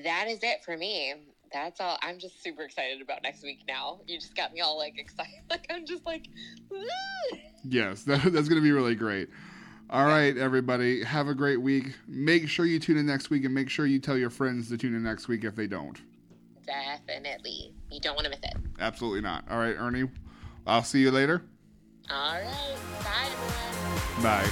That 0.04 0.28
is 0.28 0.40
it 0.44 0.64
for 0.64 0.78
me. 0.78 1.14
That's 1.52 1.82
all. 1.82 1.98
I'm 2.02 2.18
just 2.18 2.42
super 2.42 2.64
excited 2.64 3.02
about 3.02 3.24
next 3.24 3.44
week 3.44 3.64
now. 3.68 4.00
You 4.08 4.18
just 4.20 4.36
got 4.36 4.54
me 4.54 4.62
all 4.62 4.78
like 4.78 4.94
excited. 4.98 5.42
Like 5.50 5.68
I'm 5.70 5.86
just 5.86 6.06
like, 6.06 6.28
"Woo!" 6.70 6.78
Yes, 7.66 8.04
that, 8.06 8.22
that's 8.22 8.48
going 8.48 8.62
to 8.62 8.62
be 8.62 8.72
really 8.72 8.96
great. 8.96 9.30
All 9.92 10.06
right, 10.06 10.38
everybody, 10.38 11.04
have 11.04 11.28
a 11.28 11.36
great 11.36 11.62
week. 11.62 11.94
Make 12.08 12.48
sure 12.48 12.66
you 12.66 12.80
tune 12.80 12.96
in 12.96 13.06
next 13.06 13.30
week 13.30 13.44
and 13.44 13.54
make 13.54 13.70
sure 13.70 13.86
you 13.86 14.00
tell 14.00 14.18
your 14.18 14.30
friends 14.30 14.70
to 14.70 14.78
tune 14.78 14.96
in 14.96 15.04
next 15.04 15.28
week 15.28 15.44
if 15.44 15.54
they 15.54 15.68
don't. 15.68 16.00
definitely. 16.66 17.74
You 17.92 18.00
don't 18.00 18.16
want 18.16 18.24
to 18.24 18.30
miss 18.30 18.40
it. 18.42 18.54
Absolutely 18.80 19.20
not. 19.20 19.44
All 19.50 19.58
right, 19.58 19.76
Ernie, 19.78 20.08
I'll 20.66 20.84
see 20.84 21.02
you 21.02 21.12
later. 21.12 21.42
All 22.10 22.36
right. 22.36 22.78
Bye, 23.04 23.28
everyone. 23.34 24.24
Bye. 24.24 24.48